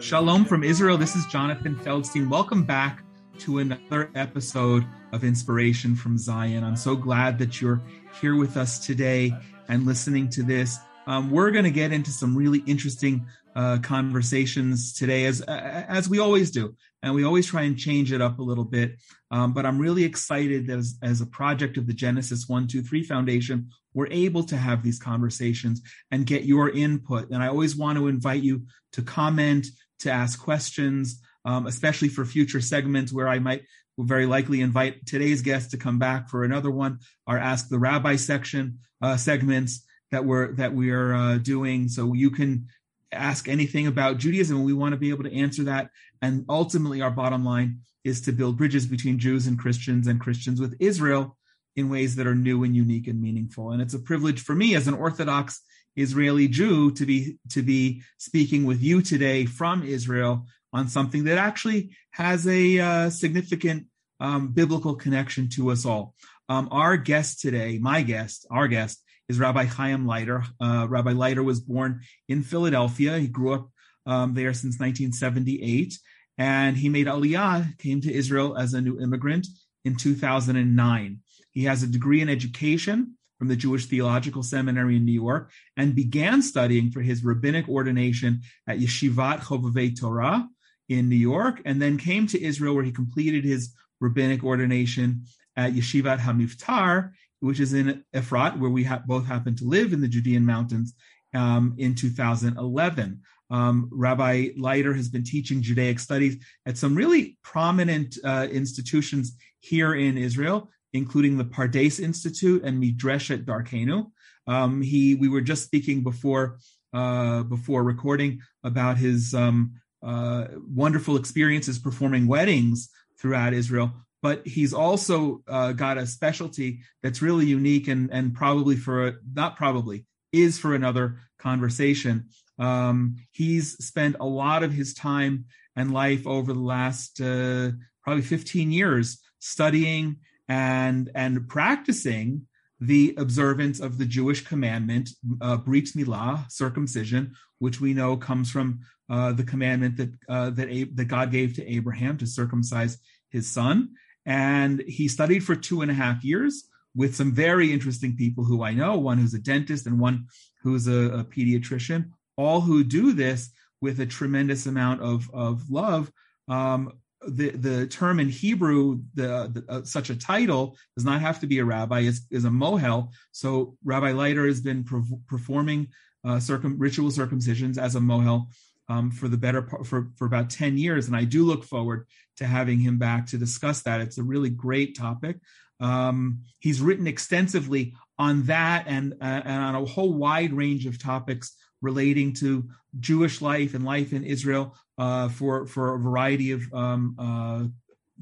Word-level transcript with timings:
Shalom 0.00 0.44
from 0.44 0.62
Israel. 0.62 0.96
This 0.96 1.16
is 1.16 1.26
Jonathan 1.26 1.74
Feldstein. 1.74 2.28
Welcome 2.28 2.62
back 2.62 3.02
to 3.38 3.58
another 3.58 4.10
episode 4.14 4.86
of 5.12 5.24
Inspiration 5.24 5.96
from 5.96 6.16
Zion. 6.16 6.62
I'm 6.62 6.76
so 6.76 6.94
glad 6.94 7.36
that 7.38 7.60
you're 7.60 7.82
here 8.20 8.36
with 8.36 8.56
us 8.56 8.78
today 8.78 9.34
and 9.68 9.86
listening 9.86 10.28
to 10.30 10.44
this. 10.44 10.78
Um, 11.08 11.30
we're 11.30 11.50
going 11.50 11.64
to 11.64 11.70
get 11.70 11.92
into 11.92 12.12
some 12.12 12.36
really 12.36 12.60
interesting 12.66 13.26
uh, 13.56 13.78
conversations 13.78 14.92
today, 14.92 15.24
as 15.24 15.40
as 15.40 16.08
we 16.08 16.20
always 16.20 16.52
do, 16.52 16.76
and 17.02 17.12
we 17.12 17.24
always 17.24 17.46
try 17.46 17.62
and 17.62 17.76
change 17.76 18.12
it 18.12 18.20
up 18.20 18.38
a 18.38 18.42
little 18.42 18.64
bit. 18.64 18.96
Um, 19.32 19.52
but 19.52 19.66
I'm 19.66 19.78
really 19.78 20.04
excited 20.04 20.68
that 20.68 20.78
as, 20.78 20.96
as 21.02 21.20
a 21.20 21.26
project 21.26 21.76
of 21.76 21.88
the 21.88 21.92
Genesis 21.92 22.48
One 22.48 22.68
Two 22.68 22.82
Three 22.82 23.02
Foundation, 23.02 23.70
we're 23.94 24.08
able 24.12 24.44
to 24.44 24.56
have 24.56 24.84
these 24.84 25.00
conversations 25.00 25.82
and 26.12 26.24
get 26.24 26.44
your 26.44 26.70
input. 26.70 27.30
And 27.30 27.42
I 27.42 27.48
always 27.48 27.74
want 27.74 27.98
to 27.98 28.06
invite 28.06 28.42
you 28.42 28.62
to 28.92 29.02
comment, 29.02 29.66
to 30.00 30.10
ask 30.10 30.40
questions, 30.40 31.20
um, 31.44 31.66
especially 31.66 32.08
for 32.08 32.24
future 32.24 32.60
segments 32.60 33.12
where 33.12 33.28
I 33.28 33.38
might 33.38 33.62
very 33.98 34.26
likely 34.26 34.60
invite 34.60 35.06
today's 35.06 35.42
guest 35.42 35.70
to 35.72 35.76
come 35.76 35.98
back 35.98 36.28
for 36.28 36.44
another 36.44 36.70
one, 36.70 37.00
our 37.26 37.38
Ask 37.38 37.68
the 37.68 37.78
Rabbi 37.78 38.16
section 38.16 38.78
uh, 39.02 39.16
segments 39.16 39.84
that 40.10 40.24
we're 40.24 40.52
that 40.54 40.72
we 40.72 40.90
are 40.90 41.14
uh, 41.14 41.38
doing. 41.38 41.88
So 41.88 42.12
you 42.12 42.30
can 42.30 42.68
ask 43.12 43.48
anything 43.48 43.86
about 43.86 44.18
Judaism, 44.18 44.56
and 44.56 44.66
we 44.66 44.72
want 44.72 44.92
to 44.92 44.98
be 44.98 45.10
able 45.10 45.24
to 45.24 45.34
answer 45.34 45.64
that. 45.64 45.90
And 46.22 46.44
ultimately, 46.48 47.00
our 47.02 47.10
bottom 47.10 47.44
line 47.44 47.80
is 48.04 48.20
to 48.22 48.32
build 48.32 48.56
bridges 48.56 48.86
between 48.86 49.18
Jews 49.18 49.46
and 49.46 49.58
Christians 49.58 50.06
and 50.06 50.20
Christians 50.20 50.60
with 50.60 50.76
Israel 50.80 51.36
in 51.76 51.90
ways 51.90 52.16
that 52.16 52.26
are 52.26 52.34
new 52.34 52.64
and 52.64 52.74
unique 52.74 53.06
and 53.06 53.20
meaningful. 53.20 53.70
And 53.70 53.82
it's 53.82 53.94
a 53.94 53.98
privilege 54.00 54.40
for 54.40 54.54
me 54.54 54.74
as 54.74 54.88
an 54.88 54.94
Orthodox 54.94 55.60
Israeli 55.98 56.48
Jew 56.48 56.92
to 56.92 57.04
be 57.04 57.38
to 57.50 57.62
be 57.62 58.02
speaking 58.18 58.64
with 58.64 58.80
you 58.80 59.02
today 59.02 59.46
from 59.46 59.82
Israel 59.82 60.46
on 60.72 60.88
something 60.88 61.24
that 61.24 61.38
actually 61.38 61.90
has 62.12 62.46
a 62.46 62.78
uh, 62.78 63.10
significant 63.10 63.86
um, 64.20 64.48
biblical 64.52 64.94
connection 64.94 65.48
to 65.50 65.70
us 65.70 65.84
all. 65.84 66.14
Um, 66.48 66.68
our 66.70 66.96
guest 66.96 67.40
today, 67.40 67.78
my 67.78 68.02
guest, 68.02 68.46
our 68.50 68.68
guest, 68.68 69.02
is 69.28 69.38
Rabbi 69.38 69.66
Hayim 69.66 70.06
Leiter. 70.06 70.44
Uh, 70.60 70.86
Rabbi 70.88 71.12
Leiter 71.12 71.42
was 71.42 71.60
born 71.60 72.00
in 72.28 72.42
Philadelphia. 72.42 73.18
He 73.18 73.28
grew 73.28 73.54
up 73.54 73.70
um, 74.06 74.34
there 74.34 74.54
since 74.54 74.78
1978, 74.78 75.98
and 76.38 76.76
he 76.76 76.88
made 76.88 77.06
Aliyah, 77.06 77.76
came 77.78 78.00
to 78.00 78.12
Israel 78.12 78.56
as 78.56 78.72
a 78.72 78.80
new 78.80 79.00
immigrant 79.00 79.46
in 79.84 79.96
2009. 79.96 81.20
He 81.50 81.64
has 81.64 81.82
a 81.82 81.86
degree 81.86 82.20
in 82.20 82.28
education 82.28 83.17
from 83.38 83.48
the 83.48 83.56
Jewish 83.56 83.86
Theological 83.86 84.42
Seminary 84.42 84.96
in 84.96 85.04
New 85.04 85.12
York 85.12 85.50
and 85.76 85.94
began 85.94 86.42
studying 86.42 86.90
for 86.90 87.00
his 87.00 87.24
rabbinic 87.24 87.68
ordination 87.68 88.42
at 88.66 88.78
Yeshivat 88.78 89.40
Chovevei 89.40 89.98
Torah 89.98 90.48
in 90.88 91.08
New 91.08 91.16
York, 91.16 91.60
and 91.64 91.80
then 91.80 91.98
came 91.98 92.26
to 92.26 92.42
Israel 92.42 92.74
where 92.74 92.84
he 92.84 92.92
completed 92.92 93.44
his 93.44 93.74
rabbinic 94.00 94.42
ordination 94.42 95.24
at 95.56 95.72
Yeshivat 95.72 96.18
Hamivtar 96.18 97.12
which 97.40 97.60
is 97.60 97.72
in 97.72 98.04
Efrat, 98.14 98.58
where 98.58 98.70
we 98.70 98.84
ha- 98.84 99.02
both 99.06 99.26
happen 99.26 99.54
to 99.56 99.64
live 99.64 99.92
in 99.92 100.00
the 100.00 100.08
Judean 100.08 100.44
mountains, 100.44 100.94
um, 101.34 101.74
in 101.78 101.94
2011. 101.94 103.20
Um, 103.50 103.88
Rabbi 103.92 104.48
Leiter 104.56 104.94
has 104.94 105.08
been 105.08 105.24
teaching 105.24 105.62
Judaic 105.62 106.00
studies 106.00 106.36
at 106.66 106.76
some 106.76 106.94
really 106.94 107.38
prominent 107.42 108.18
uh, 108.24 108.46
institutions 108.50 109.36
here 109.60 109.94
in 109.94 110.18
Israel, 110.18 110.70
including 110.92 111.36
the 111.36 111.44
Pardes 111.44 112.00
Institute 112.00 112.62
and 112.64 112.82
Midreshet 112.82 113.44
Darkenu. 113.44 114.10
Um, 114.46 114.82
he, 114.82 115.14
we 115.14 115.28
were 115.28 115.40
just 115.40 115.64
speaking 115.64 116.02
before 116.02 116.58
uh, 116.94 117.42
before 117.42 117.84
recording 117.84 118.40
about 118.64 118.96
his 118.96 119.34
um, 119.34 119.72
uh, 120.02 120.46
wonderful 120.74 121.16
experiences 121.16 121.78
performing 121.78 122.26
weddings 122.26 122.88
throughout 123.20 123.52
Israel 123.52 123.92
but 124.22 124.46
he's 124.46 124.72
also 124.72 125.42
uh, 125.46 125.72
got 125.72 125.98
a 125.98 126.06
specialty 126.06 126.80
that's 127.02 127.22
really 127.22 127.46
unique 127.46 127.88
and 127.88 128.10
and 128.12 128.34
probably 128.34 128.76
for 128.76 129.08
a, 129.08 129.14
not 129.34 129.56
probably 129.56 130.06
is 130.32 130.58
for 130.58 130.74
another 130.74 131.18
conversation. 131.38 132.28
Um, 132.58 133.16
he's 133.30 133.72
spent 133.84 134.16
a 134.20 134.26
lot 134.26 134.62
of 134.62 134.72
his 134.72 134.94
time 134.94 135.46
and 135.76 135.92
life 135.92 136.26
over 136.26 136.52
the 136.52 136.58
last 136.58 137.20
uh, 137.20 137.70
probably 138.02 138.22
15 138.22 138.72
years 138.72 139.18
studying 139.38 140.16
and 140.48 141.10
and 141.14 141.48
practicing 141.48 142.46
the 142.80 143.14
observance 143.18 143.80
of 143.80 143.98
the 143.98 144.06
Jewish 144.06 144.44
commandment, 144.44 145.10
uh, 145.40 145.56
Brit 145.56 145.86
Milah, 145.96 146.50
circumcision, 146.50 147.34
which 147.58 147.80
we 147.80 147.92
know 147.92 148.16
comes 148.16 148.50
from 148.50 148.80
uh, 149.10 149.32
the 149.32 149.42
commandment 149.42 149.96
that 149.96 150.12
uh, 150.28 150.50
that, 150.50 150.68
A- 150.68 150.84
that 150.94 151.06
God 151.06 151.30
gave 151.30 151.54
to 151.54 151.66
Abraham 151.66 152.16
to 152.18 152.26
circumcise 152.26 152.98
his 153.30 153.50
son. 153.50 153.90
And 154.26 154.82
he 154.86 155.08
studied 155.08 155.42
for 155.42 155.56
two 155.56 155.82
and 155.82 155.90
a 155.90 155.94
half 155.94 156.22
years 156.22 156.68
with 156.94 157.16
some 157.16 157.32
very 157.32 157.72
interesting 157.72 158.16
people 158.16 158.44
who 158.44 158.62
I 158.62 158.74
know, 158.74 158.98
one 158.98 159.18
who's 159.18 159.34
a 159.34 159.38
dentist 159.38 159.86
and 159.86 159.98
one 159.98 160.26
who's 160.62 160.86
a, 160.86 161.20
a 161.20 161.24
pediatrician, 161.24 162.10
all 162.36 162.60
who 162.60 162.84
do 162.84 163.12
this 163.12 163.50
with 163.80 164.00
a 164.00 164.06
tremendous 164.06 164.66
amount 164.66 165.00
of, 165.02 165.30
of 165.32 165.70
love. 165.70 166.10
Um, 166.48 166.92
the, 167.26 167.50
the 167.50 167.86
term 167.86 168.20
in 168.20 168.28
Hebrew, 168.28 169.00
the, 169.14 169.50
the 169.52 169.64
uh, 169.68 169.84
such 169.84 170.10
a 170.10 170.16
title 170.16 170.76
does 170.96 171.04
not 171.04 171.20
have 171.20 171.40
to 171.40 171.46
be 171.46 171.58
a 171.58 171.64
rabbi, 171.64 172.00
is, 172.00 172.22
is 172.30 172.44
a 172.44 172.50
mohel. 172.50 173.12
So 173.32 173.76
Rabbi 173.84 174.12
Leiter 174.12 174.46
has 174.46 174.60
been 174.60 174.84
performing 175.26 175.88
uh, 176.24 176.38
circum, 176.40 176.78
ritual 176.78 177.10
circumcisions 177.10 177.78
as 177.78 177.96
a 177.96 178.00
mohel 178.00 178.46
um, 178.88 179.10
for 179.10 179.28
the 179.28 179.36
better 179.36 179.62
for, 179.84 180.10
for 180.16 180.26
about 180.26 180.50
10 180.50 180.78
years. 180.78 181.06
And 181.06 181.16
I 181.16 181.24
do 181.24 181.44
look 181.44 181.64
forward 181.64 182.06
to 182.36 182.46
having 182.46 182.78
him 182.78 182.98
back 182.98 183.26
to 183.26 183.38
discuss 183.38 183.82
that. 183.82 184.00
It's 184.00 184.18
a 184.18 184.22
really 184.22 184.50
great 184.50 184.96
topic. 184.96 185.38
Um, 185.80 186.42
he's 186.60 186.80
written 186.80 187.06
extensively 187.06 187.94
on 188.18 188.44
that 188.44 188.84
and, 188.88 189.14
uh, 189.20 189.42
and 189.44 189.62
on 189.62 189.74
a 189.76 189.84
whole 189.84 190.12
wide 190.12 190.52
range 190.52 190.86
of 190.86 191.00
topics 191.00 191.54
relating 191.80 192.32
to 192.34 192.68
Jewish 193.00 193.40
life 193.40 193.74
and 193.74 193.84
life 193.84 194.12
in 194.12 194.24
Israel 194.24 194.76
uh, 194.96 195.28
for, 195.28 195.66
for 195.66 195.94
a 195.94 195.98
variety 195.98 196.52
of 196.52 196.62
um, 196.72 197.14
uh, 197.18 197.64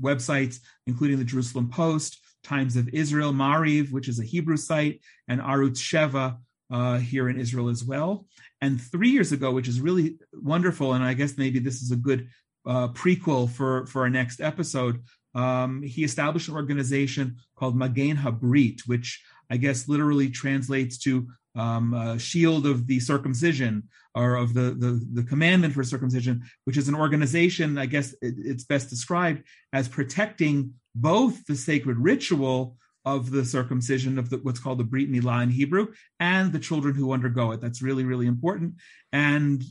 websites, 0.00 0.58
including 0.86 1.18
the 1.18 1.24
Jerusalem 1.24 1.70
Post, 1.70 2.18
Times 2.42 2.76
of 2.76 2.88
Israel, 2.90 3.32
Maariv, 3.32 3.90
which 3.90 4.08
is 4.08 4.20
a 4.20 4.24
Hebrew 4.24 4.56
site, 4.56 5.00
and 5.26 5.40
Arutz 5.40 5.78
Sheva 5.78 6.38
uh, 6.70 6.98
here 6.98 7.28
in 7.28 7.40
Israel 7.40 7.68
as 7.68 7.82
well. 7.82 8.26
And 8.60 8.80
three 8.80 9.10
years 9.10 9.32
ago, 9.32 9.50
which 9.52 9.68
is 9.68 9.80
really 9.80 10.18
wonderful, 10.32 10.92
and 10.92 11.02
I 11.02 11.14
guess 11.14 11.36
maybe 11.36 11.58
this 11.58 11.82
is 11.82 11.90
a 11.90 11.96
good 11.96 12.28
uh, 12.66 12.88
prequel 12.88 13.48
for, 13.50 13.86
for 13.86 14.02
our 14.02 14.10
next 14.10 14.40
episode, 14.40 15.02
um, 15.34 15.82
he 15.82 16.02
established 16.02 16.48
an 16.48 16.54
organization 16.54 17.36
called 17.56 17.76
Magen 17.76 18.16
Habrit, 18.16 18.80
which 18.86 19.22
I 19.50 19.56
guess 19.58 19.88
literally 19.88 20.30
translates 20.30 20.98
to 20.98 21.28
um, 21.56 22.18
shield 22.18 22.66
of 22.66 22.86
the 22.86 23.00
circumcision 23.00 23.84
or 24.14 24.36
of 24.36 24.54
the, 24.54 24.74
the, 24.78 25.06
the 25.12 25.22
commandment 25.22 25.74
for 25.74 25.84
circumcision, 25.84 26.42
which 26.64 26.76
is 26.76 26.88
an 26.88 26.94
organization, 26.94 27.78
I 27.78 27.86
guess 27.86 28.12
it, 28.22 28.34
it's 28.38 28.64
best 28.64 28.88
described 28.88 29.42
as 29.72 29.88
protecting 29.88 30.72
both 30.94 31.44
the 31.46 31.56
sacred 31.56 31.98
ritual 31.98 32.76
of 33.04 33.30
the 33.30 33.44
circumcision 33.44 34.18
of 34.18 34.30
the, 34.30 34.38
what's 34.38 34.58
called 34.58 34.78
the 34.78 34.84
Brit 34.84 35.10
Milah 35.10 35.42
in 35.42 35.50
Hebrew 35.50 35.88
and 36.18 36.52
the 36.52 36.58
children 36.58 36.94
who 36.94 37.12
undergo 37.12 37.52
it. 37.52 37.60
That's 37.60 37.82
really, 37.82 38.04
really 38.04 38.26
important. 38.26 38.74
And 39.12 39.62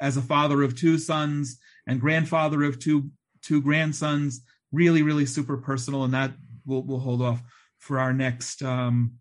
as 0.00 0.16
a 0.16 0.22
father 0.22 0.62
of 0.62 0.74
two 0.74 0.98
sons 0.98 1.58
and 1.86 2.00
grandfather 2.00 2.64
of 2.64 2.78
two 2.78 3.10
two 3.42 3.62
grandsons, 3.62 4.42
really, 4.72 5.02
really 5.02 5.26
super 5.26 5.56
personal. 5.56 6.04
And 6.04 6.14
that 6.14 6.32
we'll, 6.66 6.82
we'll 6.82 6.98
hold 6.98 7.22
off 7.22 7.42
for 7.78 7.98
our 7.98 8.12
next 8.12 8.62
um, 8.62 9.14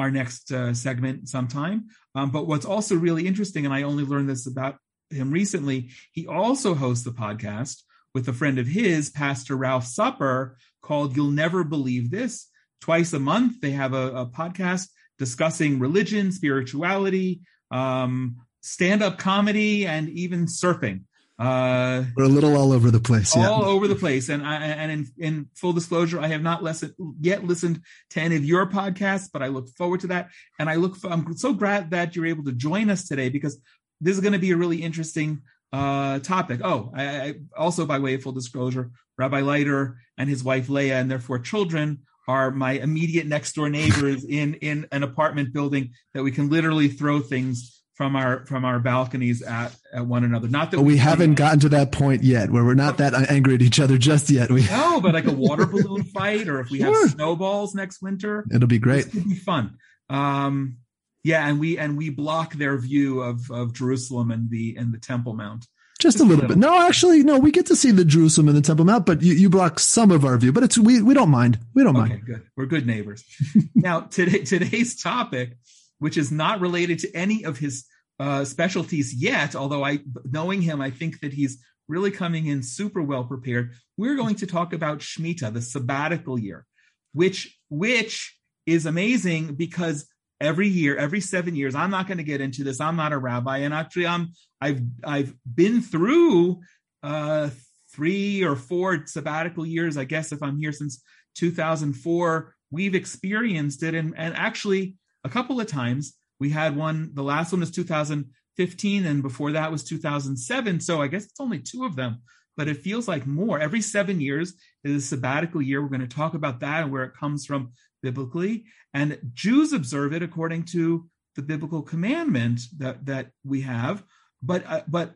our 0.00 0.10
next 0.10 0.50
uh, 0.52 0.74
segment 0.74 1.28
sometime. 1.28 1.88
Um, 2.14 2.30
but 2.30 2.46
what's 2.46 2.66
also 2.66 2.96
really 2.96 3.26
interesting, 3.26 3.64
and 3.64 3.74
I 3.74 3.82
only 3.82 4.04
learned 4.04 4.28
this 4.28 4.46
about 4.46 4.76
him 5.10 5.30
recently, 5.30 5.90
he 6.12 6.26
also 6.26 6.74
hosts 6.74 7.06
a 7.06 7.10
podcast 7.10 7.82
with 8.14 8.28
a 8.28 8.32
friend 8.32 8.58
of 8.58 8.66
his, 8.66 9.10
Pastor 9.10 9.56
Ralph 9.56 9.86
Supper, 9.86 10.56
called 10.82 11.16
You'll 11.16 11.30
Never 11.30 11.62
Believe 11.62 12.10
This 12.10 12.48
twice 12.80 13.12
a 13.12 13.18
month. 13.18 13.60
They 13.60 13.72
have 13.72 13.94
a, 13.94 14.12
a 14.12 14.26
podcast 14.26 14.88
discussing 15.18 15.78
religion, 15.78 16.32
spirituality, 16.32 17.42
um, 17.70 18.38
stand 18.62 19.02
up 19.02 19.18
comedy, 19.18 19.86
and 19.86 20.08
even 20.08 20.46
surfing. 20.46 21.02
Uh, 21.40 22.04
We're 22.14 22.24
a 22.24 22.28
little 22.28 22.54
all 22.54 22.70
over 22.70 22.90
the 22.90 23.00
place. 23.00 23.34
All 23.34 23.64
over 23.64 23.88
the 23.88 23.94
place. 23.94 24.28
And 24.28 24.46
I, 24.46 24.56
and 24.56 24.92
in, 24.92 25.06
in 25.16 25.48
full 25.54 25.72
disclosure, 25.72 26.20
I 26.20 26.26
have 26.26 26.42
not 26.42 26.62
listened 26.62 26.92
yet 27.18 27.44
listened 27.44 27.80
to 28.10 28.20
any 28.20 28.36
of 28.36 28.44
your 28.44 28.66
podcasts, 28.66 29.30
but 29.32 29.42
I 29.42 29.46
look 29.46 29.70
forward 29.70 30.00
to 30.00 30.08
that. 30.08 30.28
And 30.58 30.68
I 30.68 30.74
look, 30.74 30.96
for, 30.96 31.10
I'm 31.10 31.34
so 31.38 31.54
glad 31.54 31.92
that 31.92 32.14
you're 32.14 32.26
able 32.26 32.44
to 32.44 32.52
join 32.52 32.90
us 32.90 33.08
today 33.08 33.30
because 33.30 33.58
this 34.02 34.16
is 34.16 34.20
going 34.20 34.34
to 34.34 34.38
be 34.38 34.50
a 34.50 34.56
really 34.56 34.82
interesting 34.82 35.40
uh, 35.72 36.18
topic. 36.18 36.60
Oh, 36.62 36.92
I, 36.94 37.04
I, 37.04 37.34
also 37.56 37.86
by 37.86 38.00
way 38.00 38.14
of 38.14 38.22
full 38.22 38.32
disclosure, 38.32 38.90
Rabbi 39.16 39.40
Leiter 39.40 39.98
and 40.18 40.28
his 40.28 40.44
wife 40.44 40.68
Leah 40.68 41.00
and 41.00 41.10
their 41.10 41.20
four 41.20 41.38
children 41.38 42.00
are 42.28 42.50
my 42.50 42.72
immediate 42.72 43.26
next 43.26 43.54
door 43.54 43.70
neighbors 43.70 44.24
in 44.28 44.54
in 44.54 44.86
an 44.92 45.02
apartment 45.02 45.54
building 45.54 45.94
that 46.12 46.22
we 46.22 46.32
can 46.32 46.50
literally 46.50 46.88
throw 46.88 47.20
things 47.20 47.79
from 48.00 48.16
our 48.16 48.46
from 48.46 48.64
our 48.64 48.78
balconies 48.78 49.42
at, 49.42 49.76
at 49.92 50.06
one 50.06 50.24
another. 50.24 50.48
Not 50.48 50.70
that 50.70 50.78
but 50.78 50.84
we, 50.84 50.94
we 50.94 50.98
haven't 50.98 51.34
gotten 51.34 51.60
to 51.60 51.68
that 51.68 51.92
point 51.92 52.22
yet 52.22 52.48
where 52.48 52.64
we're 52.64 52.72
not 52.72 52.96
that 52.96 53.12
angry 53.30 53.56
at 53.56 53.60
each 53.60 53.78
other 53.78 53.98
just 53.98 54.30
yet. 54.30 54.50
We 54.50 54.64
no, 54.64 55.02
but 55.02 55.12
like 55.12 55.26
a 55.26 55.32
water 55.32 55.66
balloon 55.66 56.04
fight, 56.04 56.48
or 56.48 56.60
if 56.60 56.70
we 56.70 56.78
sure. 56.78 56.98
have 56.98 57.10
snowballs 57.10 57.74
next 57.74 58.00
winter, 58.00 58.46
it'll 58.50 58.68
be 58.68 58.78
great. 58.78 59.08
It'll 59.08 59.28
be 59.28 59.34
fun. 59.34 59.76
Um, 60.08 60.78
yeah, 61.24 61.46
and 61.46 61.60
we 61.60 61.76
and 61.76 61.98
we 61.98 62.08
block 62.08 62.54
their 62.54 62.78
view 62.78 63.20
of 63.20 63.50
of 63.50 63.74
Jerusalem 63.74 64.30
and 64.30 64.48
the 64.48 64.76
and 64.78 64.94
the 64.94 64.98
Temple 64.98 65.34
Mount. 65.34 65.66
Just, 65.98 66.16
just 66.16 66.20
a, 66.20 66.26
little 66.26 66.36
little, 66.36 66.56
bit. 66.56 66.56
No, 66.56 66.80
actually, 66.80 67.22
no. 67.22 67.38
We 67.38 67.50
get 67.50 67.66
to 67.66 67.76
see 67.76 67.90
the 67.90 68.06
Jerusalem 68.06 68.48
and 68.48 68.56
the 68.56 68.62
Temple 68.62 68.86
Mount, 68.86 69.04
but 69.04 69.20
you, 69.20 69.34
you 69.34 69.50
block 69.50 69.78
some 69.78 70.10
of 70.10 70.24
our 70.24 70.38
view. 70.38 70.52
But 70.52 70.62
it's 70.62 70.78
we 70.78 71.02
we 71.02 71.12
don't 71.12 71.28
mind. 71.28 71.58
We 71.74 71.84
don't 71.84 71.94
okay, 71.98 72.08
mind. 72.08 72.24
Good. 72.24 72.46
We're 72.56 72.64
good 72.64 72.86
neighbors. 72.86 73.22
now, 73.74 74.00
today 74.00 74.38
today's 74.44 75.02
topic, 75.02 75.58
which 76.00 76.16
is 76.16 76.32
not 76.32 76.60
related 76.60 76.98
to 76.98 77.14
any 77.14 77.44
of 77.44 77.58
his 77.58 77.86
uh, 78.18 78.44
specialties 78.44 79.14
yet, 79.14 79.54
although 79.54 79.84
I, 79.84 80.00
knowing 80.24 80.60
him, 80.60 80.80
I 80.80 80.90
think 80.90 81.20
that 81.20 81.32
he's 81.32 81.62
really 81.88 82.10
coming 82.10 82.46
in 82.46 82.62
super 82.62 83.02
well 83.02 83.24
prepared. 83.24 83.72
We're 83.96 84.16
going 84.16 84.34
to 84.36 84.46
talk 84.46 84.72
about 84.72 84.98
Shemitah, 84.98 85.52
the 85.52 85.62
sabbatical 85.62 86.38
year, 86.38 86.66
which 87.12 87.58
which 87.68 88.36
is 88.66 88.86
amazing 88.86 89.54
because 89.54 90.06
every 90.40 90.68
year, 90.68 90.96
every 90.96 91.20
seven 91.20 91.54
years, 91.54 91.74
I'm 91.74 91.90
not 91.90 92.06
going 92.06 92.18
to 92.18 92.24
get 92.24 92.40
into 92.40 92.64
this. 92.64 92.80
I'm 92.80 92.96
not 92.96 93.12
a 93.12 93.18
rabbi, 93.18 93.58
and 93.58 93.72
actually, 93.72 94.06
I'm 94.06 94.32
I've 94.60 94.80
I've 95.04 95.34
been 95.54 95.82
through 95.82 96.60
uh, 97.02 97.50
three 97.92 98.42
or 98.42 98.56
four 98.56 99.06
sabbatical 99.06 99.66
years. 99.66 99.96
I 99.96 100.04
guess 100.04 100.32
if 100.32 100.42
I'm 100.42 100.58
here 100.58 100.72
since 100.72 101.02
2004, 101.36 102.54
we've 102.70 102.94
experienced 102.94 103.82
it, 103.82 103.94
and 103.94 104.14
and 104.16 104.36
actually 104.36 104.96
a 105.24 105.28
couple 105.28 105.60
of 105.60 105.66
times 105.66 106.14
we 106.38 106.50
had 106.50 106.76
one, 106.76 107.10
the 107.14 107.22
last 107.22 107.52
one 107.52 107.60
was 107.60 107.70
2015, 107.70 109.06
and 109.06 109.22
before 109.22 109.52
that 109.52 109.70
was 109.70 109.84
2007. 109.84 110.80
So 110.80 111.02
I 111.02 111.06
guess 111.06 111.24
it's 111.24 111.40
only 111.40 111.58
two 111.58 111.84
of 111.84 111.96
them, 111.96 112.22
but 112.56 112.68
it 112.68 112.78
feels 112.78 113.06
like 113.06 113.26
more. 113.26 113.60
Every 113.60 113.82
seven 113.82 114.20
years 114.20 114.54
is 114.82 115.04
a 115.04 115.06
sabbatical 115.06 115.60
year. 115.60 115.82
We're 115.82 115.88
going 115.88 116.00
to 116.00 116.06
talk 116.06 116.34
about 116.34 116.60
that 116.60 116.84
and 116.84 116.92
where 116.92 117.04
it 117.04 117.14
comes 117.14 117.44
from 117.44 117.72
biblically. 118.02 118.64
And 118.94 119.18
Jews 119.34 119.72
observe 119.72 120.14
it 120.14 120.22
according 120.22 120.64
to 120.64 121.06
the 121.36 121.42
biblical 121.42 121.82
commandment 121.82 122.60
that, 122.78 123.04
that 123.06 123.30
we 123.44 123.60
have. 123.60 124.02
But, 124.42 124.66
uh, 124.66 124.82
but 124.88 125.14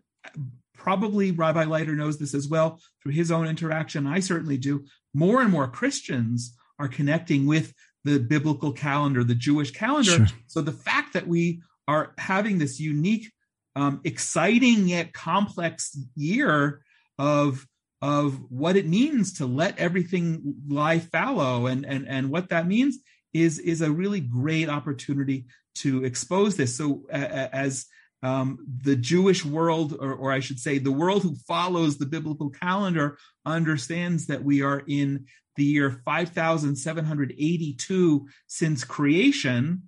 probably 0.75 1.31
Rabbi 1.31 1.65
Leiter 1.65 1.95
knows 1.95 2.19
this 2.19 2.35
as 2.35 2.47
well 2.47 2.79
through 3.03 3.13
his 3.13 3.31
own 3.31 3.47
interaction. 3.47 4.07
I 4.07 4.21
certainly 4.21 4.59
do. 4.59 4.85
More 5.15 5.41
and 5.41 5.51
more 5.51 5.67
Christians 5.67 6.55
are 6.79 6.89
connecting 6.89 7.47
with 7.47 7.73
the 8.05 8.19
biblical 8.19 8.73
calendar, 8.73 9.25
the 9.25 9.35
Jewish 9.35 9.71
calendar. 9.71 10.11
Sure. 10.11 10.27
So 10.47 10.61
the 10.61 10.73
fact 10.73 11.15
that 11.15 11.27
we 11.27 11.63
are 11.89 12.15
having 12.19 12.59
this 12.59 12.79
unique, 12.79 13.31
um, 13.77 14.01
exciting 14.05 14.89
yet 14.89 15.13
complex 15.13 15.99
year 16.15 16.83
of 17.19 17.67
of 18.03 18.39
what 18.51 18.77
it 18.77 18.87
means 18.87 19.33
to 19.33 19.47
let 19.47 19.79
everything 19.79 20.55
lie 20.69 20.99
fallow 20.99 21.67
and 21.67 21.87
and 21.87 22.07
and 22.07 22.31
what 22.31 22.51
that 22.51 22.67
means 22.67 22.99
is 23.33 23.59
is 23.59 23.81
a 23.81 23.91
really 23.91 24.21
great 24.21 24.69
opportunity 24.69 25.47
to 25.77 26.05
expose 26.05 26.57
this. 26.57 26.77
So 26.77 27.03
uh, 27.13 27.17
as 27.53 27.87
um, 28.25 28.59
the 28.83 28.97
Jewish 28.97 29.45
world, 29.45 29.97
or, 30.01 30.15
or 30.15 30.33
I 30.33 30.41
should 30.41 30.59
say, 30.59 30.79
the 30.79 30.91
world 30.91 31.23
who 31.23 31.37
follows 31.47 31.99
the 31.99 32.07
biblical 32.07 32.49
calendar, 32.49 33.19
understands 33.45 34.27
that 34.27 34.43
we 34.43 34.63
are 34.63 34.83
in 34.89 35.27
the 35.57 35.65
year 35.65 36.01
5782 36.05 38.27
since 38.47 38.83
creation. 38.83 39.83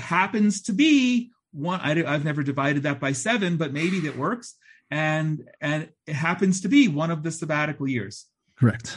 Happens 0.00 0.62
to 0.62 0.72
be 0.72 1.32
one 1.52 1.80
I, 1.80 1.96
have 1.96 2.24
never 2.24 2.44
divided 2.44 2.84
that 2.84 3.00
by 3.00 3.10
seven 3.12 3.56
but 3.56 3.72
maybe 3.72 3.98
that 4.00 4.16
works. 4.16 4.54
And 4.90 5.48
and 5.60 5.88
it 6.06 6.14
happens 6.14 6.62
to 6.62 6.68
be 6.68 6.88
one 6.88 7.10
of 7.10 7.22
the 7.22 7.30
sabbatical 7.30 7.86
years 7.88 8.26
correct. 8.60 8.96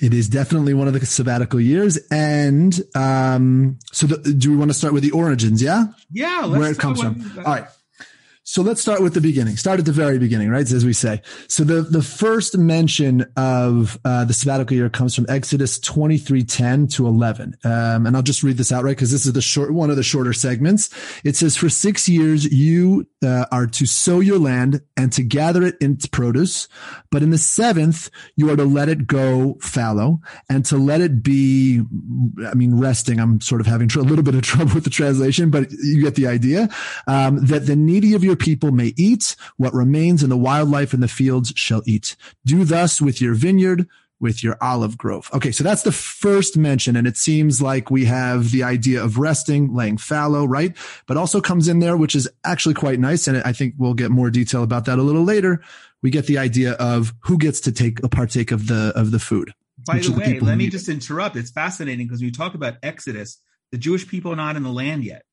It 0.00 0.12
is 0.12 0.28
definitely 0.28 0.74
one 0.74 0.88
of 0.88 0.94
the 0.94 1.04
sabbatical 1.06 1.60
years 1.60 1.98
and 2.10 2.78
um 2.94 3.78
so 3.92 4.06
the, 4.06 4.16
do 4.34 4.50
we 4.50 4.56
want 4.56 4.70
to 4.70 4.74
start 4.74 4.92
with 4.92 5.02
the 5.02 5.12
origins 5.12 5.62
yeah? 5.62 5.84
Yeah 6.10 6.46
where 6.46 6.70
it 6.70 6.78
comes 6.78 7.00
from. 7.00 7.32
all 7.38 7.44
right 7.44 7.66
so 8.46 8.60
let's 8.60 8.82
start 8.82 9.00
with 9.00 9.14
the 9.14 9.22
beginning. 9.22 9.56
Start 9.56 9.80
at 9.80 9.86
the 9.86 9.92
very 9.92 10.18
beginning, 10.18 10.50
right? 10.50 10.70
As 10.70 10.84
we 10.84 10.92
say. 10.92 11.22
So 11.48 11.64
the, 11.64 11.80
the 11.80 12.02
first 12.02 12.58
mention 12.58 13.24
of 13.38 13.98
uh, 14.04 14.26
the 14.26 14.34
sabbatical 14.34 14.76
year 14.76 14.90
comes 14.90 15.14
from 15.14 15.24
Exodus 15.30 15.78
23, 15.78 16.44
10 16.44 16.88
to 16.88 17.06
11. 17.06 17.56
Um, 17.64 18.06
and 18.06 18.14
I'll 18.14 18.22
just 18.22 18.42
read 18.42 18.58
this 18.58 18.70
out, 18.70 18.84
right? 18.84 18.90
Because 18.90 19.10
this 19.10 19.24
is 19.24 19.32
the 19.32 19.40
short, 19.40 19.72
one 19.72 19.88
of 19.88 19.96
the 19.96 20.02
shorter 20.02 20.34
segments. 20.34 20.90
It 21.24 21.36
says, 21.36 21.56
for 21.56 21.70
six 21.70 22.06
years, 22.06 22.44
you 22.44 23.06
uh, 23.24 23.46
are 23.50 23.66
to 23.66 23.86
sow 23.86 24.20
your 24.20 24.38
land 24.38 24.82
and 24.94 25.10
to 25.14 25.22
gather 25.22 25.62
it 25.62 25.76
in 25.80 25.94
its 25.94 26.04
produce. 26.04 26.68
But 27.10 27.22
in 27.22 27.30
the 27.30 27.38
seventh, 27.38 28.10
you 28.36 28.50
are 28.50 28.56
to 28.56 28.64
let 28.64 28.90
it 28.90 29.06
go 29.06 29.56
fallow 29.62 30.20
and 30.50 30.66
to 30.66 30.76
let 30.76 31.00
it 31.00 31.22
be, 31.22 31.80
I 32.46 32.52
mean, 32.52 32.78
resting. 32.78 33.20
I'm 33.20 33.40
sort 33.40 33.62
of 33.62 33.66
having 33.66 33.90
a 33.96 34.00
little 34.00 34.22
bit 34.22 34.34
of 34.34 34.42
trouble 34.42 34.74
with 34.74 34.84
the 34.84 34.90
translation, 34.90 35.48
but 35.48 35.72
you 35.72 36.02
get 36.02 36.14
the 36.14 36.26
idea, 36.26 36.68
um, 37.06 37.46
that 37.46 37.64
the 37.64 37.74
needy 37.76 38.12
of 38.12 38.22
your 38.22 38.33
your 38.34 38.38
people 38.38 38.72
may 38.72 38.92
eat, 38.96 39.36
what 39.58 39.72
remains 39.72 40.24
in 40.24 40.28
the 40.28 40.36
wildlife 40.36 40.92
in 40.92 40.98
the 40.98 41.06
fields 41.06 41.52
shall 41.54 41.82
eat. 41.86 42.16
Do 42.44 42.64
thus 42.64 43.00
with 43.00 43.20
your 43.20 43.34
vineyard, 43.34 43.86
with 44.18 44.42
your 44.42 44.56
olive 44.60 44.98
grove. 44.98 45.30
Okay, 45.32 45.52
so 45.52 45.62
that's 45.62 45.82
the 45.82 45.92
first 45.92 46.56
mention, 46.56 46.96
and 46.96 47.06
it 47.06 47.16
seems 47.16 47.62
like 47.62 47.92
we 47.92 48.06
have 48.06 48.50
the 48.50 48.64
idea 48.64 49.02
of 49.02 49.18
resting, 49.18 49.72
laying 49.72 49.98
fallow, 49.98 50.44
right? 50.44 50.76
But 51.06 51.16
also 51.16 51.40
comes 51.40 51.68
in 51.68 51.78
there, 51.78 51.96
which 51.96 52.16
is 52.16 52.28
actually 52.42 52.74
quite 52.74 52.98
nice, 52.98 53.28
and 53.28 53.40
I 53.44 53.52
think 53.52 53.74
we'll 53.78 53.94
get 53.94 54.10
more 54.10 54.30
detail 54.30 54.64
about 54.64 54.86
that 54.86 54.98
a 54.98 55.02
little 55.02 55.24
later. 55.24 55.62
We 56.02 56.10
get 56.10 56.26
the 56.26 56.38
idea 56.38 56.72
of 56.72 57.14
who 57.20 57.38
gets 57.38 57.60
to 57.60 57.72
take 57.72 58.02
a 58.02 58.08
partake 58.08 58.50
of 58.50 58.66
the 58.66 58.92
of 58.96 59.12
the 59.12 59.20
food. 59.20 59.52
By 59.86 60.00
the 60.00 60.12
way, 60.12 60.38
the 60.38 60.44
let 60.44 60.58
me 60.58 60.68
just 60.68 60.88
interrupt. 60.88 61.36
It's 61.36 61.52
fascinating 61.52 62.08
because 62.08 62.20
we 62.20 62.32
talk 62.32 62.54
about 62.54 62.74
Exodus. 62.82 63.38
The 63.70 63.78
Jewish 63.78 64.08
people 64.08 64.32
are 64.32 64.36
not 64.36 64.56
in 64.56 64.64
the 64.64 64.72
land 64.72 65.04
yet. 65.04 65.24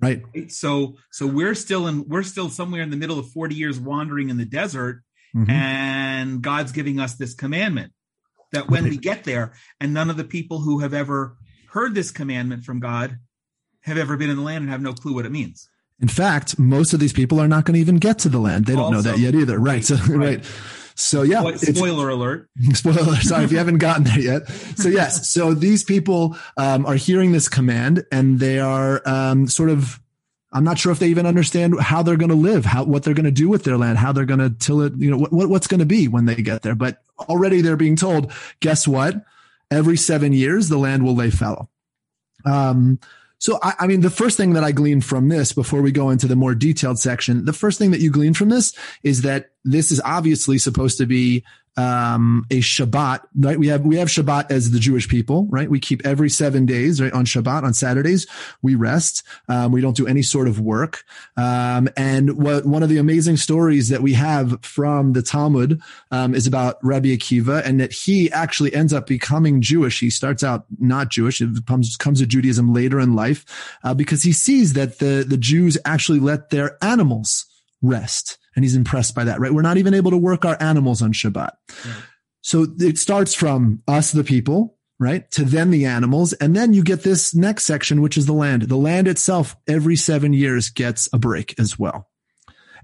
Right. 0.00 0.22
So 0.48 0.96
so 1.10 1.26
we're 1.26 1.54
still 1.54 1.86
in 1.86 2.08
we're 2.08 2.22
still 2.22 2.48
somewhere 2.48 2.82
in 2.82 2.90
the 2.90 2.96
middle 2.96 3.18
of 3.18 3.30
40 3.30 3.54
years 3.54 3.78
wandering 3.78 4.30
in 4.30 4.38
the 4.38 4.44
desert 4.44 5.02
mm-hmm. 5.36 5.50
and 5.50 6.42
God's 6.42 6.72
giving 6.72 6.98
us 6.98 7.14
this 7.14 7.34
commandment 7.34 7.92
that 8.52 8.68
when 8.68 8.84
right. 8.84 8.90
we 8.90 8.96
get 8.96 9.24
there 9.24 9.52
and 9.80 9.92
none 9.92 10.10
of 10.10 10.16
the 10.16 10.24
people 10.24 10.60
who 10.60 10.80
have 10.80 10.94
ever 10.94 11.36
heard 11.68 11.94
this 11.94 12.10
commandment 12.10 12.64
from 12.64 12.80
God 12.80 13.18
have 13.82 13.98
ever 13.98 14.16
been 14.16 14.30
in 14.30 14.36
the 14.36 14.42
land 14.42 14.62
and 14.62 14.70
have 14.70 14.82
no 14.82 14.92
clue 14.92 15.14
what 15.14 15.26
it 15.26 15.32
means. 15.32 15.68
In 16.00 16.08
fact, 16.08 16.58
most 16.58 16.92
of 16.92 17.00
these 17.00 17.12
people 17.12 17.40
are 17.40 17.48
not 17.48 17.64
going 17.64 17.74
to 17.74 17.80
even 17.80 17.96
get 17.96 18.18
to 18.20 18.28
the 18.28 18.38
land. 18.38 18.66
They 18.66 18.74
don't 18.74 18.94
also, 18.94 18.96
know 18.96 19.02
that 19.02 19.18
yet 19.18 19.34
either. 19.34 19.58
Right. 19.58 19.74
right. 19.74 19.84
So 19.84 19.96
right. 20.08 20.44
So 21.00 21.22
yeah, 21.22 21.56
spoiler 21.56 22.10
alert. 22.10 22.48
Spoiler 22.74 23.00
alert. 23.00 23.22
Sorry 23.22 23.44
if 23.44 23.52
you 23.52 23.58
haven't 23.58 23.78
gotten 23.78 24.04
there 24.04 24.20
yet. 24.20 24.48
So 24.76 24.88
yes, 24.88 25.28
so 25.30 25.54
these 25.54 25.82
people 25.82 26.36
um, 26.56 26.84
are 26.84 26.94
hearing 26.94 27.32
this 27.32 27.48
command 27.48 28.04
and 28.12 28.38
they 28.38 28.60
are 28.60 29.02
um, 29.06 29.48
sort 29.48 29.70
of. 29.70 30.00
I'm 30.52 30.64
not 30.64 30.80
sure 30.80 30.90
if 30.90 30.98
they 30.98 31.06
even 31.06 31.26
understand 31.26 31.80
how 31.80 32.02
they're 32.02 32.16
going 32.16 32.30
to 32.30 32.34
live, 32.34 32.64
how 32.64 32.82
what 32.82 33.04
they're 33.04 33.14
going 33.14 33.24
to 33.24 33.30
do 33.30 33.48
with 33.48 33.62
their 33.62 33.78
land, 33.78 33.98
how 33.98 34.10
they're 34.10 34.24
going 34.24 34.40
to 34.40 34.50
till 34.50 34.80
it, 34.80 34.92
you 34.96 35.08
know, 35.08 35.16
what, 35.16 35.48
what's 35.48 35.68
going 35.68 35.78
to 35.78 35.86
be 35.86 36.08
when 36.08 36.24
they 36.24 36.34
get 36.34 36.62
there. 36.62 36.74
But 36.74 37.02
already 37.20 37.60
they're 37.60 37.76
being 37.76 37.94
told, 37.94 38.32
guess 38.58 38.86
what? 38.86 39.14
Every 39.70 39.96
seven 39.96 40.32
years, 40.32 40.68
the 40.68 40.76
land 40.76 41.04
will 41.04 41.14
lay 41.14 41.30
fallow. 41.30 41.68
Um, 42.44 42.98
so, 43.40 43.58
I, 43.62 43.74
I, 43.80 43.86
mean, 43.86 44.02
the 44.02 44.10
first 44.10 44.36
thing 44.36 44.52
that 44.52 44.64
I 44.64 44.70
glean 44.70 45.00
from 45.00 45.30
this 45.30 45.54
before 45.54 45.80
we 45.80 45.92
go 45.92 46.10
into 46.10 46.26
the 46.26 46.36
more 46.36 46.54
detailed 46.54 46.98
section, 46.98 47.46
the 47.46 47.54
first 47.54 47.78
thing 47.78 47.90
that 47.92 48.00
you 48.00 48.10
glean 48.10 48.34
from 48.34 48.50
this 48.50 48.74
is 49.02 49.22
that 49.22 49.52
this 49.64 49.90
is 49.90 49.98
obviously 50.04 50.58
supposed 50.58 50.98
to 50.98 51.06
be 51.06 51.42
um, 51.76 52.44
a 52.50 52.60
Shabbat, 52.60 53.20
right? 53.36 53.58
We 53.58 53.68
have, 53.68 53.82
we 53.82 53.96
have 53.96 54.08
Shabbat 54.08 54.50
as 54.50 54.70
the 54.70 54.78
Jewish 54.78 55.08
people, 55.08 55.46
right? 55.50 55.70
We 55.70 55.80
keep 55.80 56.04
every 56.04 56.28
seven 56.28 56.66
days, 56.66 57.00
right? 57.00 57.12
On 57.12 57.24
Shabbat, 57.24 57.62
on 57.62 57.72
Saturdays, 57.72 58.26
we 58.62 58.74
rest. 58.74 59.22
Um, 59.48 59.72
we 59.72 59.80
don't 59.80 59.96
do 59.96 60.06
any 60.06 60.22
sort 60.22 60.48
of 60.48 60.60
work. 60.60 61.04
Um, 61.36 61.88
and 61.96 62.42
what, 62.42 62.66
one 62.66 62.82
of 62.82 62.88
the 62.88 62.98
amazing 62.98 63.36
stories 63.36 63.88
that 63.88 64.02
we 64.02 64.14
have 64.14 64.62
from 64.64 65.12
the 65.12 65.22
Talmud, 65.22 65.80
um, 66.10 66.34
is 66.34 66.46
about 66.46 66.76
Rabbi 66.82 67.08
Akiva 67.08 67.64
and 67.64 67.80
that 67.80 67.92
he 67.92 68.30
actually 68.32 68.74
ends 68.74 68.92
up 68.92 69.06
becoming 69.06 69.60
Jewish. 69.60 70.00
He 70.00 70.10
starts 70.10 70.42
out 70.42 70.66
not 70.78 71.10
Jewish. 71.10 71.40
It 71.40 71.66
comes, 71.66 71.96
comes 71.96 72.20
to 72.20 72.26
Judaism 72.26 72.74
later 72.74 73.00
in 73.00 73.14
life, 73.14 73.44
uh, 73.84 73.94
because 73.94 74.22
he 74.22 74.32
sees 74.32 74.72
that 74.74 74.98
the, 74.98 75.24
the 75.26 75.38
Jews 75.38 75.78
actually 75.84 76.20
let 76.20 76.50
their 76.50 76.76
animals 76.82 77.46
rest 77.80 78.38
and 78.54 78.64
he's 78.64 78.76
impressed 78.76 79.14
by 79.14 79.24
that, 79.24 79.40
right? 79.40 79.52
We're 79.52 79.62
not 79.62 79.76
even 79.76 79.94
able 79.94 80.10
to 80.10 80.16
work 80.16 80.44
our 80.44 80.56
animals 80.60 81.02
on 81.02 81.12
Shabbat. 81.12 81.52
So 82.42 82.66
it 82.78 82.98
starts 82.98 83.34
from 83.34 83.82
us, 83.86 84.12
the 84.12 84.24
people, 84.24 84.76
right? 84.98 85.30
To 85.32 85.44
then 85.44 85.70
the 85.70 85.86
animals. 85.86 86.32
And 86.34 86.54
then 86.54 86.72
you 86.72 86.82
get 86.82 87.02
this 87.02 87.34
next 87.34 87.64
section, 87.64 88.00
which 88.02 88.16
is 88.16 88.26
the 88.26 88.32
land. 88.32 88.62
The 88.62 88.76
land 88.76 89.08
itself 89.08 89.56
every 89.66 89.96
seven 89.96 90.32
years 90.32 90.68
gets 90.70 91.08
a 91.12 91.18
break 91.18 91.58
as 91.58 91.78
well. 91.78 92.08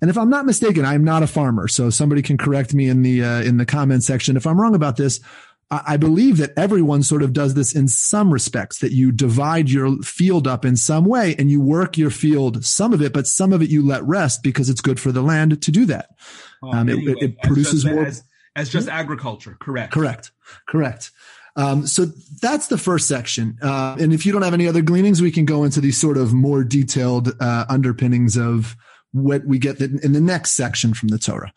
And 0.00 0.11
if 0.11 0.18
I'm 0.18 0.30
not 0.30 0.44
mistaken, 0.44 0.85
I'm 0.85 1.04
not 1.04 1.23
a 1.23 1.26
farmer. 1.26 1.68
So 1.68 1.88
somebody 1.90 2.23
can 2.23 2.37
correct 2.37 2.75
me 2.75 2.88
in 2.88 3.02
the, 3.02 3.25
uh, 3.25 3.42
in 3.42 3.56
the 3.56 3.64
comment 3.64 4.04
section. 4.04 4.37
If 4.37 4.46
I'm 4.46 4.61
wrong 4.61 4.75
about 4.75 4.96
this, 4.96 5.20
I 5.68 5.96
believe 5.96 6.37
that 6.37 6.52
everyone 6.56 7.02
sort 7.02 7.25
of 7.25 7.32
does 7.32 7.54
this 7.54 7.75
in 7.75 7.88
some 7.88 8.32
respects 8.32 8.78
that 8.78 8.92
you 8.92 9.11
divide 9.11 9.68
your 9.68 9.96
field 9.96 10.46
up 10.46 10.64
in 10.64 10.76
some 10.76 11.04
way 11.04 11.35
and 11.40 11.50
you 11.50 11.61
work 11.61 11.99
your 11.99 12.11
field, 12.11 12.64
some 12.64 12.92
of 12.92 13.02
it, 13.02 13.12
but 13.12 13.26
some 13.26 13.52
of 13.52 13.62
it 13.62 13.68
you 13.68 13.85
let 13.85 14.04
rest 14.04 14.44
because 14.44 14.70
it's 14.70 14.80
good 14.80 15.00
for 15.00 15.11
the 15.11 15.23
land 15.23 15.61
to 15.61 15.73
do 15.73 15.85
that. 15.87 16.11
Oh, 16.62 16.73
um, 16.73 16.88
anyway, 16.88 17.14
it, 17.18 17.30
it 17.30 17.42
produces 17.42 17.82
just, 17.82 17.94
more 17.94 18.06
as, 18.06 18.23
as 18.54 18.68
just 18.68 18.88
agriculture. 18.88 19.56
Correct. 19.58 19.92
Correct. 19.92 20.30
Correct. 20.68 21.11
Um, 21.56 21.85
so 21.87 22.04
that's 22.40 22.68
the 22.68 22.78
first 22.78 23.08
section. 23.08 23.58
Uh, 23.61 23.96
and 23.99 24.12
if 24.12 24.25
you 24.25 24.30
don't 24.30 24.42
have 24.42 24.54
any 24.54 24.68
other 24.68 24.82
gleanings, 24.82 25.20
we 25.20 25.32
can 25.32 25.46
go 25.46 25.64
into 25.64 25.80
these 25.80 26.00
sort 26.00 26.16
of 26.16 26.32
more 26.32 26.62
detailed 26.62 27.32
uh, 27.40 27.64
underpinnings 27.68 28.37
of 28.37 28.76
what 29.11 29.44
we 29.44 29.58
get 29.58 29.80
in 29.80 30.12
the 30.12 30.20
next 30.20 30.52
section 30.52 30.94
from 30.94 31.08
the 31.08 31.18
Torah. 31.18 31.52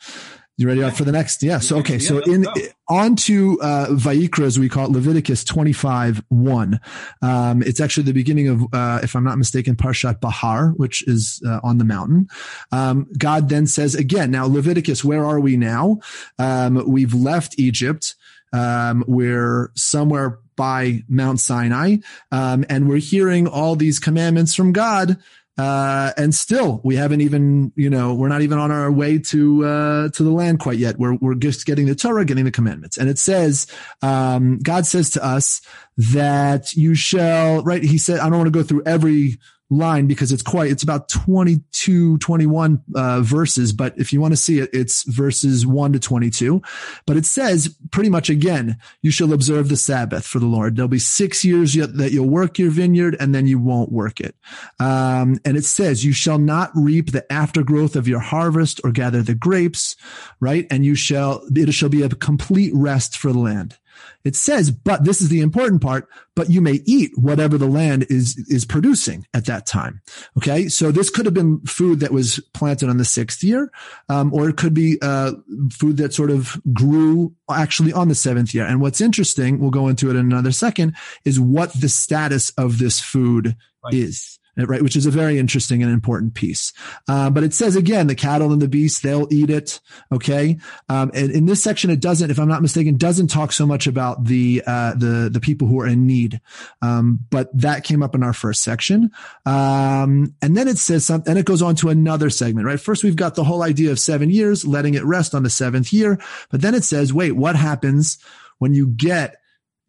You 0.60 0.68
ready 0.68 0.90
for 0.92 1.06
the 1.06 1.14
next? 1.14 1.42
Yeah. 1.42 1.60
So, 1.60 1.78
okay. 1.78 2.00
So 2.00 2.20
in, 2.20 2.46
on 2.90 3.16
to, 3.16 3.58
uh, 3.62 3.88
Vayikra, 3.92 4.44
as 4.44 4.60
we 4.60 4.68
call 4.68 4.88
it, 4.88 4.92
Leviticus 4.92 5.46
25, 5.46 6.22
1. 6.28 6.82
Um, 7.22 7.64
it's 7.64 7.80
actually 7.80 8.04
the 8.04 8.12
beginning 8.12 8.50
of, 8.50 8.64
uh, 8.74 9.00
if 9.02 9.16
I'm 9.16 9.24
not 9.24 9.38
mistaken, 9.38 9.78
Parshat 9.78 10.20
Behar, 10.20 10.72
which 10.72 11.08
is, 11.08 11.42
uh, 11.48 11.62
on 11.64 11.78
the 11.78 11.86
mountain. 11.86 12.28
Um, 12.74 13.08
God 13.18 13.48
then 13.48 13.68
says 13.68 13.96
again, 13.96 14.32
now 14.32 14.48
Leviticus, 14.48 15.02
where 15.02 15.24
are 15.24 15.40
we 15.40 15.56
now? 15.56 16.02
Um, 16.38 16.84
we've 16.86 17.14
left 17.14 17.58
Egypt. 17.58 18.16
Um, 18.52 19.06
we're 19.08 19.72
somewhere 19.76 20.40
by 20.58 21.06
Mount 21.08 21.40
Sinai. 21.40 22.00
Um, 22.34 22.66
and 22.68 22.90
we're 22.90 22.98
hearing 22.98 23.48
all 23.48 23.78
these 23.78 23.98
commandments 23.98 24.56
from 24.56 24.74
God 24.74 25.20
uh, 25.60 26.14
and 26.16 26.34
still, 26.34 26.80
we 26.86 26.96
haven't 26.96 27.20
even, 27.20 27.74
you 27.76 27.90
know, 27.90 28.14
we're 28.14 28.30
not 28.30 28.42
even 28.42 28.58
on 28.58 28.72
our 28.72 28.90
way 28.90 29.18
to, 29.18 29.66
uh, 29.66 30.08
to 30.08 30.24
the 30.24 30.30
land 30.30 30.62
quite 30.62 30.78
yet. 30.78 30.98
We're, 30.98 31.16
we're 31.16 31.36
just 31.36 31.66
getting 31.66 31.86
the 31.86 31.96
Torah, 31.96 32.24
getting 32.24 32.46
the 32.46 32.52
commandments. 32.52 32.98
And 32.98 33.10
it 33.10 33.20
says, 33.20 33.68
um, 34.02 34.60
God 34.60 34.86
says 34.86 35.10
to 35.10 35.26
us 35.26 35.60
that 35.98 36.72
you 36.76 36.96
shall, 36.96 37.62
right? 37.64 37.84
He 37.84 37.98
said, 37.98 38.20
I 38.20 38.30
don't 38.30 38.38
want 38.38 38.48
to 38.48 38.58
go 38.58 38.64
through 38.64 38.84
every 38.86 39.38
line 39.70 40.08
because 40.08 40.32
it's 40.32 40.42
quite, 40.42 40.72
it's 40.72 40.84
about 40.84 41.10
22, 41.10 42.18
21, 42.18 42.84
uh, 42.96 43.22
verses. 43.22 43.72
But 43.72 43.98
if 43.98 44.12
you 44.12 44.20
want 44.20 44.34
to 44.34 44.38
see 44.38 44.60
it, 44.60 44.70
it's 44.74 45.04
verses 45.04 45.66
one 45.66 45.94
to 45.94 46.00
22. 46.00 46.62
But 47.06 47.18
it 47.18 47.26
says 47.26 47.76
pretty 47.92 48.10
much 48.10 48.30
again, 48.30 48.78
you 49.02 49.12
shall 49.12 49.34
observe 49.34 49.70
the 49.70 49.78
Sabbath 49.78 50.26
for 50.26 50.40
the 50.40 50.46
Lord. 50.46 50.76
There'll 50.76 50.88
be 50.90 51.00
six 51.00 51.46
years 51.46 51.76
yet 51.76 51.96
that 51.98 52.12
you'll 52.12 52.30
work 52.30 52.58
your 52.58 52.72
vineyard 52.72 53.16
and 53.20 53.34
then 53.34 53.48
you 53.48 53.60
won't 53.60 53.92
work 53.92 54.20
it. 54.20 54.36
Um, 54.80 55.40
and 55.46 55.56
it 55.56 55.66
says 55.66 56.04
you 56.04 56.14
shall 56.14 56.40
not 56.40 56.72
reap 56.74 57.12
the 57.12 57.32
aftergrowth 57.32 57.96
of 57.96 58.08
your 58.08 58.20
harvest 58.20 58.82
or 58.84 58.92
gather 58.92 59.22
the 59.22 59.36
grapes, 59.36 59.96
right? 60.40 60.66
And 60.72 60.84
you 60.86 60.96
shall, 60.96 61.44
it 61.56 61.72
shall 61.74 61.90
be 61.90 62.02
a 62.02 62.10
complete 62.10 62.72
rest 62.74 63.18
for 63.18 63.32
the 63.32 63.40
land. 63.40 63.78
It 64.24 64.36
says, 64.36 64.72
but 64.72 65.04
this 65.04 65.22
is 65.22 65.30
the 65.30 65.42
important 65.42 65.82
part, 65.82 66.08
but 66.36 66.50
you 66.50 66.62
may 66.62 66.82
eat 66.86 67.12
whatever 67.16 67.58
the 67.58 67.68
land 67.68 68.06
is, 68.10 68.38
is 68.50 68.66
producing 68.66 69.26
at 69.34 69.46
that 69.46 69.66
time. 69.66 70.02
Okay. 70.38 70.68
So 70.68 70.92
this 70.92 71.10
could 71.10 71.26
have 71.26 71.34
been 71.34 71.62
food 71.62 72.00
that 72.00 72.12
was 72.12 72.40
planted 72.54 72.90
on 72.90 72.98
the 72.98 73.06
sixth 73.06 73.44
year, 73.44 73.72
um, 74.08 74.34
or 74.34 74.50
it 74.50 74.58
could 74.58 74.74
be, 74.74 74.98
uh, 75.02 75.34
food 75.72 75.98
that 75.98 76.14
sort 76.14 76.32
of 76.32 76.60
grew 76.74 77.36
actually 77.52 77.94
on 77.94 78.08
the 78.08 78.16
seventh 78.16 78.54
year. 78.54 78.66
And 78.66 78.82
what's 78.82 79.02
interesting, 79.02 79.60
we'll 79.60 79.72
go 79.72 79.88
into 79.88 80.10
it 80.10 80.16
in 80.16 80.26
another 80.26 80.52
second, 80.52 80.96
is 81.26 81.40
what 81.40 81.74
the 81.74 81.90
status 81.90 82.50
of 82.52 82.80
this 82.80 83.00
food 83.00 83.56
right. 83.84 83.94
is 83.94 84.39
right? 84.68 84.82
Which 84.82 84.96
is 84.96 85.06
a 85.06 85.12
very 85.12 85.38
interesting 85.38 85.84
and 85.84 85.92
important 85.92 86.34
piece. 86.34 86.74
Uh, 87.08 87.30
but 87.30 87.44
it 87.44 87.54
says 87.54 87.76
again, 87.76 88.08
the 88.08 88.16
cattle 88.16 88.52
and 88.52 88.62
the 88.62 88.68
beasts, 88.68 89.02
they'll 89.02 89.32
eat 89.32 89.50
it. 89.50 89.80
Okay. 90.12 90.58
Um, 90.90 91.12
and 91.14 91.32
in 91.32 91.46
this 91.46 91.64
section, 91.64 91.90
it 91.90 92.00
doesn't, 92.00 92.32
if 92.32 92.40
I'm 92.40 92.48
not 92.48 92.62
mistaken, 92.62 92.98
doesn't 92.98 93.28
talk 93.28 93.52
so 93.52 93.66
much 93.66 93.88
about 93.88 94.26
the, 94.26 94.64
uh, 94.66 94.96
the, 94.96 95.30
the 95.32 95.40
people 95.40 95.68
who 95.68 95.80
are 95.80 95.88
in 95.88 96.08
need. 96.08 96.42
Um, 96.82 97.20
but 97.30 97.50
that 97.58 97.84
came 97.84 98.02
up 98.02 98.16
in 98.16 98.24
our 98.24 98.34
first 98.34 98.64
section. 98.64 99.12
Um, 99.46 100.34
and 100.42 100.58
then 100.58 100.68
it 100.68 100.78
says 100.78 101.06
something, 101.06 101.30
and 101.30 101.40
it 101.40 101.46
goes 101.46 101.62
on 101.62 101.76
to 101.76 101.90
another 101.90 102.30
segment, 102.30 102.66
right? 102.66 102.80
First, 102.80 103.04
we've 103.04 103.16
got 103.16 103.36
the 103.36 103.44
whole 103.44 103.62
idea 103.62 103.92
of 103.92 104.00
seven 104.00 104.30
years, 104.30 104.66
letting 104.66 104.96
it 104.96 105.04
rest 105.04 105.36
on 105.36 105.44
the 105.44 105.50
seventh 105.50 105.94
year. 105.94 106.20
But 106.50 106.62
then 106.62 106.76
it 106.76 106.84
says, 106.84 107.14
wait, 107.14 107.34
what 107.34 107.56
happens 107.56 108.18
when 108.58 108.74
you 108.74 108.88
get 108.88 109.38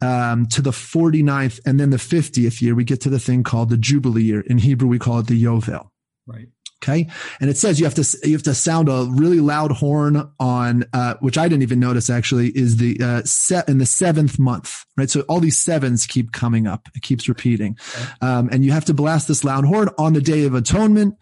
um, 0.01 0.45
to 0.47 0.61
the 0.61 0.71
49th 0.71 1.59
and 1.65 1.79
then 1.79 1.89
the 1.91 1.97
50th 1.97 2.61
year, 2.61 2.75
we 2.75 2.83
get 2.83 3.01
to 3.01 3.09
the 3.09 3.19
thing 3.19 3.43
called 3.43 3.69
the 3.69 3.77
Jubilee 3.77 4.23
year. 4.23 4.41
In 4.41 4.57
Hebrew, 4.57 4.87
we 4.87 4.99
call 4.99 5.19
it 5.19 5.27
the 5.27 5.41
Yovel. 5.41 5.89
Right. 6.25 6.47
Okay. 6.83 7.07
And 7.39 7.47
it 7.47 7.57
says 7.57 7.79
you 7.79 7.85
have 7.85 7.93
to, 7.93 8.17
you 8.27 8.33
have 8.33 8.41
to 8.43 8.55
sound 8.55 8.89
a 8.89 9.07
really 9.11 9.39
loud 9.39 9.71
horn 9.71 10.31
on, 10.39 10.85
uh, 10.93 11.13
which 11.19 11.37
I 11.37 11.47
didn't 11.47 11.61
even 11.61 11.79
notice 11.79 12.09
actually 12.09 12.47
is 12.47 12.77
the, 12.77 12.99
uh, 12.99 13.21
set 13.23 13.69
in 13.69 13.77
the 13.77 13.85
seventh 13.85 14.39
month, 14.39 14.83
right? 14.97 15.07
So 15.07 15.21
all 15.21 15.39
these 15.39 15.59
sevens 15.59 16.07
keep 16.07 16.31
coming 16.31 16.65
up. 16.65 16.87
It 16.95 17.03
keeps 17.03 17.29
repeating. 17.29 17.77
Okay. 17.95 18.09
Um, 18.21 18.49
and 18.51 18.65
you 18.65 18.71
have 18.71 18.85
to 18.85 18.95
blast 18.95 19.27
this 19.27 19.43
loud 19.43 19.63
horn 19.63 19.89
on 19.99 20.13
the 20.13 20.21
day 20.21 20.45
of 20.45 20.55
atonement. 20.55 21.17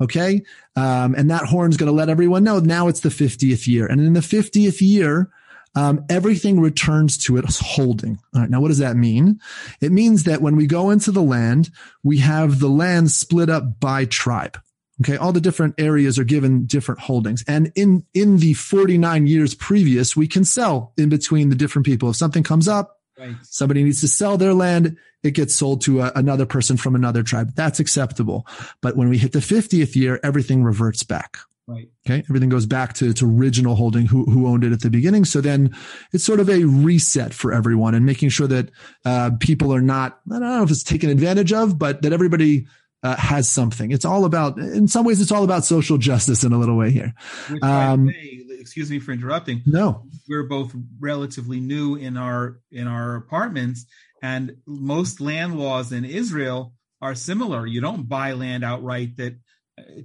Okay. 0.00 0.42
Um, 0.74 1.14
and 1.14 1.30
that 1.30 1.44
horn's 1.44 1.76
going 1.76 1.90
to 1.90 1.96
let 1.96 2.08
everyone 2.08 2.42
know 2.42 2.58
now 2.58 2.88
it's 2.88 3.00
the 3.00 3.08
50th 3.08 3.68
year. 3.68 3.86
And 3.86 4.00
in 4.00 4.14
the 4.14 4.20
50th 4.20 4.80
year, 4.80 5.30
um, 5.74 6.04
everything 6.08 6.60
returns 6.60 7.18
to 7.18 7.36
its 7.36 7.58
holding. 7.58 8.18
All 8.34 8.42
right. 8.42 8.50
Now, 8.50 8.60
what 8.60 8.68
does 8.68 8.78
that 8.78 8.96
mean? 8.96 9.40
It 9.80 9.92
means 9.92 10.24
that 10.24 10.40
when 10.40 10.56
we 10.56 10.66
go 10.66 10.90
into 10.90 11.10
the 11.10 11.22
land, 11.22 11.70
we 12.02 12.18
have 12.18 12.60
the 12.60 12.68
land 12.68 13.10
split 13.10 13.50
up 13.50 13.80
by 13.80 14.04
tribe. 14.04 14.58
Okay. 15.00 15.16
All 15.16 15.32
the 15.32 15.40
different 15.40 15.74
areas 15.78 16.18
are 16.18 16.24
given 16.24 16.66
different 16.66 17.00
holdings. 17.00 17.44
And 17.48 17.72
in, 17.74 18.04
in 18.14 18.38
the 18.38 18.54
49 18.54 19.26
years 19.26 19.54
previous, 19.54 20.16
we 20.16 20.28
can 20.28 20.44
sell 20.44 20.92
in 20.96 21.08
between 21.08 21.48
the 21.48 21.56
different 21.56 21.86
people. 21.86 22.10
If 22.10 22.16
something 22.16 22.44
comes 22.44 22.68
up, 22.68 23.00
right. 23.18 23.34
somebody 23.42 23.82
needs 23.82 24.00
to 24.02 24.08
sell 24.08 24.38
their 24.38 24.54
land, 24.54 24.96
it 25.24 25.32
gets 25.32 25.54
sold 25.54 25.80
to 25.82 26.02
a, 26.02 26.12
another 26.14 26.46
person 26.46 26.76
from 26.76 26.94
another 26.94 27.24
tribe. 27.24 27.54
That's 27.56 27.80
acceptable. 27.80 28.46
But 28.80 28.96
when 28.96 29.08
we 29.08 29.18
hit 29.18 29.32
the 29.32 29.40
50th 29.40 29.96
year, 29.96 30.20
everything 30.22 30.62
reverts 30.62 31.02
back. 31.02 31.38
Right. 31.66 31.88
Okay. 32.06 32.22
Everything 32.28 32.50
goes 32.50 32.66
back 32.66 32.92
to 32.94 33.08
its 33.08 33.22
original 33.22 33.74
holding, 33.74 34.06
who, 34.06 34.24
who 34.26 34.46
owned 34.46 34.64
it 34.64 34.72
at 34.72 34.82
the 34.82 34.90
beginning. 34.90 35.24
So 35.24 35.40
then 35.40 35.74
it's 36.12 36.22
sort 36.22 36.40
of 36.40 36.50
a 36.50 36.64
reset 36.64 37.32
for 37.32 37.54
everyone 37.54 37.94
and 37.94 38.04
making 38.04 38.28
sure 38.28 38.46
that, 38.46 38.70
uh, 39.06 39.30
people 39.40 39.74
are 39.74 39.80
not, 39.80 40.20
I 40.30 40.38
don't 40.38 40.42
know 40.42 40.62
if 40.62 40.70
it's 40.70 40.82
taken 40.82 41.08
advantage 41.08 41.54
of, 41.54 41.78
but 41.78 42.02
that 42.02 42.12
everybody, 42.12 42.66
uh, 43.02 43.16
has 43.16 43.48
something. 43.48 43.92
It's 43.92 44.04
all 44.04 44.24
about, 44.26 44.58
in 44.58 44.88
some 44.88 45.06
ways, 45.06 45.20
it's 45.20 45.32
all 45.32 45.44
about 45.44 45.64
social 45.64 45.96
justice 45.96 46.44
in 46.44 46.52
a 46.52 46.58
little 46.58 46.76
way 46.76 46.90
here. 46.90 47.14
Um, 47.62 48.08
say, 48.08 48.44
excuse 48.58 48.90
me 48.90 48.98
for 48.98 49.12
interrupting. 49.12 49.62
No, 49.64 50.06
we're 50.28 50.48
both 50.48 50.74
relatively 51.00 51.60
new 51.60 51.96
in 51.96 52.16
our, 52.16 52.60
in 52.72 52.86
our 52.86 53.16
apartments 53.16 53.86
and 54.22 54.56
most 54.66 55.20
land 55.20 55.58
laws 55.58 55.92
in 55.92 56.06
Israel 56.06 56.72
are 57.02 57.14
similar. 57.14 57.66
You 57.66 57.82
don't 57.82 58.08
buy 58.08 58.32
land 58.32 58.64
outright 58.64 59.18
that 59.18 59.36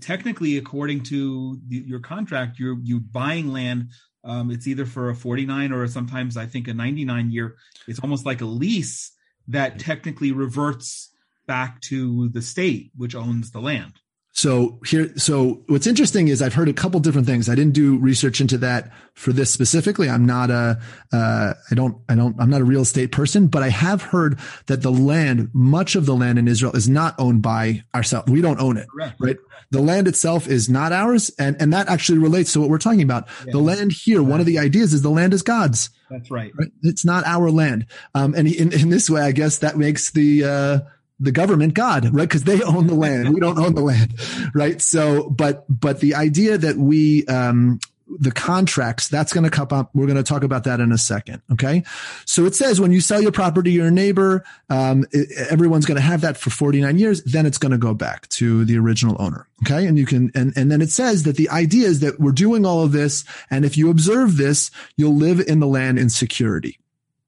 technically, 0.01 0.57
according 0.57 1.03
to 1.03 1.59
the, 1.67 1.77
your 1.77 1.99
contract, 1.99 2.59
you're 2.59 2.77
you 2.81 2.99
buying 2.99 3.51
land. 3.51 3.89
Um, 4.23 4.51
it's 4.51 4.67
either 4.67 4.85
for 4.85 5.09
a 5.09 5.15
49 5.15 5.71
or 5.71 5.87
sometimes 5.87 6.37
I 6.37 6.45
think 6.45 6.67
a 6.67 6.73
99 6.73 7.31
year. 7.31 7.55
It's 7.87 7.99
almost 7.99 8.25
like 8.25 8.41
a 8.41 8.45
lease 8.45 9.11
that 9.47 9.79
technically 9.79 10.31
reverts 10.31 11.11
back 11.47 11.81
to 11.81 12.29
the 12.29 12.41
state 12.41 12.91
which 12.95 13.15
owns 13.15 13.51
the 13.51 13.61
land. 13.61 13.93
So 14.31 14.79
here, 14.85 15.11
so 15.17 15.63
what's 15.67 15.87
interesting 15.87 16.27
is 16.27 16.41
I've 16.41 16.53
heard 16.53 16.69
a 16.69 16.73
couple 16.73 16.99
different 16.99 17.27
things. 17.27 17.49
I 17.49 17.55
didn't 17.55 17.73
do 17.73 17.97
research 17.97 18.39
into 18.39 18.57
that 18.59 18.91
for 19.13 19.33
this 19.33 19.51
specifically. 19.51 20.09
I'm 20.09 20.25
not 20.25 20.49
a, 20.49 20.79
uh, 21.11 21.53
I 21.69 21.75
don't, 21.75 21.97
I 22.07 22.15
don't, 22.15 22.35
I'm 22.39 22.49
not 22.49 22.61
a 22.61 22.63
real 22.63 22.81
estate 22.81 23.11
person, 23.11 23.47
but 23.47 23.63
I 23.63 23.69
have 23.69 24.01
heard 24.01 24.39
that 24.67 24.81
the 24.81 24.91
land, 24.91 25.49
much 25.53 25.95
of 25.95 26.05
the 26.05 26.15
land 26.15 26.39
in 26.39 26.47
Israel 26.47 26.73
is 26.73 26.87
not 26.87 27.15
owned 27.17 27.41
by 27.41 27.83
ourselves. 27.93 28.31
We 28.31 28.41
don't 28.41 28.61
own 28.61 28.77
it, 28.77 28.87
Correct. 28.89 29.15
right? 29.19 29.37
The 29.71 29.81
land 29.81 30.07
itself 30.07 30.47
is 30.47 30.69
not 30.69 30.93
ours. 30.93 31.31
And, 31.37 31.59
and 31.59 31.73
that 31.73 31.89
actually 31.89 32.19
relates 32.19 32.53
to 32.53 32.61
what 32.61 32.69
we're 32.69 32.77
talking 32.77 33.01
about. 33.01 33.27
Yeah. 33.45 33.53
The 33.53 33.59
land 33.59 33.91
here, 33.91 34.23
one 34.23 34.39
of 34.39 34.45
the 34.45 34.59
ideas 34.59 34.93
is 34.93 35.01
the 35.01 35.09
land 35.09 35.33
is 35.33 35.41
God's. 35.41 35.89
That's 36.09 36.31
right. 36.31 36.51
right? 36.57 36.71
It's 36.81 37.03
not 37.03 37.25
our 37.25 37.51
land. 37.51 37.87
Um, 38.15 38.33
and 38.35 38.47
in, 38.47 38.71
in 38.71 38.89
this 38.89 39.09
way, 39.09 39.21
I 39.21 39.31
guess 39.31 39.57
that 39.57 39.77
makes 39.77 40.11
the, 40.11 40.43
uh, 40.43 40.79
the 41.19 41.31
government 41.31 41.73
God, 41.73 42.05
right? 42.13 42.27
Because 42.27 42.43
they 42.43 42.61
own 42.61 42.87
the 42.87 42.95
land. 42.95 43.33
We 43.33 43.39
don't 43.39 43.59
own 43.59 43.75
the 43.75 43.81
land, 43.81 44.13
right? 44.53 44.81
So, 44.81 45.29
but, 45.29 45.65
but 45.69 45.99
the 45.99 46.15
idea 46.15 46.57
that 46.57 46.77
we, 46.77 47.25
um, 47.27 47.79
the 48.09 48.31
contracts, 48.31 49.07
that's 49.07 49.33
going 49.33 49.43
to 49.43 49.49
come 49.49 49.67
up. 49.71 49.91
We're 49.93 50.07
going 50.07 50.17
to 50.17 50.23
talk 50.23 50.43
about 50.43 50.63
that 50.63 50.79
in 50.79 50.91
a 50.91 50.97
second. 50.97 51.41
Okay. 51.51 51.83
So 52.25 52.45
it 52.45 52.55
says 52.55 52.81
when 52.81 52.91
you 52.91 53.01
sell 53.01 53.21
your 53.21 53.31
property 53.31 53.71
to 53.71 53.75
your 53.75 53.91
neighbor, 53.91 54.43
um, 54.69 55.05
it, 55.11 55.29
everyone's 55.49 55.85
going 55.85 55.97
to 55.97 56.01
have 56.01 56.21
that 56.21 56.37
for 56.37 56.49
49 56.49 56.97
years. 56.97 57.23
Then 57.23 57.45
it's 57.45 57.57
going 57.57 57.71
to 57.71 57.77
go 57.77 57.93
back 57.93 58.27
to 58.29 58.65
the 58.65 58.77
original 58.77 59.15
owner. 59.19 59.47
Okay. 59.63 59.85
And 59.85 59.97
you 59.97 60.05
can, 60.05 60.31
and, 60.33 60.53
and 60.55 60.71
then 60.71 60.81
it 60.81 60.89
says 60.89 61.23
that 61.23 61.35
the 61.35 61.49
idea 61.49 61.87
is 61.87 61.99
that 61.99 62.19
we're 62.19 62.31
doing 62.31 62.65
all 62.65 62.83
of 62.83 62.91
this. 62.91 63.25
And 63.51 63.63
if 63.63 63.77
you 63.77 63.89
observe 63.89 64.37
this, 64.37 64.71
you'll 64.95 65.15
live 65.15 65.39
in 65.39 65.59
the 65.59 65.67
land 65.67 65.99
in 65.99 66.09
security. 66.09 66.79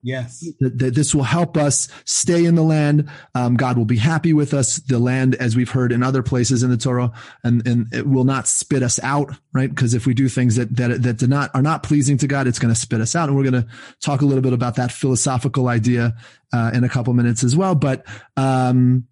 Yes. 0.03 0.43
That, 0.60 0.96
this 0.96 1.13
will 1.13 1.24
help 1.24 1.58
us 1.58 1.88
stay 2.05 2.46
in 2.46 2.55
the 2.55 2.63
land. 2.63 3.08
Um, 3.36 3.55
God 3.55 3.77
will 3.77 3.86
be 3.86 3.98
happy 3.98 4.34
with 4.34 4.53
us. 4.53 4.77
The 4.77 4.98
land, 4.98 5.36
as 5.36 5.55
we've 5.55 5.70
heard 5.70 5.91
in 5.91 6.01
other 6.01 6.24
places 6.24 6.63
in 6.63 6.72
the 6.72 6.77
Torah, 6.77 7.12
and, 7.43 7.65
and 7.67 7.93
it 7.93 8.08
will 8.08 8.24
not 8.24 8.48
spit 8.48 8.81
us 8.81 9.00
out, 9.03 9.31
right? 9.53 9.70
Because 9.70 9.93
if 9.93 10.08
we 10.08 10.15
do 10.15 10.27
things 10.27 10.55
that, 10.55 10.75
that, 10.77 11.03
that 11.03 11.17
do 11.17 11.27
not, 11.27 11.51
are 11.53 11.62
not 11.62 11.84
pleasing 11.84 12.17
to 12.17 12.27
God, 12.27 12.48
it's 12.48 12.58
going 12.58 12.74
to 12.74 12.79
spit 12.79 13.00
us 13.00 13.15
out. 13.15 13.29
And 13.29 13.38
we're 13.38 13.50
going 13.50 13.63
to 13.63 13.67
talk 14.00 14.22
a 14.22 14.25
little 14.25 14.41
bit 14.41 14.53
about 14.53 14.75
that 14.75 14.91
philosophical 14.91 15.67
idea, 15.67 16.15
uh, 16.51 16.72
in 16.74 16.84
a 16.84 16.89
couple 16.89 17.13
minutes 17.13 17.43
as 17.43 17.55
well. 17.55 17.75
But, 17.75 18.03
um, 18.36 19.05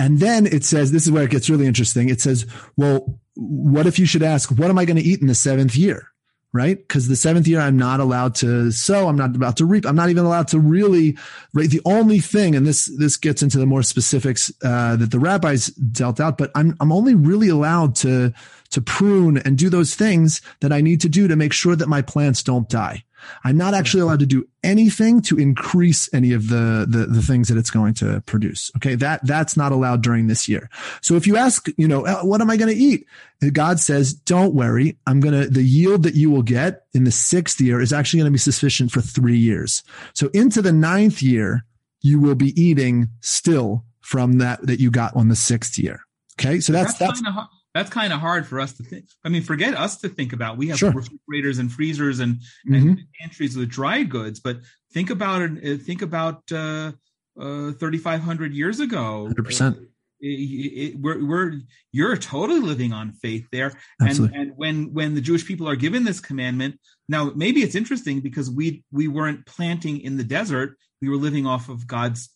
and 0.00 0.18
then 0.18 0.46
it 0.46 0.64
says, 0.64 0.90
this 0.90 1.04
is 1.04 1.12
where 1.12 1.22
it 1.22 1.30
gets 1.30 1.48
really 1.48 1.66
interesting. 1.66 2.08
It 2.08 2.20
says, 2.20 2.46
well, 2.76 3.20
what 3.34 3.86
if 3.86 3.98
you 3.98 4.06
should 4.06 4.22
ask, 4.24 4.50
what 4.50 4.70
am 4.70 4.78
I 4.78 4.86
going 4.86 4.96
to 4.96 5.02
eat 5.02 5.20
in 5.20 5.28
the 5.28 5.34
seventh 5.34 5.76
year? 5.76 6.09
Right? 6.52 6.76
Because 6.76 7.08
the 7.08 7.16
seventh 7.16 7.46
year, 7.46 7.60
I'm 7.60 7.76
not 7.76 8.00
allowed 8.00 8.34
to 8.36 8.70
sow. 8.72 9.08
I'm 9.08 9.16
not 9.16 9.36
about 9.36 9.56
to 9.58 9.64
reap. 9.64 9.86
I'm 9.86 9.96
not 9.96 10.10
even 10.10 10.24
allowed 10.24 10.48
to 10.48 10.58
really, 10.58 11.16
right? 11.54 11.70
The 11.70 11.82
only 11.84 12.18
thing, 12.18 12.56
and 12.56 12.66
this, 12.66 12.90
this 12.98 13.16
gets 13.16 13.42
into 13.42 13.58
the 13.58 13.66
more 13.66 13.82
specifics, 13.82 14.50
uh, 14.64 14.96
that 14.96 15.10
the 15.10 15.20
rabbis 15.20 15.66
dealt 15.66 16.18
out, 16.20 16.38
but 16.38 16.50
I'm, 16.54 16.76
I'm 16.80 16.92
only 16.92 17.14
really 17.14 17.48
allowed 17.48 17.94
to, 17.96 18.32
to 18.70 18.80
prune 18.80 19.38
and 19.38 19.56
do 19.56 19.68
those 19.68 19.94
things 19.94 20.40
that 20.60 20.72
I 20.72 20.80
need 20.80 21.00
to 21.02 21.08
do 21.08 21.28
to 21.28 21.36
make 21.36 21.52
sure 21.52 21.76
that 21.76 21.88
my 21.88 22.02
plants 22.02 22.42
don't 22.42 22.68
die. 22.68 23.04
I'm 23.44 23.56
not 23.56 23.74
actually 23.74 24.00
allowed 24.02 24.20
to 24.20 24.26
do 24.26 24.46
anything 24.62 25.22
to 25.22 25.38
increase 25.38 26.12
any 26.12 26.32
of 26.32 26.48
the, 26.48 26.86
the, 26.88 27.06
the 27.06 27.22
things 27.22 27.48
that 27.48 27.56
it's 27.56 27.70
going 27.70 27.94
to 27.94 28.22
produce. 28.26 28.70
Okay. 28.76 28.94
That, 28.94 29.26
that's 29.26 29.56
not 29.56 29.72
allowed 29.72 30.02
during 30.02 30.26
this 30.26 30.48
year. 30.48 30.68
So 31.00 31.16
if 31.16 31.26
you 31.26 31.36
ask, 31.36 31.68
you 31.76 31.88
know, 31.88 32.06
uh, 32.06 32.22
what 32.22 32.40
am 32.40 32.50
I 32.50 32.56
going 32.56 32.74
to 32.74 32.80
eat? 32.80 33.06
God 33.52 33.80
says, 33.80 34.12
don't 34.12 34.54
worry. 34.54 34.98
I'm 35.06 35.20
going 35.20 35.40
to, 35.40 35.48
the 35.48 35.62
yield 35.62 36.02
that 36.02 36.14
you 36.14 36.30
will 36.30 36.42
get 36.42 36.84
in 36.92 37.04
the 37.04 37.10
sixth 37.10 37.60
year 37.60 37.80
is 37.80 37.92
actually 37.92 38.20
going 38.20 38.30
to 38.30 38.34
be 38.34 38.38
sufficient 38.38 38.90
for 38.90 39.00
three 39.00 39.38
years. 39.38 39.82
So 40.12 40.28
into 40.34 40.60
the 40.60 40.72
ninth 40.72 41.22
year, 41.22 41.64
you 42.02 42.20
will 42.20 42.34
be 42.34 42.60
eating 42.60 43.08
still 43.20 43.84
from 44.00 44.38
that, 44.38 44.66
that 44.66 44.80
you 44.80 44.90
got 44.90 45.16
on 45.16 45.28
the 45.28 45.36
sixth 45.36 45.78
year. 45.78 46.00
Okay. 46.38 46.60
So 46.60 46.72
that's, 46.72 46.94
that's, 46.98 47.22
that's 47.22 47.38
that's 47.74 47.90
kind 47.90 48.12
of 48.12 48.20
hard 48.20 48.46
for 48.46 48.60
us 48.60 48.72
to 48.74 48.82
think. 48.82 49.06
I 49.24 49.28
mean, 49.28 49.42
forget 49.42 49.74
us 49.74 49.98
to 49.98 50.08
think 50.08 50.32
about. 50.32 50.56
We 50.56 50.68
have 50.68 50.78
sure. 50.78 50.90
refrigerators 50.90 51.58
and 51.58 51.70
freezers 51.70 52.18
and, 52.20 52.36
mm-hmm. 52.68 52.74
and 52.74 52.98
pantries 53.20 53.56
with 53.56 53.68
dried 53.68 54.10
goods, 54.10 54.40
but 54.40 54.58
think 54.92 55.10
about 55.10 55.42
it. 55.42 55.50
Uh, 55.80 55.82
think 55.82 56.02
about 56.02 56.42
uh, 56.52 56.92
uh, 57.40 57.72
3,500 57.72 58.52
years 58.52 58.80
ago. 58.80 59.28
100%. 59.30 59.86
It, 60.22 60.26
it, 60.26 61.00
we're, 61.00 61.24
we're 61.24 61.60
you're 61.92 62.16
totally 62.16 62.60
living 62.60 62.92
on 62.92 63.12
faith 63.12 63.46
there 63.52 63.72
and 64.00 64.18
and 64.34 64.52
when 64.54 64.92
when 64.92 65.14
the 65.14 65.20
jewish 65.22 65.46
people 65.46 65.66
are 65.66 65.76
given 65.76 66.04
this 66.04 66.20
commandment 66.20 66.78
now 67.08 67.32
maybe 67.34 67.62
it's 67.62 67.74
interesting 67.74 68.20
because 68.20 68.50
we 68.50 68.84
we 68.92 69.08
weren't 69.08 69.46
planting 69.46 69.98
in 70.02 70.18
the 70.18 70.22
desert 70.22 70.76
we 71.00 71.08
were 71.08 71.16
living 71.16 71.46
off 71.46 71.70
of 71.70 71.86
god's 71.86 72.28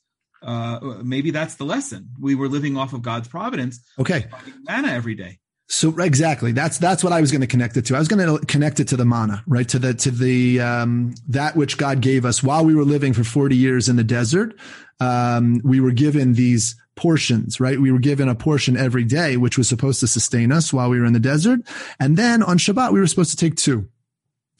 uh, 0.44 1.00
maybe 1.02 1.30
that's 1.30 1.54
the 1.56 1.64
lesson. 1.64 2.10
We 2.20 2.34
were 2.34 2.48
living 2.48 2.76
off 2.76 2.92
of 2.92 3.02
God's 3.02 3.28
providence. 3.28 3.80
Okay. 3.98 4.26
Manna 4.66 4.88
every 4.88 5.14
day. 5.14 5.38
So 5.66 5.98
exactly, 5.98 6.52
that's 6.52 6.76
that's 6.76 7.02
what 7.02 7.14
I 7.14 7.22
was 7.22 7.32
going 7.32 7.40
to 7.40 7.46
connect 7.46 7.76
it 7.78 7.86
to. 7.86 7.96
I 7.96 7.98
was 7.98 8.06
going 8.06 8.24
to 8.24 8.44
connect 8.46 8.80
it 8.80 8.88
to 8.88 8.96
the 8.98 9.06
manna, 9.06 9.42
right? 9.46 9.66
To 9.70 9.78
the 9.78 9.94
to 9.94 10.10
the 10.10 10.60
um, 10.60 11.14
that 11.28 11.56
which 11.56 11.78
God 11.78 12.02
gave 12.02 12.26
us 12.26 12.42
while 12.42 12.64
we 12.64 12.74
were 12.74 12.84
living 12.84 13.14
for 13.14 13.24
forty 13.24 13.56
years 13.56 13.88
in 13.88 13.96
the 13.96 14.04
desert. 14.04 14.54
Um, 15.00 15.62
we 15.64 15.80
were 15.80 15.90
given 15.90 16.34
these 16.34 16.76
portions, 16.96 17.60
right? 17.60 17.80
We 17.80 17.90
were 17.90 17.98
given 17.98 18.28
a 18.28 18.34
portion 18.34 18.76
every 18.76 19.04
day, 19.04 19.38
which 19.38 19.56
was 19.56 19.68
supposed 19.68 20.00
to 20.00 20.06
sustain 20.06 20.52
us 20.52 20.72
while 20.72 20.90
we 20.90 21.00
were 21.00 21.06
in 21.06 21.14
the 21.14 21.18
desert, 21.18 21.60
and 21.98 22.16
then 22.18 22.42
on 22.42 22.58
Shabbat 22.58 22.92
we 22.92 23.00
were 23.00 23.06
supposed 23.06 23.30
to 23.30 23.36
take 23.36 23.56
two. 23.56 23.88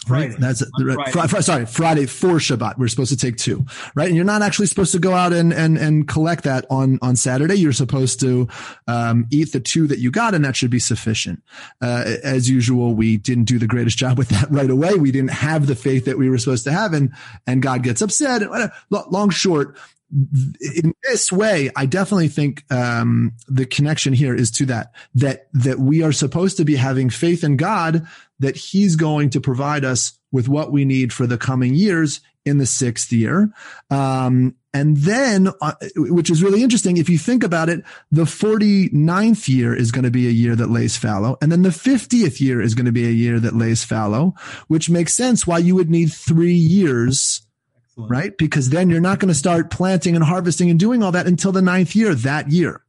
Right. 0.08 0.32
Friday. 0.32 0.36
That's 0.40 0.62
Friday. 0.80 1.10
Fr- 1.10 1.36
fr- 1.36 1.42
sorry, 1.42 1.66
Friday 1.66 2.06
for 2.06 2.34
Shabbat. 2.34 2.78
We're 2.78 2.88
supposed 2.88 3.10
to 3.10 3.16
take 3.16 3.36
two, 3.36 3.64
right? 3.94 4.08
And 4.08 4.16
you're 4.16 4.24
not 4.24 4.42
actually 4.42 4.66
supposed 4.66 4.92
to 4.92 4.98
go 4.98 5.12
out 5.12 5.32
and, 5.32 5.52
and, 5.52 5.76
and 5.78 6.06
collect 6.08 6.44
that 6.44 6.66
on, 6.70 6.98
on 7.02 7.16
Saturday. 7.16 7.54
You're 7.54 7.72
supposed 7.72 8.20
to, 8.20 8.48
um, 8.86 9.26
eat 9.30 9.52
the 9.52 9.60
two 9.60 9.86
that 9.86 9.98
you 9.98 10.10
got 10.10 10.34
and 10.34 10.44
that 10.44 10.56
should 10.56 10.70
be 10.70 10.78
sufficient. 10.78 11.42
Uh, 11.80 12.16
as 12.22 12.48
usual, 12.48 12.94
we 12.94 13.16
didn't 13.16 13.44
do 13.44 13.58
the 13.58 13.66
greatest 13.66 13.98
job 14.04 14.18
with 14.18 14.28
that 14.28 14.50
right 14.50 14.70
away. 14.70 14.94
We 14.94 15.12
didn't 15.12 15.32
have 15.32 15.66
the 15.66 15.76
faith 15.76 16.04
that 16.04 16.18
we 16.18 16.28
were 16.28 16.38
supposed 16.38 16.64
to 16.64 16.72
have 16.72 16.92
and, 16.92 17.12
and 17.46 17.62
God 17.62 17.82
gets 17.82 18.02
upset. 18.02 18.42
Long 18.90 19.30
short, 19.30 19.76
in 20.76 20.94
this 21.02 21.32
way, 21.32 21.70
I 21.74 21.86
definitely 21.86 22.28
think 22.28 22.64
um, 22.70 23.32
the 23.48 23.66
connection 23.66 24.12
here 24.12 24.34
is 24.34 24.50
to 24.52 24.66
that 24.66 24.92
that 25.14 25.48
that 25.54 25.78
we 25.78 26.02
are 26.02 26.12
supposed 26.12 26.56
to 26.58 26.64
be 26.64 26.76
having 26.76 27.10
faith 27.10 27.42
in 27.42 27.56
God 27.56 28.06
that 28.40 28.56
He's 28.56 28.96
going 28.96 29.30
to 29.30 29.40
provide 29.40 29.84
us 29.84 30.18
with 30.32 30.48
what 30.48 30.72
we 30.72 30.84
need 30.84 31.12
for 31.12 31.26
the 31.26 31.38
coming 31.38 31.74
years 31.74 32.20
in 32.44 32.58
the 32.58 32.66
sixth 32.66 33.12
year. 33.12 33.52
Um, 33.90 34.56
and 34.74 34.96
then, 34.96 35.48
uh, 35.62 35.74
which 35.96 36.30
is 36.30 36.42
really 36.42 36.62
interesting, 36.62 36.96
if 36.96 37.08
you 37.08 37.16
think 37.16 37.44
about 37.44 37.68
it, 37.68 37.84
the 38.10 38.24
49th 38.24 39.48
year 39.48 39.74
is 39.74 39.92
going 39.92 40.04
to 40.04 40.10
be 40.10 40.26
a 40.26 40.32
year 40.32 40.56
that 40.56 40.68
lays 40.68 40.96
fallow. 40.96 41.38
And 41.40 41.52
then 41.52 41.62
the 41.62 41.68
50th 41.68 42.40
year 42.40 42.60
is 42.60 42.74
going 42.74 42.86
to 42.86 42.92
be 42.92 43.06
a 43.06 43.12
year 43.12 43.38
that 43.38 43.54
lays 43.54 43.84
fallow, 43.84 44.34
which 44.66 44.90
makes 44.90 45.14
sense 45.14 45.46
why 45.46 45.58
you 45.58 45.76
would 45.76 45.90
need 45.90 46.12
three 46.12 46.54
years 46.54 47.42
right? 47.96 48.36
Because 48.36 48.70
then 48.70 48.90
you're 48.90 49.00
not 49.00 49.20
going 49.20 49.28
to 49.28 49.34
start 49.34 49.70
planting 49.70 50.14
and 50.14 50.24
harvesting 50.24 50.70
and 50.70 50.80
doing 50.80 51.02
all 51.02 51.12
that 51.12 51.26
until 51.26 51.52
the 51.52 51.62
ninth 51.62 51.94
year 51.94 52.14
that 52.14 52.50
year. 52.50 52.82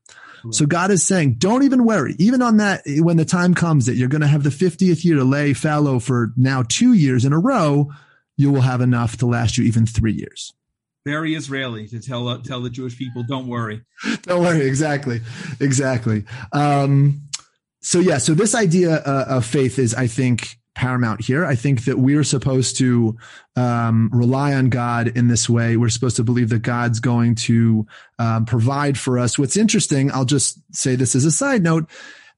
So 0.51 0.65
God 0.65 0.91
is 0.91 1.05
saying, 1.05 1.35
don't 1.35 1.63
even 1.63 1.85
worry. 1.85 2.15
Even 2.19 2.41
on 2.41 2.57
that, 2.57 2.81
when 2.85 3.17
the 3.17 3.25
time 3.25 3.53
comes 3.53 3.85
that 3.85 3.95
you're 3.95 4.09
going 4.09 4.21
to 4.21 4.27
have 4.27 4.43
the 4.43 4.49
50th 4.49 5.03
year 5.03 5.15
to 5.15 5.23
lay 5.23 5.53
fallow 5.53 5.99
for 5.99 6.33
now 6.35 6.63
two 6.67 6.93
years 6.93 7.25
in 7.25 7.33
a 7.33 7.39
row, 7.39 7.91
you 8.37 8.51
will 8.51 8.61
have 8.61 8.81
enough 8.81 9.17
to 9.17 9.25
last 9.25 9.57
you 9.57 9.63
even 9.65 9.85
three 9.85 10.13
years. 10.13 10.53
Very 11.05 11.35
Israeli 11.35 11.87
to 11.89 11.99
tell 11.99 12.27
uh, 12.27 12.39
tell 12.39 12.61
the 12.61 12.69
Jewish 12.69 12.97
people, 12.97 13.23
don't 13.23 13.47
worry. 13.47 13.83
don't 14.23 14.41
worry. 14.41 14.65
Exactly. 14.65 15.21
Exactly. 15.59 16.25
Um, 16.51 17.21
so 17.81 17.99
yeah, 17.99 18.17
so 18.17 18.33
this 18.33 18.55
idea 18.55 18.95
uh, 18.95 19.25
of 19.27 19.45
faith 19.45 19.77
is, 19.77 19.93
I 19.93 20.07
think, 20.07 20.57
paramount 20.75 21.21
here. 21.21 21.45
I 21.45 21.55
think 21.55 21.85
that 21.85 21.97
we're 21.97 22.23
supposed 22.23 22.77
to 22.77 23.17
um, 23.55 24.09
rely 24.13 24.53
on 24.53 24.69
God 24.69 25.07
in 25.07 25.27
this 25.27 25.49
way. 25.49 25.77
We're 25.77 25.89
supposed 25.89 26.17
to 26.17 26.23
believe 26.23 26.49
that 26.49 26.61
God's 26.61 26.99
going 26.99 27.35
to 27.35 27.87
um, 28.19 28.45
provide 28.45 28.97
for 28.97 29.17
us. 29.17 29.39
What's 29.39 29.57
interesting, 29.57 30.11
I'll 30.11 30.25
just 30.25 30.59
say 30.75 30.95
this 30.95 31.15
as 31.15 31.25
a 31.25 31.31
side 31.31 31.63
note, 31.63 31.89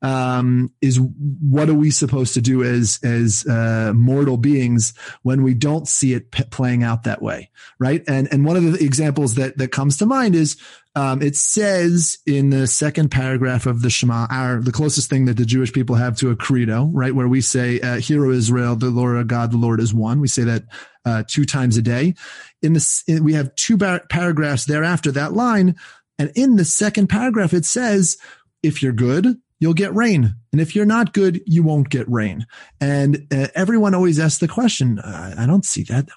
um, 0.02 0.72
is 0.82 1.00
what 1.00 1.70
are 1.70 1.74
we 1.74 1.90
supposed 1.90 2.34
to 2.36 2.42
do 2.42 2.64
as 2.64 3.00
as 3.04 3.46
uh, 3.48 3.94
mortal 3.96 4.38
beings 4.38 4.94
when 5.24 5.44
we 5.44 5.54
don't 5.54 5.88
see 5.88 6.14
it 6.14 6.32
p- 6.32 6.44
playing 6.46 6.84
out 6.84 7.04
that 7.04 7.22
way, 7.22 7.50
right? 7.80 8.04
And 8.08 8.28
and 8.32 8.46
one 8.46 8.58
of 8.58 8.64
the 8.64 8.84
examples 8.84 9.36
that 9.36 9.58
that 9.58 9.72
comes 9.72 9.98
to 9.98 10.06
mind 10.06 10.36
is 10.36 10.58
um, 10.98 11.22
it 11.22 11.36
says 11.36 12.18
in 12.26 12.50
the 12.50 12.66
second 12.66 13.10
paragraph 13.10 13.66
of 13.66 13.82
the 13.82 13.90
Shema, 13.90 14.28
our 14.30 14.60
the 14.62 14.72
closest 14.72 15.10
thing 15.10 15.26
that 15.26 15.38
the 15.38 15.46
Jewish 15.46 15.74
people 15.74 15.96
have 15.96 16.18
to 16.18 16.32
a 16.32 16.36
credo, 16.36 16.86
right, 16.94 17.14
where 17.14 17.28
we 17.28 17.42
say, 17.42 17.80
uh, 17.80 18.00
"Hear, 18.00 18.26
O 18.26 18.32
Israel, 18.32 18.76
the 18.76 18.90
Lord 18.90 19.16
our 19.16 19.24
God, 19.24 19.52
the 19.52 19.58
Lord 19.58 19.80
is 19.80 19.94
one." 19.94 20.20
We 20.20 20.28
say 20.28 20.44
that 20.44 20.64
uh, 21.06 21.24
two 21.28 21.46
times 21.46 21.78
a 21.78 21.82
day. 21.82 22.16
In 22.62 22.74
this, 22.74 23.04
we 23.08 23.34
have 23.34 23.54
two 23.56 23.78
bar- 23.78 24.06
paragraphs 24.10 24.66
thereafter 24.66 25.12
that 25.12 25.34
line, 25.34 25.76
and 26.18 26.32
in 26.36 26.56
the 26.56 26.66
second 26.66 27.08
paragraph 27.08 27.54
it 27.54 27.66
says, 27.66 28.18
"If 28.62 28.82
you're 28.82 28.92
good, 28.92 29.38
you'll 29.60 29.74
get 29.74 29.94
rain. 29.94 30.36
And 30.52 30.62
if 30.62 30.76
you're 30.76 30.86
not 30.86 31.14
good, 31.14 31.42
you 31.46 31.64
won't 31.64 31.90
get 31.90 32.10
rain. 32.10 32.46
And 32.80 33.28
uh, 33.32 33.48
everyone 33.56 33.94
always 33.94 34.20
asks 34.20 34.40
the 34.40 34.48
question, 34.48 35.00
I 35.00 35.46
don't 35.46 35.66
see 35.66 35.84
that. 35.84 36.10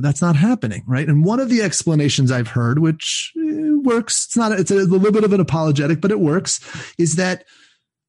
That's 0.00 0.22
not 0.22 0.36
happening. 0.36 0.84
Right. 0.86 1.08
And 1.08 1.24
one 1.24 1.40
of 1.40 1.48
the 1.48 1.62
explanations 1.62 2.30
I've 2.30 2.48
heard, 2.48 2.78
which 2.78 3.32
uh, 3.38 3.78
works, 3.82 4.26
it's 4.26 4.36
not, 4.36 4.52
it's 4.52 4.70
a 4.70 4.74
little 4.74 5.12
bit 5.12 5.24
of 5.24 5.32
an 5.32 5.40
apologetic, 5.40 6.00
but 6.00 6.10
it 6.10 6.20
works 6.20 6.60
is 6.98 7.16
that 7.16 7.44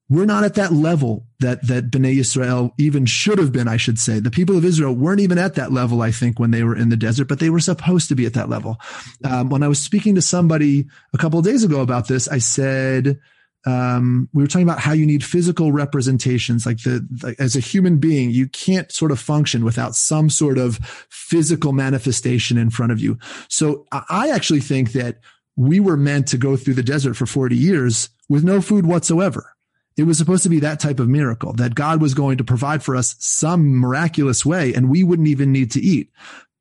we're 0.10 0.25
not 0.25 0.45
at 0.45 0.53
that 0.53 0.71
level 0.71 1.25
that, 1.41 1.67
that 1.67 1.91
Bnei 1.91 2.17
Israel 2.17 2.73
even 2.77 3.06
should 3.06 3.39
have 3.39 3.51
been, 3.51 3.67
I 3.67 3.75
should 3.75 3.99
say. 3.99 4.19
The 4.21 4.32
people 4.32 4.58
of 4.58 4.63
Israel 4.63 4.93
weren't 4.93 5.19
even 5.19 5.38
at 5.38 5.56
that 5.56 5.73
level, 5.73 6.01
I 6.01 6.12
think, 6.12 6.39
when 6.39 6.51
they 6.51 6.63
were 6.63 6.77
in 6.77 6.88
the 6.88 6.95
desert, 6.95 7.27
but 7.27 7.39
they 7.39 7.49
were 7.49 7.60
supposed 7.60 8.08
to 8.08 8.15
be 8.15 8.25
at 8.25 8.34
that 8.34 8.47
level. 8.47 8.77
Um, 9.25 9.49
when 9.49 9.63
I 9.63 9.67
was 9.67 9.80
speaking 9.80 10.15
to 10.15 10.21
somebody 10.21 10.88
a 11.13 11.17
couple 11.17 11.39
of 11.39 11.45
days 11.45 11.65
ago 11.65 11.82
about 11.82 12.08
this, 12.08 12.30
I 12.30 12.38
said, 12.38 13.19
um, 13.67 14.30
we 14.34 14.41
were 14.41 14.47
talking 14.47 14.65
about 14.65 14.80
how 14.80 14.93
you 14.93 15.06
need 15.06 15.25
physical 15.25 15.73
representations 15.73 16.65
like 16.65 16.84
the 16.84 17.36
as 17.38 17.58
a 17.58 17.60
human 17.60 17.97
being 17.97 18.32
you 18.32 18.47
can't 18.47 18.89
sort 18.93 19.12
of 19.12 19.19
function 19.19 19.65
without 19.65 19.93
some 19.93 20.30
sort 20.30 20.58
of 20.58 20.77
physical 21.10 21.73
manifestation 21.73 22.58
in 22.58 22.69
front 22.69 22.93
of 22.93 22.99
you. 23.01 23.17
So 23.49 23.86
i 23.91 24.30
actually 24.30 24.62
think 24.62 24.93
that 24.93 25.19
we 25.58 25.82
were 25.82 25.97
meant 25.97 26.30
to 26.30 26.38
go 26.38 26.56
through 26.56 26.75
the 26.75 26.84
desert 26.84 27.15
for 27.15 27.25
40 27.25 27.58
years 27.58 28.10
with 28.30 28.45
no 28.45 28.62
food 28.62 28.86
whatsoever. 28.86 29.53
It 29.97 30.03
was 30.03 30.17
supposed 30.17 30.43
to 30.43 30.49
be 30.49 30.62
that 30.62 30.80
type 30.80 31.01
of 31.01 31.10
miracle 31.10 31.51
that 31.53 31.75
god 31.75 32.01
was 32.01 32.13
going 32.13 32.38
to 32.38 32.45
provide 32.45 32.84
for 32.84 32.95
us 32.95 33.17
some 33.19 33.80
miraculous 33.80 34.45
way 34.45 34.73
and 34.73 34.89
we 34.89 35.03
wouldn't 35.03 35.27
even 35.27 35.51
need 35.51 35.71
to 35.71 35.82
eat. 35.82 36.10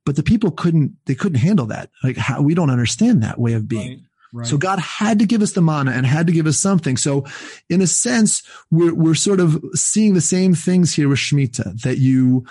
But 0.04 0.16
the 0.16 0.24
people 0.24 0.50
couldn't 0.50 0.96
they 1.06 1.14
couldn't 1.14 1.38
handle 1.38 1.66
that. 1.66 1.90
Like 2.02 2.16
how 2.16 2.42
we 2.42 2.54
don't 2.54 2.70
understand 2.70 3.22
that 3.22 3.38
way 3.38 3.52
of 3.52 3.68
being. 3.68 3.90
Right. 3.90 4.05
So 4.44 4.58
God 4.58 4.78
had 4.78 5.18
to 5.20 5.26
give 5.26 5.42
us 5.42 5.52
the 5.52 5.62
manna 5.62 5.92
and 5.92 6.04
had 6.04 6.26
to 6.26 6.32
give 6.32 6.46
us 6.46 6.58
something. 6.58 6.96
So 6.96 7.24
in 7.68 7.80
a 7.80 7.86
sense, 7.86 8.42
we're, 8.70 8.94
we're 8.94 9.14
sort 9.14 9.40
of 9.40 9.62
seeing 9.74 10.14
the 10.14 10.20
same 10.20 10.54
things 10.54 10.94
here 10.94 11.08
with 11.08 11.18
Shemitah 11.18 11.80
that 11.82 11.98
you, 11.98 12.44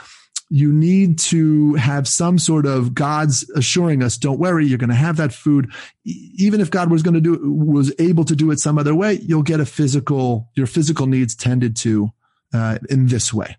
you 0.50 0.72
need 0.72 1.20
to 1.20 1.74
have 1.76 2.08
some 2.08 2.38
sort 2.38 2.66
of 2.66 2.94
God's 2.94 3.50
assuring 3.52 4.04
us, 4.04 4.18
don't 4.18 4.40
worry, 4.40 4.66
you're 4.66 4.78
going 4.78 4.90
to 4.90 4.96
have 4.96 5.18
that 5.18 5.34
food. 5.34 5.72
Even 6.04 6.62
if 6.62 6.70
God 6.70 6.92
was 6.92 7.04
going 7.04 7.16
to 7.16 7.22
do, 7.22 7.40
was 7.44 7.94
able 8.00 8.26
to 8.26 8.36
do 8.36 8.52
it 8.52 8.60
some 8.60 8.78
other 8.78 8.96
way, 8.96 9.14
you'll 9.14 9.44
get 9.44 9.60
a 9.60 9.66
physical, 9.66 10.50
your 10.54 10.68
physical 10.68 11.08
needs 11.08 11.36
tended 11.36 11.76
to, 11.78 12.12
uh, 12.54 12.78
in 12.90 13.08
this 13.08 13.34
way. 13.34 13.58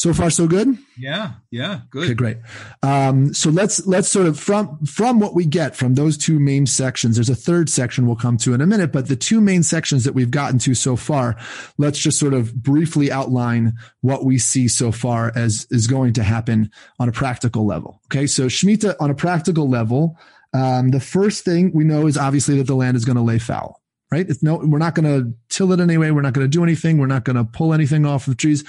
So 0.00 0.14
far, 0.14 0.30
so 0.30 0.46
good. 0.46 0.78
Yeah, 0.96 1.32
yeah, 1.50 1.80
good. 1.90 2.04
Okay, 2.04 2.14
great. 2.14 2.38
Um, 2.82 3.34
so 3.34 3.50
let's 3.50 3.86
let's 3.86 4.08
sort 4.08 4.26
of 4.26 4.40
from 4.40 4.82
from 4.86 5.20
what 5.20 5.34
we 5.34 5.44
get 5.44 5.76
from 5.76 5.92
those 5.92 6.16
two 6.16 6.40
main 6.40 6.64
sections. 6.64 7.16
There's 7.16 7.28
a 7.28 7.34
third 7.34 7.68
section 7.68 8.06
we'll 8.06 8.16
come 8.16 8.38
to 8.38 8.54
in 8.54 8.62
a 8.62 8.66
minute, 8.66 8.92
but 8.92 9.08
the 9.08 9.14
two 9.14 9.42
main 9.42 9.62
sections 9.62 10.04
that 10.04 10.14
we've 10.14 10.30
gotten 10.30 10.58
to 10.60 10.74
so 10.74 10.96
far, 10.96 11.36
let's 11.76 11.98
just 11.98 12.18
sort 12.18 12.32
of 12.32 12.54
briefly 12.62 13.12
outline 13.12 13.74
what 14.00 14.24
we 14.24 14.38
see 14.38 14.68
so 14.68 14.90
far 14.90 15.32
as 15.36 15.66
is 15.70 15.86
going 15.86 16.14
to 16.14 16.22
happen 16.22 16.70
on 16.98 17.10
a 17.10 17.12
practical 17.12 17.66
level. 17.66 18.00
Okay, 18.06 18.26
so 18.26 18.46
Shemitah 18.46 18.96
on 19.00 19.10
a 19.10 19.14
practical 19.14 19.68
level, 19.68 20.16
um, 20.54 20.92
the 20.92 21.00
first 21.00 21.44
thing 21.44 21.72
we 21.74 21.84
know 21.84 22.06
is 22.06 22.16
obviously 22.16 22.56
that 22.56 22.66
the 22.66 22.74
land 22.74 22.96
is 22.96 23.04
going 23.04 23.16
to 23.16 23.22
lay 23.22 23.38
fallow 23.38 23.76
right? 24.12 24.28
It's 24.28 24.42
no, 24.42 24.56
we're 24.56 24.78
not 24.78 24.96
going 24.96 25.04
to 25.04 25.32
till 25.50 25.72
it 25.72 25.78
anyway. 25.78 26.10
We're 26.10 26.22
not 26.22 26.32
going 26.32 26.44
to 26.44 26.48
do 26.48 26.64
anything. 26.64 26.98
We're 26.98 27.06
not 27.06 27.24
going 27.24 27.36
to 27.36 27.44
pull 27.44 27.72
anything 27.72 28.04
off 28.04 28.26
of 28.26 28.32
the 28.32 28.36
trees. 28.36 28.64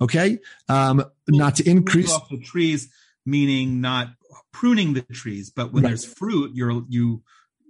Okay. 0.00 0.38
Um, 0.68 1.04
not 1.28 1.56
to 1.56 1.68
increase 1.68 2.12
off 2.12 2.28
the 2.28 2.40
trees, 2.40 2.88
meaning 3.24 3.80
not 3.80 4.08
pruning 4.52 4.94
the 4.94 5.02
trees, 5.02 5.50
but 5.50 5.72
when 5.72 5.82
right. 5.82 5.90
there's 5.90 6.04
fruit, 6.04 6.52
you're, 6.54 6.82
you, 6.88 7.22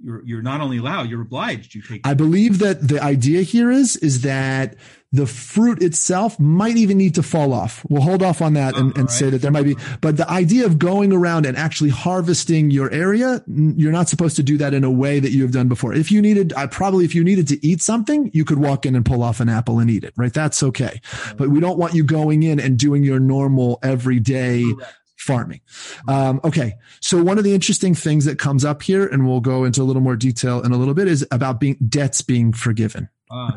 you're, 0.03 0.23
you're 0.25 0.43
not 0.43 0.61
only 0.61 0.79
allowed, 0.79 1.09
you're 1.09 1.23
obliged. 1.23 1.75
You 1.75 1.83
take. 1.83 2.07
I 2.07 2.15
believe 2.15 2.59
that 2.61 2.87
the 2.87 3.03
idea 3.03 3.43
here 3.43 3.71
is, 3.71 3.97
is 3.97 4.23
that 4.23 4.77
the 5.13 5.27
fruit 5.27 5.83
itself 5.83 6.39
might 6.39 6.77
even 6.77 6.99
need 6.99 7.15
to 7.15 7.23
fall 7.23 7.53
off. 7.53 7.85
We'll 7.89 8.03
hold 8.03 8.23
off 8.23 8.43
on 8.43 8.55
that 8.55 8.77
and, 8.77 8.91
and 8.97 9.05
right. 9.05 9.11
say 9.11 9.31
that 9.31 9.41
there 9.41 9.51
might 9.51 9.65
be, 9.65 9.77
but 10.01 10.17
the 10.17 10.29
idea 10.31 10.67
of 10.67 10.79
going 10.79 11.13
around 11.13 11.47
and 11.47 11.57
actually 11.57 11.91
harvesting 11.91 12.71
your 12.71 12.91
area, 12.91 13.43
you're 13.47 13.93
not 13.93 14.09
supposed 14.09 14.37
to 14.37 14.43
do 14.43 14.59
that 14.59 14.75
in 14.75 14.85
a 14.85 14.91
way 14.91 15.19
that 15.19 15.31
you 15.31 15.43
have 15.43 15.53
done 15.53 15.69
before. 15.69 15.95
If 15.95 16.13
you 16.13 16.21
needed, 16.21 16.53
I 16.55 16.67
probably, 16.67 17.05
if 17.05 17.15
you 17.15 17.25
needed 17.25 17.49
to 17.49 17.67
eat 17.67 17.81
something, 17.81 18.31
you 18.35 18.45
could 18.45 18.59
walk 18.59 18.85
in 18.85 18.95
and 18.95 19.05
pull 19.05 19.23
off 19.23 19.41
an 19.41 19.49
apple 19.49 19.79
and 19.79 19.91
eat 19.91 20.05
it, 20.05 20.13
right? 20.17 20.33
That's 20.33 20.63
okay. 20.63 21.01
But 21.37 21.49
we 21.49 21.61
don't 21.61 21.79
want 21.79 21.95
you 21.95 22.05
going 22.05 22.43
in 22.43 22.61
and 22.61 22.79
doing 22.79 23.03
your 23.03 23.21
normal 23.21 23.79
everyday 23.83 24.65
Correct 24.75 24.93
farming. 25.17 25.61
Um, 26.09 26.41
okay. 26.45 26.75
So 27.01 27.23
one 27.23 27.39
of 27.39 27.45
the 27.45 27.55
interesting 27.55 27.95
things 27.95 28.25
that 28.25 28.39
comes 28.39 28.65
up 28.65 28.83
here, 28.83 29.07
and 29.07 29.27
we'll 29.27 29.41
go 29.41 29.65
into 29.65 29.83
a 29.83 29.85
little 29.85 30.03
more 30.03 30.17
detail 30.17 30.63
in 30.63 30.73
a 30.73 30.77
little 30.77 30.95
bit, 30.95 31.09
is 31.09 31.27
about 31.31 31.61
being 31.61 31.77
debts 31.89 32.23
being 32.23 32.53
forgiven. 32.53 33.09
Uh, 33.29 33.51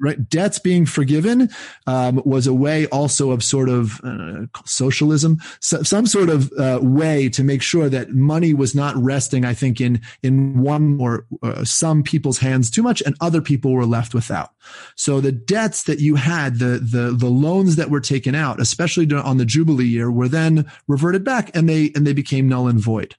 right, 0.00 0.28
debts 0.28 0.58
being 0.58 0.84
forgiven 0.84 1.48
um, 1.86 2.20
was 2.26 2.46
a 2.46 2.52
way 2.52 2.86
also 2.88 3.30
of 3.30 3.42
sort 3.42 3.70
of 3.70 3.98
uh, 4.04 4.44
socialism, 4.66 5.38
so, 5.60 5.82
some 5.82 6.06
sort 6.06 6.28
of 6.28 6.52
uh, 6.58 6.78
way 6.82 7.28
to 7.30 7.42
make 7.42 7.62
sure 7.62 7.88
that 7.88 8.10
money 8.10 8.52
was 8.52 8.74
not 8.74 8.94
resting. 8.96 9.44
I 9.44 9.54
think 9.54 9.80
in 9.80 10.02
in 10.22 10.60
one 10.60 11.00
or 11.00 11.24
uh, 11.42 11.64
some 11.64 12.02
people's 12.02 12.38
hands 12.38 12.70
too 12.70 12.82
much, 12.82 13.00
and 13.02 13.16
other 13.20 13.40
people 13.40 13.72
were 13.72 13.86
left 13.86 14.12
without. 14.12 14.50
So 14.96 15.20
the 15.22 15.32
debts 15.32 15.84
that 15.84 16.00
you 16.00 16.16
had, 16.16 16.58
the 16.58 16.78
the 16.78 17.14
the 17.16 17.30
loans 17.30 17.76
that 17.76 17.90
were 17.90 18.00
taken 18.00 18.34
out, 18.34 18.60
especially 18.60 19.10
on 19.12 19.38
the 19.38 19.46
jubilee 19.46 19.86
year, 19.86 20.10
were 20.10 20.28
then 20.28 20.70
reverted 20.88 21.24
back, 21.24 21.54
and 21.56 21.68
they 21.68 21.90
and 21.94 22.06
they 22.06 22.12
became 22.12 22.48
null 22.48 22.68
and 22.68 22.78
void. 22.78 23.16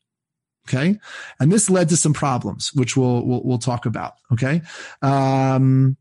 Okay. 0.68 1.00
And 1.40 1.52
this 1.52 1.70
led 1.70 1.90
to 1.90 1.98
some 1.98 2.14
problems, 2.14 2.72
which 2.74 2.98
we'll, 2.98 3.26
we'll, 3.26 3.42
we'll 3.44 3.58
talk 3.58 3.86
about. 3.86 4.14
Okay. 4.34 4.62
Um, 5.02 5.96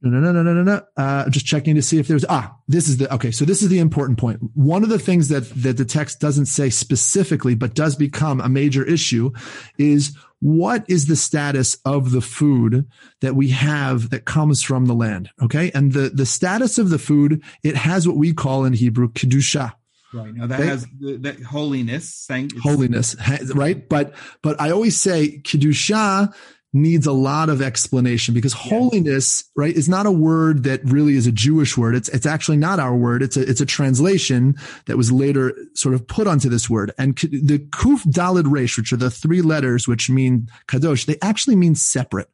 no, 0.00 0.10
no, 0.10 0.30
no, 0.30 0.42
no, 0.42 0.52
no, 0.52 0.62
no. 0.62 0.82
Uh, 0.96 1.28
just 1.28 1.44
checking 1.44 1.74
to 1.74 1.82
see 1.82 1.98
if 1.98 2.06
there's, 2.06 2.24
ah, 2.28 2.56
this 2.68 2.88
is 2.88 2.98
the, 2.98 3.12
okay. 3.14 3.32
So 3.32 3.44
this 3.44 3.62
is 3.62 3.68
the 3.68 3.80
important 3.80 4.18
point. 4.18 4.38
One 4.54 4.84
of 4.84 4.88
the 4.88 4.98
things 4.98 5.28
that, 5.28 5.50
that 5.62 5.76
the 5.76 5.84
text 5.84 6.20
doesn't 6.20 6.46
say 6.46 6.70
specifically, 6.70 7.56
but 7.56 7.74
does 7.74 7.96
become 7.96 8.40
a 8.40 8.48
major 8.48 8.84
issue 8.84 9.32
is 9.76 10.16
what 10.38 10.84
is 10.88 11.06
the 11.08 11.16
status 11.16 11.76
of 11.84 12.12
the 12.12 12.20
food 12.20 12.86
that 13.22 13.34
we 13.34 13.48
have 13.48 14.10
that 14.10 14.24
comes 14.24 14.62
from 14.62 14.86
the 14.86 14.94
land? 14.94 15.30
Okay. 15.42 15.72
And 15.74 15.92
the, 15.92 16.10
the 16.10 16.26
status 16.26 16.78
of 16.78 16.90
the 16.90 16.98
food, 17.00 17.42
it 17.64 17.74
has 17.74 18.06
what 18.06 18.16
we 18.16 18.32
call 18.32 18.64
in 18.64 18.74
Hebrew, 18.74 19.08
kedusha. 19.10 19.74
Right 20.12 20.34
now, 20.34 20.46
that 20.46 20.60
has 20.60 20.86
that 21.00 21.42
holiness, 21.42 22.14
saying 22.14 22.52
holiness, 22.62 23.14
right? 23.54 23.86
But 23.88 24.14
but 24.42 24.58
I 24.60 24.70
always 24.70 24.98
say 24.98 25.40
kedusha 25.42 26.32
needs 26.72 27.06
a 27.06 27.12
lot 27.12 27.48
of 27.48 27.62
explanation 27.62 28.34
because 28.34 28.54
yes. 28.54 28.68
holiness, 28.68 29.44
right, 29.56 29.74
is 29.74 29.88
not 29.88 30.06
a 30.06 30.10
word 30.10 30.64
that 30.64 30.84
really 30.84 31.14
is 31.14 31.26
a 31.26 31.32
Jewish 31.32 31.76
word. 31.76 31.94
It's 31.94 32.08
it's 32.08 32.26
actually 32.26 32.56
not 32.56 32.78
our 32.78 32.96
word. 32.96 33.22
It's 33.22 33.36
a 33.36 33.42
it's 33.42 33.60
a 33.60 33.66
translation 33.66 34.54
that 34.86 34.96
was 34.96 35.12
later 35.12 35.54
sort 35.74 35.94
of 35.94 36.06
put 36.06 36.26
onto 36.26 36.48
this 36.48 36.68
word. 36.68 36.92
And 36.98 37.16
the 37.18 37.58
kuf 37.58 38.02
dalid 38.04 38.44
resh, 38.46 38.76
which 38.78 38.92
are 38.92 38.98
the 38.98 39.10
three 39.10 39.42
letters 39.42 39.88
which 39.88 40.10
mean 40.10 40.48
kadosh, 40.68 41.06
they 41.06 41.16
actually 41.22 41.56
mean 41.56 41.74
separate. 41.74 42.28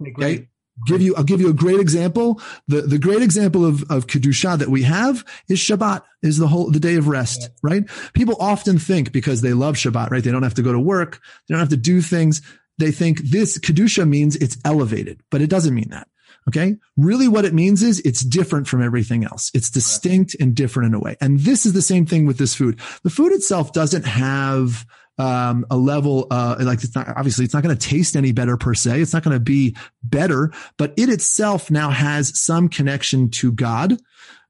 Okay, 0.00 0.10
okay? 0.10 0.48
Give 0.86 1.02
you, 1.02 1.14
I'll 1.16 1.24
give 1.24 1.40
you 1.40 1.50
a 1.50 1.54
great 1.54 1.80
example. 1.80 2.40
The, 2.66 2.82
the 2.82 2.98
great 2.98 3.22
example 3.22 3.64
of, 3.64 3.82
of 3.90 4.06
Kedusha 4.06 4.58
that 4.58 4.68
we 4.68 4.82
have 4.84 5.24
is 5.48 5.58
Shabbat, 5.58 6.02
is 6.22 6.38
the 6.38 6.48
whole, 6.48 6.70
the 6.70 6.80
day 6.80 6.96
of 6.96 7.08
rest, 7.08 7.50
right? 7.62 7.84
People 8.12 8.36
often 8.40 8.78
think 8.78 9.12
because 9.12 9.40
they 9.40 9.52
love 9.52 9.76
Shabbat, 9.76 10.10
right? 10.10 10.22
They 10.22 10.30
don't 10.30 10.42
have 10.42 10.54
to 10.54 10.62
go 10.62 10.72
to 10.72 10.80
work. 10.80 11.20
They 11.48 11.54
don't 11.54 11.60
have 11.60 11.68
to 11.70 11.76
do 11.76 12.00
things. 12.00 12.42
They 12.78 12.92
think 12.92 13.20
this 13.20 13.58
Kedusha 13.58 14.08
means 14.08 14.36
it's 14.36 14.56
elevated, 14.64 15.20
but 15.30 15.42
it 15.42 15.50
doesn't 15.50 15.74
mean 15.74 15.90
that. 15.90 16.08
Okay. 16.48 16.76
Really 16.96 17.28
what 17.28 17.44
it 17.44 17.52
means 17.52 17.82
is 17.82 18.00
it's 18.00 18.22
different 18.22 18.68
from 18.68 18.82
everything 18.82 19.22
else. 19.24 19.50
It's 19.52 19.70
distinct 19.70 20.34
and 20.40 20.54
different 20.54 20.88
in 20.88 20.94
a 20.94 20.98
way. 20.98 21.16
And 21.20 21.40
this 21.40 21.66
is 21.66 21.74
the 21.74 21.82
same 21.82 22.06
thing 22.06 22.24
with 22.24 22.38
this 22.38 22.54
food. 22.54 22.80
The 23.02 23.10
food 23.10 23.32
itself 23.32 23.74
doesn't 23.74 24.06
have 24.06 24.86
um, 25.18 25.66
a 25.70 25.76
level, 25.76 26.26
uh, 26.30 26.56
like 26.60 26.82
it's 26.82 26.94
not, 26.94 27.08
obviously 27.16 27.44
it's 27.44 27.54
not 27.54 27.62
going 27.62 27.76
to 27.76 27.88
taste 27.88 28.16
any 28.16 28.32
better 28.32 28.56
per 28.56 28.74
se. 28.74 29.00
It's 29.00 29.12
not 29.12 29.24
going 29.24 29.36
to 29.36 29.40
be 29.40 29.76
better, 30.02 30.52
but 30.76 30.94
it 30.96 31.08
itself 31.08 31.70
now 31.70 31.90
has 31.90 32.38
some 32.40 32.68
connection 32.68 33.30
to 33.30 33.52
God. 33.52 33.98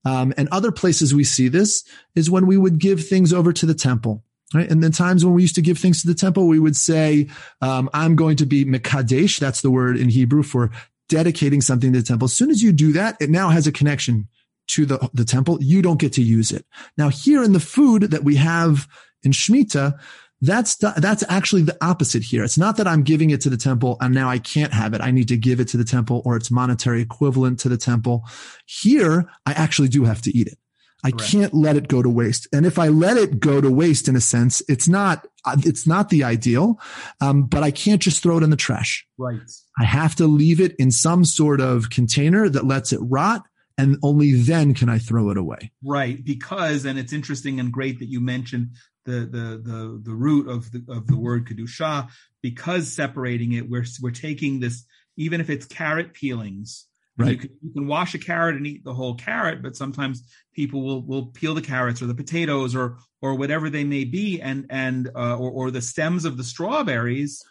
Um, 0.05 0.33
and 0.37 0.49
other 0.51 0.71
places 0.71 1.15
we 1.15 1.25
see 1.25 1.49
this 1.49 1.85
is 2.15 2.31
when 2.31 2.47
we 2.47 2.57
would 2.57 2.79
give 2.79 3.05
things 3.05 3.33
over 3.33 3.53
to 3.53 3.67
the 3.67 3.75
temple. 3.75 4.23
Right. 4.55 4.71
And 4.71 4.83
then 4.83 4.93
times 4.93 5.27
when 5.27 5.35
we 5.35 5.43
used 5.43 5.57
to 5.57 5.63
give 5.63 5.77
things 5.77 6.01
to 6.01 6.07
the 6.07 6.15
temple, 6.15 6.47
we 6.47 6.59
would 6.59 6.77
say, 6.77 7.29
um, 7.61 7.91
I'm 7.93 8.17
going 8.17 8.37
to 8.37 8.47
be 8.47 8.65
mekadesh. 8.65 9.39
That's 9.39 9.61
the 9.61 9.71
word 9.71 9.99
in 9.99 10.09
Hebrew 10.09 10.43
for 10.43 10.71
dedicating 11.11 11.61
something 11.61 11.93
to 11.93 11.99
the 12.01 12.07
temple. 12.07 12.27
As 12.27 12.33
soon 12.33 12.51
as 12.51 12.63
you 12.63 12.73
do 12.73 12.93
that, 12.93 13.17
it 13.21 13.29
now 13.29 13.51
has 13.51 13.67
a 13.67 13.73
connection 13.73 14.27
to 14.69 14.87
the, 14.87 15.11
the 15.13 15.27
temple. 15.27 15.63
You 15.63 15.83
don't 15.83 16.01
get 16.01 16.15
to 16.15 16.23
use 16.23 16.51
it. 16.51 16.65
Now 16.97 17.11
here 17.11 17.43
in 17.43 17.53
the 17.53 17.61
food 17.61 18.03
that 18.05 18.25
we 18.25 18.37
have 18.37 18.89
in 19.23 19.33
Shemitah, 19.33 19.99
that's, 20.41 20.77
that's 20.77 21.25
actually 21.29 21.63
the 21.63 21.77
opposite 21.81 22.23
here. 22.23 22.45
It's 22.45 22.59
not 22.59 22.77
that 22.77 22.87
I'm 22.87 23.03
giving 23.03 23.31
it 23.31 23.41
to 23.43 23.51
the 23.51 23.57
temple 23.57 23.97
and 24.01 24.15
now 24.15 24.29
I 24.29 24.39
can't 24.39 24.73
have 24.73 24.95
it. 24.95 25.01
I 25.01 25.11
need 25.11 25.29
to 25.29 25.37
give 25.37 25.61
it 25.61 25.69
to 25.69 25.77
the 25.77 25.85
temple 25.85 26.23
or 26.25 26.37
its 26.37 26.51
monetary 26.51 27.03
equivalent 27.03 27.59
to 27.61 27.69
the 27.69 27.77
temple. 27.77 28.25
Here, 28.67 29.29
I 29.47 29.53
actually 29.53 29.89
do 29.89 30.05
have 30.05 30.23
to 30.23 30.37
eat 30.37 30.47
it. 30.47 30.59
I 31.05 31.13
Correct. 31.13 31.31
can't 31.31 31.55
let 31.55 31.77
it 31.77 31.87
go 31.87 32.03
to 32.03 32.09
waste. 32.09 32.49
And 32.53 32.67
if 32.67 32.77
I 32.79 32.89
let 32.89 33.17
it 33.17 33.39
go 33.39 33.61
to 33.61 33.71
waste 33.71 34.09
in 34.09 34.17
a 34.17 34.21
sense, 34.21 34.63
it's 34.69 34.89
not, 34.89 35.27
it's 35.59 35.87
not 35.87 36.09
the 36.09 36.25
ideal. 36.25 36.81
Um, 37.21 37.45
but 37.45 37.63
I 37.63 37.71
can't 37.71 38.03
just 38.03 38.21
throw 38.21 38.37
it 38.39 38.43
in 38.43 38.51
the 38.51 38.57
trash. 38.57 39.07
Right. 39.17 39.41
I 39.79 39.85
have 39.85 40.17
to 40.17 40.27
leave 40.27 40.61
it 40.61 40.75
in 40.77 40.91
some 40.91 41.25
sort 41.25 41.61
of 41.61 41.91
container 41.91 42.49
that 42.49 42.65
lets 42.65 42.93
it 42.93 42.99
rot. 43.01 43.45
And 43.81 43.97
only 44.03 44.33
then 44.33 44.75
can 44.75 44.89
I 44.89 44.99
throw 44.99 45.31
it 45.31 45.37
away. 45.37 45.71
Right. 45.85 46.25
Because, 46.25 46.85
and 46.85 46.99
it's 46.99 47.13
interesting 47.13 47.61
and 47.61 47.71
great 47.71 48.01
that 48.01 48.09
you 48.09 48.21
mentioned 48.21 48.71
the 49.05 49.21
the 49.21 49.63
the 49.63 50.01
the 50.05 50.15
root 50.15 50.49
of 50.49 50.71
the 50.73 50.85
of 50.89 51.07
the 51.07 51.17
word 51.17 51.47
kedusha 51.47 52.09
because 52.43 52.93
separating 52.93 53.53
it 53.53 53.69
we're 53.69 53.85
we're 54.03 54.11
taking 54.11 54.61
this 54.61 54.85
even 55.17 55.41
if 55.41 55.51
it's 55.51 55.67
carrot 55.67 56.13
peelings 56.15 56.87
right. 57.17 57.31
you 57.31 57.37
can, 57.39 57.51
you 57.63 57.73
can 57.73 57.87
wash 57.87 58.15
a 58.15 58.19
carrot 58.19 58.57
and 58.57 58.67
eat 58.67 58.85
the 58.85 58.95
whole 58.95 59.15
carrot 59.15 59.63
but 59.63 59.77
sometimes 59.77 60.23
people 60.55 60.83
will 60.83 61.03
will 61.03 61.27
peel 61.27 61.55
the 61.55 61.63
carrots 61.63 62.03
or 62.03 62.07
the 62.07 62.15
potatoes 62.15 62.75
or 62.75 62.99
or 63.21 63.35
whatever 63.35 63.71
they 63.71 63.85
may 63.85 64.05
be 64.05 64.41
and 64.41 64.67
and 64.71 65.11
uh, 65.15 65.37
or 65.37 65.51
or 65.51 65.71
the 65.71 65.83
stems 65.83 66.25
of 66.25 66.37
the 66.37 66.45
strawberries 66.45 67.43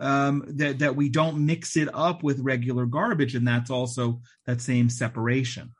um, 0.00 0.44
that 0.48 0.80
that 0.80 0.96
we 0.96 1.08
don't 1.08 1.44
mix 1.44 1.76
it 1.76 1.88
up 1.94 2.22
with 2.22 2.40
regular 2.40 2.86
garbage 2.86 3.34
and 3.34 3.46
that's 3.46 3.70
also 3.70 4.20
that 4.46 4.60
same 4.60 4.88
separation 4.88 5.70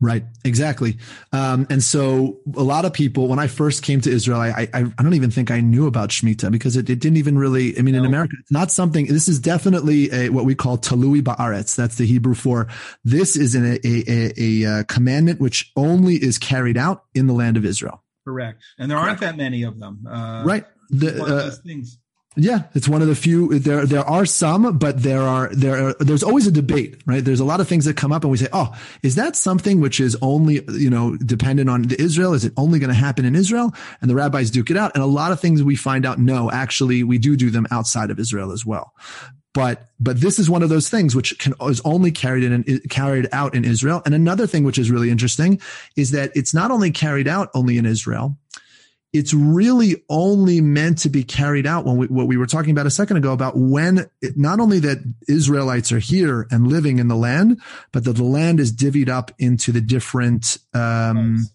Right, 0.00 0.24
exactly. 0.44 0.98
Um, 1.32 1.66
and 1.70 1.82
so 1.82 2.40
a 2.56 2.62
lot 2.62 2.84
of 2.84 2.92
people, 2.92 3.28
when 3.28 3.38
I 3.38 3.46
first 3.46 3.82
came 3.82 4.00
to 4.02 4.10
Israel, 4.10 4.38
I, 4.38 4.68
I, 4.74 4.84
I 4.98 5.02
don't 5.02 5.14
even 5.14 5.30
think 5.30 5.50
I 5.50 5.60
knew 5.60 5.86
about 5.86 6.10
Shemitah 6.10 6.50
because 6.50 6.76
it, 6.76 6.90
it 6.90 6.98
didn't 6.98 7.16
even 7.16 7.38
really, 7.38 7.78
I 7.78 7.82
mean, 7.82 7.94
no. 7.94 8.00
in 8.00 8.06
America, 8.06 8.34
it's 8.40 8.50
not 8.50 8.70
something, 8.70 9.06
this 9.06 9.28
is 9.28 9.38
definitely 9.38 10.12
a, 10.12 10.28
what 10.28 10.44
we 10.44 10.54
call 10.54 10.76
talui 10.76 11.22
ba'aretz. 11.22 11.74
That's 11.76 11.96
the 11.96 12.06
Hebrew 12.06 12.34
for 12.34 12.66
this 13.04 13.34
is 13.36 13.54
an, 13.54 13.64
a, 13.64 13.78
a, 13.84 14.32
a, 14.36 14.80
a 14.80 14.84
commandment 14.84 15.40
which 15.40 15.72
only 15.76 16.16
is 16.16 16.38
carried 16.38 16.76
out 16.76 17.04
in 17.14 17.26
the 17.26 17.32
land 17.32 17.56
of 17.56 17.64
Israel. 17.64 18.02
Correct. 18.26 18.62
And 18.78 18.90
there 18.90 18.98
aren't 18.98 19.20
that 19.20 19.36
many 19.36 19.62
of 19.62 19.78
them. 19.78 20.06
Uh, 20.06 20.42
right. 20.44 20.64
The, 20.90 21.22
uh, 21.22 21.50
things 21.64 21.98
Yeah, 22.36 22.64
it's 22.74 22.88
one 22.88 23.00
of 23.00 23.06
the 23.06 23.14
few. 23.14 23.60
There, 23.60 23.86
there 23.86 24.04
are 24.04 24.26
some, 24.26 24.76
but 24.76 25.02
there 25.02 25.22
are 25.22 25.48
there. 25.54 25.88
Are, 25.88 25.94
there's 26.00 26.24
always 26.24 26.48
a 26.48 26.50
debate, 26.50 27.00
right? 27.06 27.24
There's 27.24 27.38
a 27.38 27.44
lot 27.44 27.60
of 27.60 27.68
things 27.68 27.84
that 27.84 27.96
come 27.96 28.10
up, 28.10 28.24
and 28.24 28.30
we 28.30 28.38
say, 28.38 28.48
"Oh, 28.52 28.74
is 29.04 29.14
that 29.14 29.36
something 29.36 29.80
which 29.80 30.00
is 30.00 30.16
only 30.20 30.60
you 30.72 30.90
know 30.90 31.16
dependent 31.16 31.70
on 31.70 31.88
Israel? 31.92 32.34
Is 32.34 32.44
it 32.44 32.52
only 32.56 32.80
going 32.80 32.88
to 32.88 32.94
happen 32.94 33.24
in 33.24 33.36
Israel?" 33.36 33.72
And 34.00 34.10
the 34.10 34.16
rabbis 34.16 34.50
duke 34.50 34.70
it 34.70 34.76
out, 34.76 34.92
and 34.94 35.02
a 35.02 35.06
lot 35.06 35.30
of 35.30 35.38
things 35.38 35.62
we 35.62 35.76
find 35.76 36.04
out, 36.04 36.18
no, 36.18 36.50
actually, 36.50 37.04
we 37.04 37.18
do 37.18 37.36
do 37.36 37.50
them 37.50 37.68
outside 37.70 38.10
of 38.10 38.18
Israel 38.18 38.50
as 38.50 38.66
well. 38.66 38.92
But 39.52 39.90
but 40.00 40.20
this 40.20 40.40
is 40.40 40.50
one 40.50 40.64
of 40.64 40.68
those 40.68 40.88
things 40.88 41.14
which 41.14 41.38
can 41.38 41.54
is 41.62 41.80
only 41.84 42.10
carried 42.10 42.42
in 42.42 42.80
carried 42.90 43.28
out 43.30 43.54
in 43.54 43.64
Israel. 43.64 44.02
And 44.04 44.12
another 44.12 44.48
thing 44.48 44.64
which 44.64 44.78
is 44.78 44.90
really 44.90 45.10
interesting 45.10 45.60
is 45.94 46.10
that 46.10 46.32
it's 46.34 46.52
not 46.52 46.72
only 46.72 46.90
carried 46.90 47.28
out 47.28 47.50
only 47.54 47.78
in 47.78 47.86
Israel 47.86 48.36
it's 49.14 49.32
really 49.32 50.02
only 50.10 50.60
meant 50.60 50.98
to 50.98 51.08
be 51.08 51.22
carried 51.22 51.66
out 51.66 51.84
when 51.84 51.96
we, 51.96 52.06
what 52.08 52.26
we 52.26 52.36
were 52.36 52.46
talking 52.46 52.72
about 52.72 52.84
a 52.84 52.90
second 52.90 53.16
ago 53.16 53.32
about 53.32 53.56
when 53.56 54.10
it, 54.20 54.36
not 54.36 54.58
only 54.58 54.80
that 54.80 54.98
Israelites 55.28 55.92
are 55.92 56.00
here 56.00 56.48
and 56.50 56.66
living 56.66 56.98
in 56.98 57.06
the 57.06 57.14
land, 57.14 57.62
but 57.92 58.04
that 58.04 58.14
the 58.14 58.24
land 58.24 58.58
is 58.58 58.72
divvied 58.72 59.08
up 59.08 59.30
into 59.38 59.70
the 59.70 59.80
different, 59.80 60.58
um, 60.74 61.46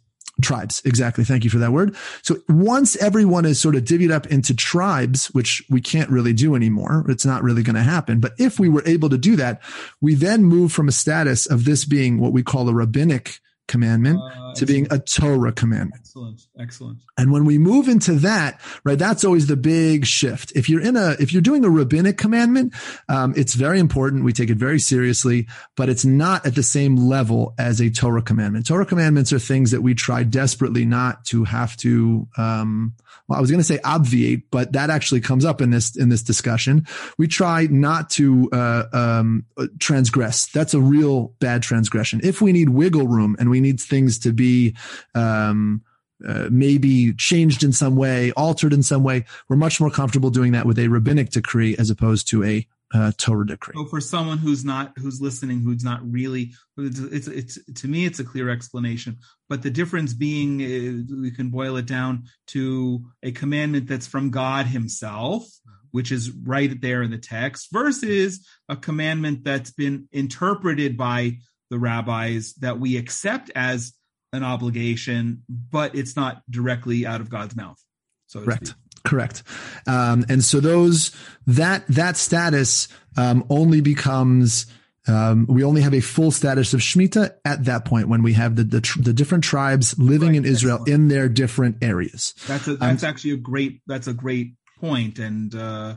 tribes. 0.42 0.82
Exactly. 0.86 1.26
Thank 1.26 1.44
you 1.44 1.50
for 1.50 1.58
that 1.58 1.74
word. 1.74 1.98
So 2.22 2.38
once 2.48 2.96
everyone 2.96 3.44
is 3.44 3.60
sort 3.60 3.76
of 3.76 3.84
divvied 3.84 4.10
up 4.10 4.28
into 4.28 4.56
tribes, 4.56 5.28
which 5.28 5.62
we 5.70 5.82
can't 5.82 6.10
really 6.10 6.32
do 6.32 6.56
anymore, 6.56 7.06
it's 7.10 7.26
not 7.26 7.44
really 7.44 7.62
going 7.62 7.76
to 7.76 7.84
happen. 7.84 8.22
But 8.22 8.36
if 8.38 8.58
we 8.58 8.70
were 8.70 8.84
able 8.86 9.10
to 9.10 9.18
do 9.18 9.36
that, 9.36 9.62
we 10.00 10.16
then 10.16 10.46
move 10.46 10.72
from 10.72 10.88
a 10.88 10.94
status 10.94 11.46
of 11.46 11.66
this 11.66 11.84
being 11.84 12.22
what 12.22 12.32
we 12.32 12.42
call 12.42 12.70
a 12.70 12.74
rabbinic 12.74 13.42
commandment 13.68 14.20
uh, 14.22 14.49
to 14.56 14.66
being 14.66 14.88
a 14.92 15.00
Torah 15.00 15.52
commandment. 15.52 16.02
Excellent. 16.02 16.48
Excellent. 16.60 17.00
And 17.18 17.32
when 17.32 17.46
we 17.46 17.58
move 17.58 17.88
into 17.88 18.14
that, 18.16 18.60
right, 18.84 18.98
that's 18.98 19.24
always 19.24 19.48
the 19.48 19.58
big 19.58 20.06
shift. 20.06 20.52
If 20.56 20.70
you're 20.70 20.82
in 20.82 20.96
a, 20.96 21.16
if 21.20 21.34
you're 21.34 21.42
doing 21.42 21.66
a 21.66 21.70
rabbinic 21.70 22.18
commandment, 22.18 22.74
um, 23.08 23.34
it's 23.36 23.54
very 23.54 23.80
important. 23.80 24.24
We 24.24 24.34
take 24.34 24.50
it 24.50 24.58
very 24.58 24.80
seriously, 24.80 25.48
but 25.76 25.90
it's 25.90 26.06
not 26.06 26.46
at 26.46 26.56
the 26.56 26.64
same 26.64 26.96
level 26.96 27.54
as 27.58 27.80
a 27.80 27.90
Torah 27.90 28.22
commandment. 28.22 28.68
Torah 28.68 28.86
commandments 28.86 29.34
are 29.34 29.40
things 29.40 29.72
that 29.72 29.82
we 29.82 29.94
try 29.94 30.24
desperately 30.24 30.86
not 30.86 31.26
to 31.26 31.44
have 31.44 31.76
to, 31.78 32.28
um, 32.38 32.94
well, 33.28 33.38
I 33.38 33.42
was 33.42 33.52
going 33.52 33.60
to 33.60 33.64
say 33.64 33.80
obviate, 33.84 34.50
but 34.50 34.74
that 34.74 34.90
actually 34.90 35.22
comes 35.22 35.46
up 35.46 35.62
in 35.62 35.70
this 35.70 35.96
in 35.96 36.10
this 36.10 36.24
discussion. 36.24 36.88
We 37.18 37.28
try 37.28 37.68
not 37.70 38.10
to 38.12 38.50
uh, 38.52 38.84
um, 38.92 39.46
transgress. 39.80 40.48
That's 40.48 40.74
a 40.74 40.82
real 40.82 41.34
bad 41.40 41.62
transgression. 41.62 42.22
If 42.24 42.42
we 42.42 42.52
need 42.52 42.70
wiggle 42.70 43.08
room 43.08 43.36
and 43.40 43.50
we 43.50 43.62
need 43.62 43.80
things 43.80 44.18
to 44.20 44.34
be 44.40 44.76
um, 45.14 45.84
uh, 46.28 46.48
maybe 46.52 47.14
changed 47.14 47.64
in 47.64 47.72
some 47.72 47.96
way, 47.96 48.32
altered 48.32 48.74
in 48.74 48.84
some 48.84 49.04
way, 49.04 49.26
we're 49.48 49.56
much 49.56 49.80
more 49.80 49.92
comfortable 49.92 50.30
doing 50.30 50.52
that 50.54 50.66
with 50.66 50.80
a 50.80 50.88
rabbinic 50.88 51.30
decree 51.30 51.76
as 51.78 51.90
opposed 51.90 52.28
to 52.30 52.44
a 52.44 52.68
uh, 52.94 53.12
Torah 53.18 53.46
decree. 53.46 53.74
So 53.76 53.86
for 53.86 54.02
someone 54.02 54.40
who's 54.40 54.66
not 54.66 54.94
who's 54.98 55.22
listening, 55.22 55.62
who's 55.62 55.84
not 55.84 56.02
really, 56.04 56.54
it's, 56.78 57.00
it's, 57.00 57.28
it's 57.28 57.82
to 57.82 57.88
me 57.88 58.06
it's 58.06 58.20
a 58.20 58.24
clear 58.24 58.50
explanation. 58.50 59.18
But 59.48 59.62
the 59.62 59.70
difference 59.70 60.14
being, 60.14 60.62
uh, 60.62 61.16
we 61.22 61.32
can 61.32 61.50
boil 61.50 61.78
it 61.78 61.86
down 61.86 62.24
to 62.48 63.06
a 63.24 63.32
commandment 63.32 63.88
that's 63.88 64.08
from 64.08 64.32
God 64.32 64.66
Himself, 64.66 65.48
which 65.92 66.12
is 66.12 66.32
right 66.32 66.82
there 66.82 67.04
in 67.04 67.12
the 67.12 67.18
text, 67.18 67.68
versus 67.72 68.46
a 68.68 68.76
commandment 68.76 69.44
that's 69.44 69.72
been 69.72 70.08
interpreted 70.12 70.98
by 70.98 71.38
the 71.70 71.80
rabbis 71.80 72.56
that 72.56 72.80
we 72.80 72.98
accept 72.98 73.52
as 73.56 73.94
an 74.34 74.44
obligation, 74.44 75.44
but 75.50 75.96
it's 75.96 76.16
not 76.16 76.44
directly 76.50 77.06
out 77.06 77.22
of 77.22 77.30
God's 77.30 77.56
mouth. 77.56 77.82
So 78.28 78.44
correct. 78.44 78.76
Correct. 79.04 79.44
Um, 79.88 80.26
and 80.30 80.44
so 80.44 80.60
those 80.60 81.16
that 81.48 81.88
that 81.88 82.18
status 82.18 82.90
um, 83.18 83.46
only 83.50 83.82
becomes 83.82 84.68
um, 85.08 85.48
we 85.50 85.64
only 85.64 85.82
have 85.82 85.94
a 85.94 86.02
full 86.02 86.32
status 86.32 86.74
of 86.74 86.82
Shemitah 86.82 87.34
at 87.44 87.66
that 87.66 87.86
point 87.86 88.10
when 88.10 88.22
we 88.22 88.34
have 88.34 88.56
the 88.56 88.64
the, 88.64 88.98
the 89.00 89.14
different 89.14 89.44
tribes 89.44 89.98
living 89.98 90.30
right, 90.30 90.38
in 90.38 90.46
Israel 90.46 90.76
excellent. 90.82 91.02
in 91.02 91.08
their 91.08 91.30
different 91.30 91.78
areas. 91.82 92.36
That's 92.48 92.68
a, 92.68 92.76
that's 92.76 93.04
um, 93.04 93.10
actually 93.10 93.32
a 93.32 93.38
great 93.38 93.82
that's 93.88 94.08
a 94.08 94.14
great 94.14 94.54
point, 94.80 95.18
and 95.18 95.54
uh, 95.56 95.96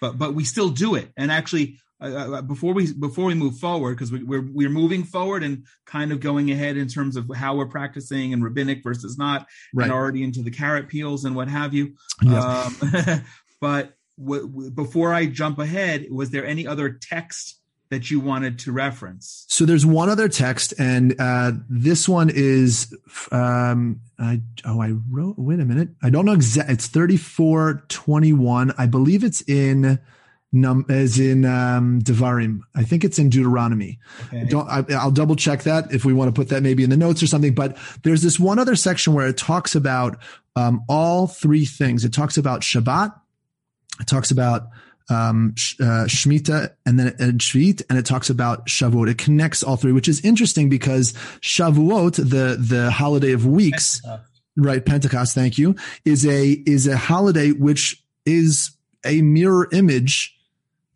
but 0.00 0.18
but 0.18 0.34
we 0.34 0.44
still 0.44 0.70
do 0.70 0.94
it. 0.94 1.12
And 1.16 1.30
actually, 1.30 1.78
uh, 2.00 2.42
before 2.42 2.72
we 2.72 2.92
before 2.92 3.26
we 3.26 3.34
move 3.34 3.58
forward 3.58 3.94
because 3.94 4.10
we, 4.10 4.22
we're 4.22 4.46
we're 4.52 4.70
moving 4.70 5.04
forward 5.04 5.42
and 5.42 5.64
kind 5.84 6.12
of 6.12 6.20
going 6.20 6.50
ahead 6.50 6.76
in 6.76 6.88
terms 6.88 7.16
of 7.16 7.30
how 7.34 7.54
we're 7.54 7.66
practicing 7.66 8.32
and 8.32 8.42
rabbinic 8.42 8.82
versus 8.82 9.18
not 9.18 9.46
right. 9.74 9.84
and 9.84 9.92
already 9.92 10.22
into 10.22 10.42
the 10.42 10.50
carrot 10.50 10.88
peels 10.88 11.24
and 11.24 11.36
what 11.36 11.48
have 11.48 11.74
you. 11.74 11.94
Um, 12.26 12.76
but 13.60 13.94
w- 14.18 14.46
w- 14.46 14.70
before 14.70 15.12
i 15.12 15.26
jump 15.26 15.58
ahead 15.58 16.06
was 16.10 16.30
there 16.30 16.46
any 16.46 16.66
other 16.66 16.90
text 16.90 17.56
that 17.90 18.08
you 18.08 18.20
wanted 18.20 18.56
to 18.60 18.70
reference? 18.70 19.44
So 19.48 19.64
there's 19.64 19.84
one 19.84 20.08
other 20.08 20.28
text 20.28 20.72
and 20.78 21.16
uh, 21.18 21.52
this 21.68 22.08
one 22.08 22.30
is 22.32 22.96
um, 23.32 24.00
I, 24.18 24.40
oh 24.64 24.80
i 24.80 24.92
wrote 25.10 25.34
wait 25.38 25.60
a 25.60 25.64
minute. 25.64 25.90
I 26.02 26.08
don't 26.08 26.24
know 26.24 26.32
exactly 26.32 26.74
it's 26.74 26.86
3421 26.86 28.72
i 28.78 28.86
believe 28.86 29.22
it's 29.22 29.42
in 29.42 29.98
num 30.52 30.84
as 30.88 31.18
in 31.18 31.44
um 31.44 32.00
Devarim. 32.02 32.60
I 32.74 32.82
think 32.82 33.04
it's 33.04 33.18
in 33.18 33.30
Deuteronomy. 33.30 33.98
Okay. 34.26 34.46
Don't 34.48 34.68
I, 34.68 34.80
will 35.04 35.10
double 35.12 35.36
check 35.36 35.62
that 35.62 35.92
if 35.92 36.04
we 36.04 36.12
want 36.12 36.28
to 36.28 36.38
put 36.38 36.48
that 36.48 36.62
maybe 36.62 36.82
in 36.82 36.90
the 36.90 36.96
notes 36.96 37.22
or 37.22 37.26
something. 37.26 37.54
But 37.54 37.76
there's 38.02 38.22
this 38.22 38.40
one 38.40 38.58
other 38.58 38.76
section 38.76 39.14
where 39.14 39.28
it 39.28 39.36
talks 39.36 39.74
about 39.74 40.18
um, 40.56 40.82
all 40.88 41.26
three 41.26 41.64
things. 41.64 42.04
It 42.04 42.12
talks 42.12 42.36
about 42.36 42.62
Shabbat. 42.62 43.14
It 44.00 44.06
talks 44.06 44.30
about 44.30 44.68
um, 45.08 45.54
uh, 45.80 46.06
Shemitah 46.06 46.74
and 46.86 46.98
then 46.98 47.14
and 47.18 47.40
Shvit, 47.40 47.82
and 47.88 47.98
it 47.98 48.06
talks 48.06 48.30
about 48.30 48.66
Shavuot. 48.66 49.10
It 49.10 49.18
connects 49.18 49.62
all 49.62 49.76
three, 49.76 49.92
which 49.92 50.08
is 50.08 50.24
interesting 50.24 50.68
because 50.68 51.12
Shavuot, 51.40 52.16
the 52.16 52.56
the 52.58 52.90
holiday 52.90 53.32
of 53.32 53.46
weeks, 53.46 54.00
Pentecost. 54.00 54.30
right? 54.56 54.84
Pentecost. 54.84 55.34
Thank 55.34 55.58
you. 55.58 55.76
Is 56.04 56.26
a 56.26 56.50
is 56.66 56.86
a 56.86 56.96
holiday 56.96 57.50
which 57.50 58.02
is 58.24 58.72
a 59.04 59.22
mirror 59.22 59.68
image 59.72 60.36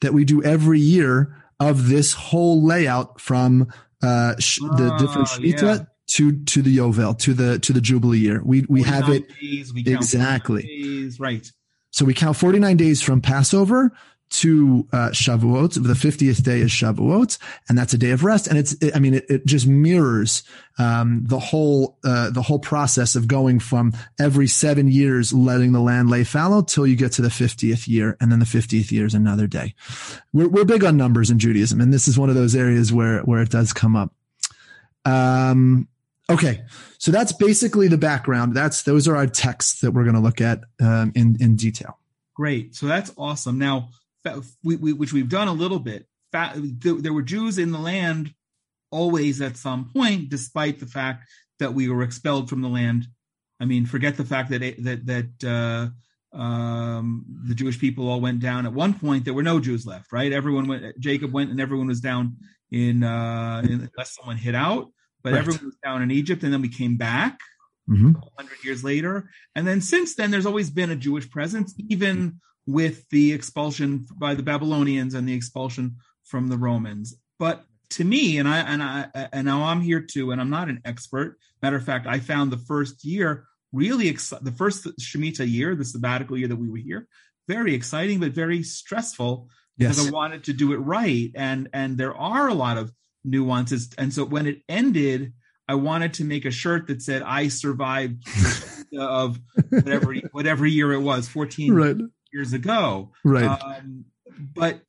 that 0.01 0.13
we 0.13 0.25
do 0.25 0.43
every 0.43 0.81
year 0.81 1.37
of 1.61 1.89
this 1.89 2.13
whole 2.13 2.65
layout 2.65 3.21
from 3.21 3.69
uh, 4.03 4.35
sh- 4.39 4.61
the 4.61 4.91
ah, 4.93 4.99
different 4.99 5.29
Shemitah 5.29 5.79
yeah. 5.79 5.85
to 6.09 6.45
to 6.45 6.63
the 6.63 6.77
Yovel 6.77 7.19
to 7.21 7.35
the 7.35 7.59
to 7.61 7.73
the 7.73 7.81
Jubilee 7.81 8.19
year. 8.19 8.43
We 8.45 8.67
we 8.69 8.83
have 8.83 9.09
it 9.09 9.29
days, 9.41 9.73
we 9.73 9.85
exactly 9.87 10.63
days, 10.63 11.19
right. 11.19 11.51
So 11.91 12.05
we 12.05 12.13
count 12.13 12.37
49 12.37 12.77
days 12.77 13.01
from 13.01 13.21
Passover 13.21 13.93
to 14.31 14.89
uh, 14.93 15.11
Shavuot. 15.11 15.75
The 15.75 15.95
50th 15.95 16.43
day 16.43 16.61
is 16.61 16.71
Shavuot, 16.71 17.39
and 17.69 17.79
that's 17.79 17.95
a 17.95 17.99
day 17.99 18.11
of 18.11 18.25
rest. 18.25 18.47
And 18.47 18.59
it's, 18.59 18.73
it, 18.75 18.95
I 18.97 18.99
mean, 18.99 19.15
it, 19.15 19.27
it, 19.29 19.47
just 19.47 19.67
mirrors 19.67 20.43
um, 20.79 21.23
the 21.25 21.39
whole 21.39 21.99
uh, 22.05 22.31
the 22.31 22.43
whole 22.43 22.59
process 22.59 23.15
of 23.15 23.29
going 23.29 23.61
from 23.61 23.93
every 24.19 24.49
seven 24.49 24.89
years 24.89 25.33
letting 25.33 25.73
the 25.73 25.81
land 25.81 26.11
lay 26.11 26.25
fallow 26.25 26.63
till 26.63 26.87
you 26.87 26.97
get 26.97 27.13
to 27.13 27.23
the 27.23 27.29
50th 27.29 27.87
year, 27.87 28.17
and 28.21 28.33
then 28.33 28.41
the 28.41 28.45
50th 28.45 28.91
year 28.91 29.07
is 29.07 29.15
another 29.15 29.47
day. 29.47 29.75
We're 30.33 30.49
we're 30.49 30.65
big 30.65 30.85
on 30.85 30.97
numbers 30.97 31.31
in 31.31 31.39
Judaism, 31.39 31.81
and 31.81 31.93
this 31.93 32.09
is 32.09 32.19
one 32.19 32.29
of 32.29 32.35
those 32.35 32.57
areas 32.57 32.93
where 32.93 33.21
where 33.21 33.43
it 33.43 33.51
does 33.51 33.73
come 33.73 33.95
up. 33.95 34.13
Um, 35.05 35.89
okay, 36.31 36.63
so 36.99 37.13
that's 37.13 37.33
basically 37.33 37.89
the 37.89 37.99
background. 37.99 38.55
That's 38.55 38.83
those 38.83 39.07
are 39.07 39.17
our 39.17 39.27
texts 39.27 39.81
that 39.83 39.93
we're 39.93 40.05
going 40.05 40.17
to 40.17 40.21
look 40.21 40.41
at 40.41 40.61
um, 40.81 41.13
in 41.15 41.37
in 41.41 41.57
detail. 41.57 41.99
Great. 42.35 42.75
So 42.75 42.87
that's 42.87 43.13
awesome. 43.17 43.59
Now, 43.59 43.91
we, 44.63 44.77
we, 44.77 44.93
which 44.93 45.13
we've 45.13 45.29
done 45.29 45.49
a 45.49 45.53
little 45.53 45.79
bit. 45.79 46.07
There 46.33 47.13
were 47.13 47.23
Jews 47.23 47.59
in 47.59 47.71
the 47.71 47.79
land 47.79 48.35
always 48.91 49.41
at 49.41 49.57
some 49.57 49.91
point, 49.91 50.29
despite 50.29 50.81
the 50.81 50.87
fact 50.87 51.29
that 51.59 51.75
we 51.75 51.89
were 51.89 52.03
expelled 52.03 52.49
from 52.49 52.63
the 52.63 52.69
land. 52.69 53.07
I 53.61 53.65
mean, 53.67 53.87
forget 53.87 54.17
the 54.17 54.25
fact 54.25 54.51
that 54.51 54.61
that 54.61 55.07
that 55.07 55.93
uh, 56.35 56.37
um, 56.37 57.25
the 57.47 57.55
Jewish 57.55 57.79
people 57.79 58.09
all 58.09 58.21
went 58.21 58.41
down. 58.41 58.67
At 58.67 58.73
one 58.73 58.95
point, 58.95 59.25
there 59.25 59.35
were 59.35 59.43
no 59.43 59.61
Jews 59.61 59.87
left. 59.87 60.13
Right? 60.13 60.33
Everyone 60.33 60.67
went. 60.67 60.99
Jacob 60.99 61.33
went, 61.33 61.51
and 61.51 61.61
everyone 61.61 61.87
was 61.87 62.01
down 62.01 62.37
in, 62.71 63.05
uh, 63.05 63.63
in 63.65 63.89
unless 63.97 64.17
someone 64.17 64.37
hit 64.37 64.55
out. 64.55 64.91
But 65.23 65.33
right. 65.33 65.39
everyone 65.39 65.67
was 65.67 65.77
down 65.83 66.03
in 66.03 66.11
Egypt, 66.11 66.43
and 66.43 66.53
then 66.53 66.63
we 66.63 66.69
came 66.69 66.97
back. 66.97 67.39
Mm-hmm. 67.89 68.13
100 68.13 68.65
years 68.65 68.83
later. 68.83 69.29
And 69.55 69.67
then 69.67 69.83
since 69.83 70.15
then, 70.15 70.31
there's 70.31 70.47
always 70.47 70.71
been 70.71 70.91
a 70.91 70.97
Jewish 70.97 71.29
presence, 71.31 71.75
even 71.91 72.41
with 72.67 73.09
the 73.11 73.33
expulsion 73.33 74.07
by 74.17 74.35
the 74.35 74.43
Babylonians 74.43 75.15
and 75.15 75.29
the 75.29 75.35
expulsion 75.35 75.97
from 76.25 76.49
the 76.49 76.57
Romans. 76.57 77.15
But 77.39 77.65
to 77.91 78.05
me, 78.05 78.39
and 78.39 78.49
I 78.49 78.59
and 78.59 78.83
I 78.83 79.29
and 79.33 79.47
now 79.47 79.65
I'm 79.65 79.81
here 79.81 80.01
too, 80.01 80.31
and 80.31 80.41
I'm 80.41 80.51
not 80.51 80.69
an 80.69 80.81
expert. 80.85 81.39
Matter 81.63 81.77
of 81.77 81.85
fact, 81.85 82.07
I 82.07 82.19
found 82.19 82.51
the 82.51 82.59
first 82.59 83.05
year 83.05 83.45
really 83.73 84.09
ex- 84.09 84.33
the 84.41 84.53
first 84.53 84.87
Shemitah 85.01 85.51
year, 85.51 85.75
the 85.75 85.85
sabbatical 85.85 86.39
year 86.39 86.49
that 86.49 86.57
we 86.57 86.71
were 86.71 86.79
here, 86.79 87.07
very 87.49 87.75
exciting 87.75 88.21
but 88.21 88.33
very 88.33 88.63
stressful 88.63 89.49
because 89.77 89.99
yes. 89.99 90.09
I 90.09 90.11
wanted 90.11 90.45
to 90.45 90.53
do 90.53 90.73
it 90.73 90.79
right, 90.79 91.31
and 91.35 91.69
and 91.73 91.99
there 91.99 92.17
are 92.17 92.49
a 92.49 92.55
lot 92.55 92.79
of 92.79 92.93
nuances. 93.25 93.91
And 93.99 94.13
so 94.13 94.25
when 94.25 94.47
it 94.47 94.63
ended, 94.69 95.33
I 95.69 95.75
wanted 95.75 96.15
to 96.15 96.25
make 96.25 96.45
a 96.45 96.51
shirt 96.51 96.87
that 96.87 97.03
said 97.03 97.23
"I 97.23 97.49
survived" 97.49 98.25
of 98.99 99.39
whatever 99.69 100.15
whatever 100.33 100.67
year 100.67 100.93
it 100.93 101.01
was, 101.01 101.29
fourteen. 101.29 101.75
Right 101.75 101.97
years 102.35 102.53
ago. 102.53 103.13
Right. 103.25 103.45
Um, 103.45 104.05
but 104.37 104.81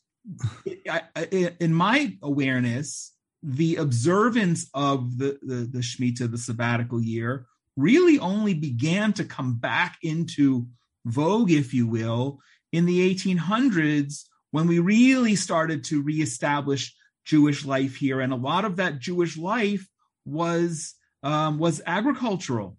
in 1.60 1.74
my 1.74 2.18
awareness, 2.22 3.14
the 3.44 3.76
observance 3.76 4.68
of 4.74 5.18
the, 5.18 5.40
the, 5.44 5.56
the 5.72 5.80
Shemitah, 5.80 6.32
the 6.32 6.38
sabbatical 6.38 7.02
year, 7.02 7.46
really 7.78 8.18
only 8.20 8.54
began 8.54 9.14
to 9.14 9.24
come 9.24 9.60
back 9.60 9.98
into 10.02 10.68
vogue, 11.06 11.52
if 11.52 11.74
you 11.74 11.88
will, 11.88 12.40
in 12.72 12.86
the 12.86 13.14
1800s 13.14 14.24
when 14.52 14.68
we 14.68 14.80
really 14.80 15.36
started 15.36 15.84
to 15.84 16.02
reestablish 16.02 16.96
Jewish 17.26 17.66
life 17.66 17.96
here. 17.96 18.22
And 18.22 18.34
a 18.34 18.38
lot 18.38 18.66
of 18.66 18.78
that 18.78 19.00
Jewish 19.00 19.38
life 19.38 19.88
was 20.26 20.96
um, 21.22 21.58
was 21.58 21.82
agricultural. 21.86 22.78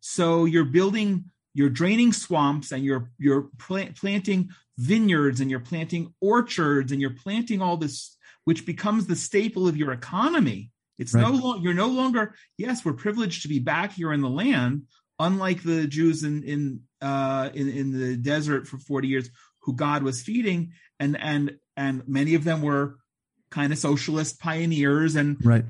So 0.00 0.44
you're 0.44 0.64
building, 0.64 1.24
you're 1.54 1.70
draining 1.70 2.12
swamps, 2.12 2.72
and 2.72 2.84
you're 2.84 3.10
you're 3.18 3.48
plant, 3.58 3.96
planting 3.96 4.50
vineyards, 4.78 5.40
and 5.40 5.50
you're 5.50 5.60
planting 5.60 6.14
orchards, 6.20 6.92
and 6.92 7.00
you're 7.00 7.10
planting 7.10 7.60
all 7.60 7.76
this, 7.76 8.16
which 8.44 8.66
becomes 8.66 9.06
the 9.06 9.16
staple 9.16 9.68
of 9.68 9.76
your 9.76 9.92
economy. 9.92 10.70
It's 10.98 11.14
right. 11.14 11.22
no 11.22 11.30
longer 11.30 11.62
you're 11.62 11.74
no 11.74 11.88
longer 11.88 12.34
yes, 12.56 12.84
we're 12.84 12.92
privileged 12.92 13.42
to 13.42 13.48
be 13.48 13.58
back 13.58 13.92
here 13.92 14.12
in 14.12 14.20
the 14.20 14.28
land, 14.28 14.82
unlike 15.18 15.62
the 15.62 15.86
Jews 15.86 16.22
in 16.24 16.44
in 16.44 16.80
uh, 17.00 17.50
in, 17.54 17.68
in 17.68 17.98
the 17.98 18.16
desert 18.16 18.66
for 18.66 18.78
40 18.78 19.08
years 19.08 19.30
who 19.62 19.74
God 19.74 20.02
was 20.02 20.22
feeding, 20.22 20.72
and 20.98 21.18
and 21.18 21.56
and 21.76 22.06
many 22.06 22.34
of 22.34 22.44
them 22.44 22.62
were 22.62 22.98
kind 23.50 23.72
of 23.72 23.78
socialist 23.78 24.38
pioneers 24.38 25.16
and 25.16 25.44
right 25.44 25.64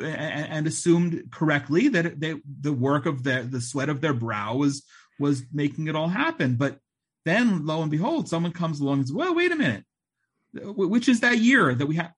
and 0.00 0.66
assumed 0.66 1.24
correctly 1.30 1.88
that 1.88 2.20
they, 2.20 2.36
the 2.60 2.72
work 2.72 3.06
of 3.06 3.24
the 3.24 3.46
the 3.48 3.60
sweat 3.60 3.88
of 3.88 4.00
their 4.00 4.14
brow 4.14 4.56
was 4.56 4.84
was 5.18 5.42
making 5.52 5.88
it 5.88 5.96
all 5.96 6.08
happen. 6.08 6.54
But 6.54 6.78
then, 7.24 7.66
lo 7.66 7.82
and 7.82 7.90
behold, 7.90 8.28
someone 8.28 8.52
comes 8.52 8.80
along 8.80 8.98
and 8.98 9.08
says, 9.08 9.14
"Well, 9.14 9.34
wait 9.34 9.52
a 9.52 9.56
minute, 9.56 9.84
uh, 10.56 10.72
which 10.72 11.08
is 11.08 11.20
that 11.20 11.38
year 11.38 11.74
that 11.74 11.86
we 11.86 11.96
have?" 11.96 12.12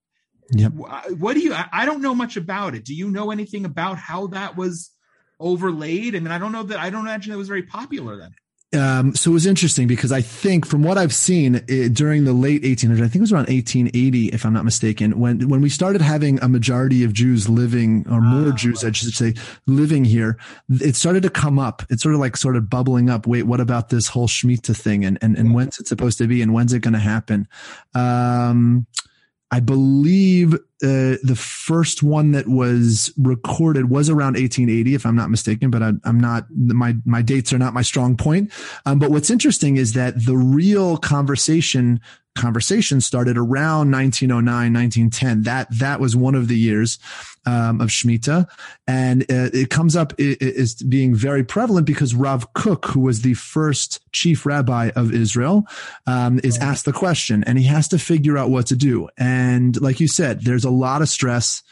Yep. 0.53 0.72
What 1.18 1.35
do 1.35 1.40
you? 1.40 1.55
I 1.72 1.87
don't 1.87 2.03
know 2.03 2.14
much 2.14 2.37
about 2.37 2.74
it. 2.74 2.85
Do 2.85 2.94
you 2.94 3.11
know 3.11 3.31
anything 3.31 3.64
about 3.64 3.98
how 3.98 4.26
that 4.29 4.57
was 4.57 4.90
overlaid? 5.38 6.16
I 6.16 6.20
mean, 6.20 6.33
I 6.33 6.38
don't 6.38 6.53
know 6.53 6.64
that. 6.64 6.79
I 6.79 6.90
don't 6.90 7.03
imagine 7.03 7.33
it 7.33 7.37
was 7.37 7.48
very 7.48 7.62
popular 7.62 8.16
then 8.16 8.35
um, 8.72 9.16
so 9.16 9.33
it 9.33 9.35
was 9.35 9.46
interesting 9.46 9.88
because 9.88 10.12
I 10.12 10.20
think 10.20 10.64
from 10.64 10.85
what 10.85 10.96
I've 10.96 11.12
seen 11.12 11.64
it, 11.66 11.92
during 11.92 12.24
the 12.24 12.33
late 12.33 12.62
1800s, 12.62 12.98
I 12.98 13.09
think 13.09 13.16
it 13.16 13.20
was 13.20 13.33
around 13.33 13.48
1880, 13.48 14.28
if 14.28 14.46
I'm 14.46 14.52
not 14.52 14.64
mistaken, 14.64 15.18
when 15.18 15.48
when 15.48 15.61
we 15.61 15.68
started 15.68 16.00
having 16.00 16.40
a 16.40 16.48
majority 16.48 17.02
of 17.02 17.12
Jews 17.12 17.48
living, 17.48 18.06
or 18.09 18.20
more 18.20 18.52
ah, 18.52 18.56
Jews, 18.56 18.85
I 18.85 18.92
should 18.92 19.12
say, 19.12 19.35
living 19.66 20.04
here, 20.04 20.38
it 20.68 20.94
started 20.94 21.24
to 21.24 21.30
come 21.30 21.59
up. 21.59 21.83
It's 21.90 22.02
sort 22.02 22.14
of 22.14 22.20
like 22.20 22.37
sort 22.37 22.54
of 22.54 22.70
bubbling 22.70 23.11
up. 23.11 23.26
Wait, 23.26 23.42
what 23.42 23.61
about 23.61 23.88
this 23.88 24.06
whole 24.06 24.28
Shemitah 24.28 24.76
thing, 24.76 25.04
and 25.04 25.18
and 25.20 25.37
and 25.37 25.52
when's 25.52 25.80
it 25.80 25.88
supposed 25.88 26.18
to 26.18 26.28
be, 26.28 26.40
and 26.40 26.54
when's 26.54 26.72
it 26.72 26.80
going 26.80 26.94
to 26.94 27.00
happen? 27.00 27.48
Um, 27.94 28.87
I 29.53 29.61
believe 29.61 30.55
uh, 30.55 31.19
the 31.23 31.37
first 31.37 32.03
one 32.03 32.33
that 32.33 32.47
was 32.47 33.13
recorded 33.19 33.91
was 33.91 34.09
around 34.09 34.35
1880, 34.35 34.95
if 34.95 35.05
I'm 35.05 35.17
not 35.17 35.29
mistaken, 35.29 35.71
but 35.71 35.83
I, 35.83 35.93
am 36.05 36.21
not, 36.21 36.47
my, 36.51 36.95
my 37.05 37.21
dates 37.21 37.53
are 37.53 37.59
not 37.59 37.75
my 37.75 37.83
strong 37.83 38.17
point. 38.17 38.53
Um, 38.87 38.99
but 39.01 39.11
what's 39.11 39.29
interesting 39.29 39.77
is 39.77 39.95
that 39.95 40.25
the 40.25 40.37
real 40.37 40.97
conversation 40.97 42.01
conversation 42.37 43.01
started 43.01 43.37
around 43.37 43.91
1909, 43.91 44.73
1910. 44.73 45.43
That, 45.43 45.67
that 45.79 45.99
was 45.99 46.15
one 46.15 46.37
of 46.37 46.47
the 46.47 46.57
years 46.57 46.99
um, 47.46 47.81
of 47.81 47.88
Shemitah. 47.88 48.48
And 48.87 49.22
uh, 49.24 49.50
it 49.53 49.70
comes 49.70 49.96
up 49.96 50.18
as 50.20 50.74
being 50.74 51.14
very 51.14 51.44
prevalent 51.44 51.87
because 51.87 52.14
Rav 52.14 52.53
Kook, 52.55 52.87
who 52.87 53.00
was 53.00 53.22
the 53.22 53.35
first 53.35 54.00
chief 54.12 54.44
rabbi 54.44 54.90
of 54.96 55.12
Israel, 55.12 55.66
um, 56.07 56.40
is 56.44 56.59
asked 56.59 56.85
the 56.85 56.92
question 56.92 57.44
and 57.44 57.59
he 57.59 57.64
has 57.64 57.88
to 57.88 57.98
figure 57.98 58.37
out 58.37 58.50
what 58.50 58.66
to 58.66 58.76
do. 58.76 59.09
And 59.16 59.81
like 59.81 60.00
you 60.00 60.09
said, 60.09 60.42
there's 60.42 60.64
a 60.64 60.70
lot 60.70 61.03
of 61.03 61.09
stress. 61.09 61.62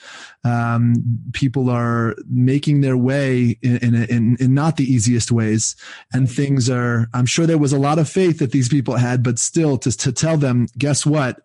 Um, 0.44 1.20
people 1.32 1.68
are 1.68 2.14
making 2.28 2.80
their 2.80 2.96
way 2.96 3.58
in, 3.62 3.76
in, 3.78 3.94
in, 3.94 4.36
in 4.40 4.54
not 4.54 4.76
the 4.76 4.84
easiest 4.84 5.30
ways. 5.30 5.76
And 6.12 6.30
things 6.30 6.70
are, 6.70 7.08
I'm 7.12 7.26
sure 7.26 7.46
there 7.46 7.58
was 7.58 7.72
a 7.72 7.78
lot 7.78 7.98
of 7.98 8.08
faith 8.08 8.38
that 8.38 8.52
these 8.52 8.68
people 8.68 8.96
had, 8.96 9.22
but 9.22 9.38
still 9.38 9.76
to, 9.78 9.90
to 9.92 10.12
tell 10.12 10.36
them, 10.36 10.68
guess 10.78 11.04
what? 11.04 11.40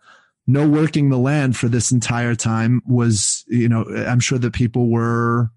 No 0.45 0.67
working 0.67 1.09
the 1.09 1.17
land 1.17 1.55
for 1.55 1.69
this 1.69 1.91
entire 1.91 2.35
time 2.35 2.81
was, 2.85 3.43
you 3.47 3.69
know, 3.69 3.85
I'm 3.85 4.19
sure 4.19 4.37
that 4.37 4.53
people 4.53 4.89
were, 4.89 5.51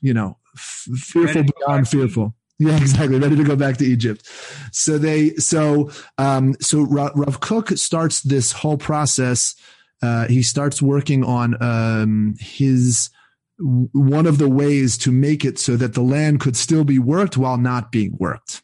you 0.00 0.14
know, 0.14 0.36
f- 0.54 0.88
fearful 0.96 1.42
beyond 1.42 1.88
fearful. 1.88 2.34
Yeah, 2.60 2.76
exactly. 2.76 3.18
Ready 3.18 3.34
to 3.34 3.42
go 3.42 3.56
back 3.56 3.78
to 3.78 3.84
Egypt. 3.84 4.30
So 4.70 4.96
they, 4.96 5.30
so, 5.30 5.90
um, 6.18 6.54
so 6.60 6.82
Rav 6.82 7.40
Kook 7.40 7.70
starts 7.70 8.20
this 8.20 8.52
whole 8.52 8.78
process. 8.78 9.56
Uh, 10.00 10.28
he 10.28 10.40
starts 10.44 10.80
working 10.80 11.24
on, 11.24 11.60
um, 11.60 12.36
his, 12.38 13.10
one 13.58 14.26
of 14.26 14.38
the 14.38 14.48
ways 14.48 14.96
to 14.98 15.10
make 15.10 15.44
it 15.44 15.58
so 15.58 15.76
that 15.76 15.94
the 15.94 16.00
land 16.00 16.38
could 16.38 16.56
still 16.56 16.84
be 16.84 17.00
worked 17.00 17.36
while 17.36 17.58
not 17.58 17.90
being 17.90 18.16
worked. 18.20 18.62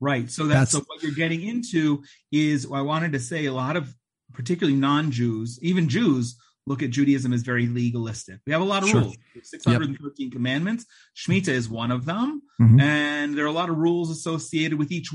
Right. 0.00 0.30
So 0.30 0.46
that's, 0.46 0.72
that's 0.72 0.72
so 0.72 0.84
what 0.86 1.02
you're 1.02 1.12
getting 1.12 1.42
into 1.42 2.04
is 2.30 2.66
I 2.72 2.82
wanted 2.82 3.10
to 3.12 3.20
say 3.20 3.46
a 3.46 3.52
lot 3.52 3.76
of 3.76 3.92
particularly 4.32 4.78
non-Jews, 4.78 5.58
even 5.62 5.88
Jews, 5.88 6.36
look 6.66 6.82
at 6.82 6.90
Judaism 6.90 7.32
as 7.32 7.42
very 7.42 7.66
legalistic. 7.66 8.40
We 8.46 8.52
have 8.52 8.62
a 8.62 8.66
lot 8.66 8.82
of 8.82 8.88
sure. 8.88 9.00
rules, 9.02 9.16
613 9.42 10.26
yep. 10.26 10.32
commandments. 10.32 10.86
Shemitah 11.16 11.48
is 11.48 11.68
one 11.68 11.90
of 11.90 12.04
them, 12.04 12.42
mm-hmm. 12.60 12.80
and 12.80 13.36
there 13.36 13.44
are 13.44 13.48
a 13.48 13.52
lot 13.52 13.68
of 13.68 13.76
rules 13.76 14.10
associated 14.10 14.78
with 14.78 14.92
each, 14.92 15.10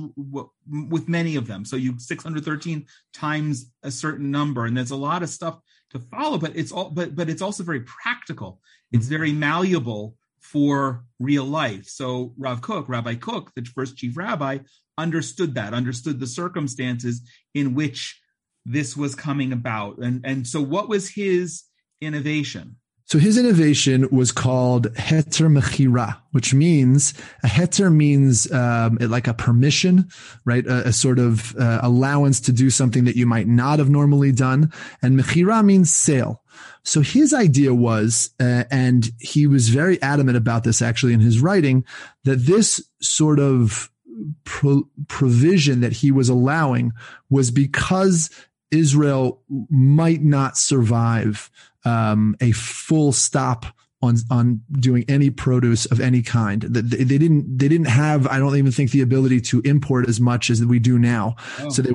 with 0.67 1.08
many 1.08 1.36
of 1.36 1.47
them. 1.47 1.65
So 1.65 1.75
you 1.75 1.97
613 1.99 2.86
times 3.13 3.71
a 3.84 3.91
certain 3.91 4.32
number, 4.32 4.65
and 4.65 4.75
there's 4.75 4.91
a 4.91 4.95
lot 4.95 5.23
of 5.23 5.30
stuff 5.30 5.60
to 5.91 5.99
follow. 5.99 6.38
But 6.38 6.56
it's 6.56 6.71
all, 6.71 6.89
but 6.89 7.15
but 7.15 7.30
it's 7.30 7.41
also 7.41 7.63
very 7.63 7.82
practical. 7.82 8.60
It's 8.91 9.08
very 9.08 9.32
malleable 9.32 10.15
for 10.41 11.03
real 11.19 11.45
life. 11.45 11.88
So 11.88 12.34
Rav 12.38 12.62
Kook, 12.62 12.88
Rabbi 12.88 13.15
Kook, 13.15 13.53
the 13.56 13.63
first 13.63 13.97
chief 13.97 14.17
rabbi, 14.17 14.60
understood 14.97 15.56
that, 15.56 15.73
understood 15.73 16.19
the 16.19 16.27
circumstances 16.27 17.21
in 17.53 17.73
which 17.73 18.19
this 18.67 18.97
was 18.97 19.15
coming 19.15 19.53
about. 19.53 19.97
And, 19.97 20.21
and 20.25 20.45
so 20.45 20.62
what 20.62 20.89
was 20.89 21.10
his 21.10 21.63
innovation? 22.01 22.75
So 23.06 23.19
his 23.19 23.38
innovation 23.38 24.10
was 24.12 24.34
called 24.34 24.93
heter 24.95 25.49
mechira, 25.49 26.17
which 26.32 26.53
means 26.53 27.13
a 27.41 27.47
heter 27.47 27.89
means 27.89 28.51
um, 28.51 28.97
like 28.99 29.30
a 29.30 29.34
permission, 29.34 30.10
right? 30.43 30.65
A, 30.67 30.89
a 30.89 30.91
sort 30.91 31.17
of 31.17 31.56
uh, 31.56 31.80
allowance 31.82 32.41
to 32.41 32.51
do 32.51 32.69
something 32.69 33.06
that 33.06 33.15
you 33.15 33.25
might 33.25 33.47
not 33.47 33.80
have 33.80 33.89
normally 33.89 34.34
done. 34.34 34.73
And 35.01 35.17
mechira 35.17 35.63
means 35.63 35.93
sale. 35.93 36.43
So 36.84 36.99
his 36.99 37.34
idea 37.34 37.73
was, 37.73 38.32
uh, 38.41 38.65
and 38.69 39.10
he 39.21 39.47
was 39.47 39.69
very 39.69 40.01
adamant 40.01 40.36
about 40.36 40.65
this 40.65 40.82
actually 40.82 41.13
in 41.13 41.21
his 41.21 41.39
writing, 41.39 41.86
that 42.25 42.45
this 42.45 42.82
sort 43.01 43.39
of 43.39 43.89
pro- 44.43 44.89
provision 45.08 45.80
that 45.80 45.93
he 45.93 46.12
was 46.12 46.27
allowing 46.27 46.91
was 47.30 47.51
because 47.51 48.30
Israel 48.71 49.41
might 49.69 50.21
not 50.21 50.58
survive 50.58 51.49
um, 51.86 52.36
a 52.41 52.51
full 52.51 53.12
stop 53.12 53.65
on 54.01 54.15
on 54.30 54.62
doing 54.73 55.03
any 55.08 55.30
produce 55.30 55.86
of 55.88 55.99
any 55.99 56.21
kind. 56.21 56.62
They, 56.62 57.03
they, 57.03 57.17
didn't 57.17 57.58
they 57.58 57.67
didn't 57.67 57.88
have 57.88 58.27
I 58.27 58.38
don't 58.38 58.56
even 58.56 58.71
think 58.71 58.91
the 58.91 59.01
ability 59.01 59.41
to 59.41 59.62
import 59.62 60.08
as 60.08 60.19
much 60.19 60.49
as 60.49 60.63
we 60.63 60.80
do 60.80 60.99
now. 60.99 61.36
Oh, 61.60 61.69
so 61.69 61.82
they 61.82 61.91